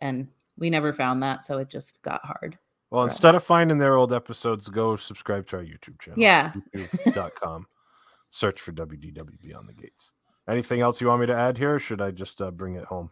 and 0.00 0.26
we 0.56 0.70
never 0.70 0.92
found 0.92 1.22
that, 1.22 1.44
so 1.44 1.58
it 1.58 1.68
just 1.68 2.00
got 2.02 2.24
hard. 2.24 2.58
Well, 2.90 3.04
instead 3.04 3.34
us. 3.36 3.42
of 3.42 3.44
finding 3.44 3.78
their 3.78 3.94
old 3.96 4.12
episodes, 4.12 4.68
go 4.68 4.96
subscribe 4.96 5.46
to 5.48 5.56
our 5.58 5.62
YouTube 5.62 6.00
channel. 6.00 6.18
Yeah. 6.18 6.52
YouTube.com. 6.74 7.66
Search 8.30 8.60
for 8.60 8.72
WDW 8.72 9.38
Beyond 9.40 9.68
the 9.68 9.74
Gates. 9.74 10.12
Anything 10.50 10.80
else 10.80 11.00
you 11.00 11.06
want 11.06 11.20
me 11.20 11.26
to 11.26 11.34
add 11.34 11.56
here? 11.56 11.76
Or 11.76 11.78
should 11.78 12.02
I 12.02 12.10
just 12.10 12.42
uh, 12.42 12.50
bring 12.50 12.74
it 12.74 12.84
home? 12.84 13.10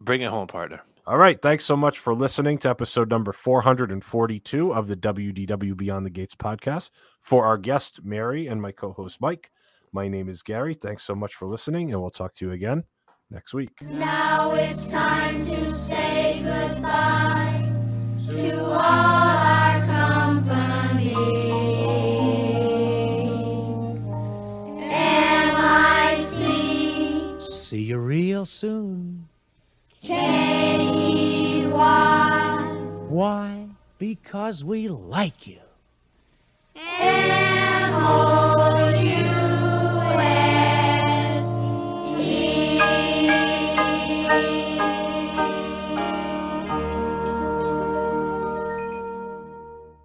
Bring 0.00 0.22
it 0.22 0.30
home, 0.30 0.48
partner. 0.48 0.82
All 1.06 1.18
right. 1.18 1.40
Thanks 1.40 1.64
so 1.64 1.76
much 1.76 2.00
for 2.00 2.14
listening 2.14 2.58
to 2.58 2.70
episode 2.70 3.10
number 3.10 3.32
442 3.32 4.74
of 4.74 4.86
the 4.88 4.96
WDW 4.96 5.76
Beyond 5.76 6.04
the 6.04 6.10
Gates 6.10 6.34
podcast. 6.34 6.90
For 7.20 7.44
our 7.44 7.58
guest, 7.58 8.00
Mary, 8.02 8.48
and 8.48 8.60
my 8.60 8.72
co 8.72 8.92
host, 8.92 9.20
Mike, 9.20 9.50
my 9.92 10.08
name 10.08 10.28
is 10.28 10.42
Gary. 10.42 10.74
Thanks 10.74 11.04
so 11.04 11.14
much 11.14 11.34
for 11.34 11.46
listening, 11.46 11.92
and 11.92 12.00
we'll 12.00 12.10
talk 12.10 12.34
to 12.36 12.46
you 12.46 12.52
again 12.52 12.84
next 13.30 13.54
week. 13.54 13.80
Now 13.82 14.52
it's 14.54 14.86
time 14.86 15.44
to 15.46 15.74
say 15.74 16.40
goodbye 16.42 17.70
to 18.40 18.64
all 18.64 19.41
See 27.72 27.84
you 27.84 27.96
real 28.00 28.44
soon. 28.44 29.28
K-E-Y 30.02 31.72
Why? 33.08 33.66
Because 33.96 34.62
we 34.62 34.88
like 34.88 35.46
you. 35.46 35.60
M-O-U 36.76 37.22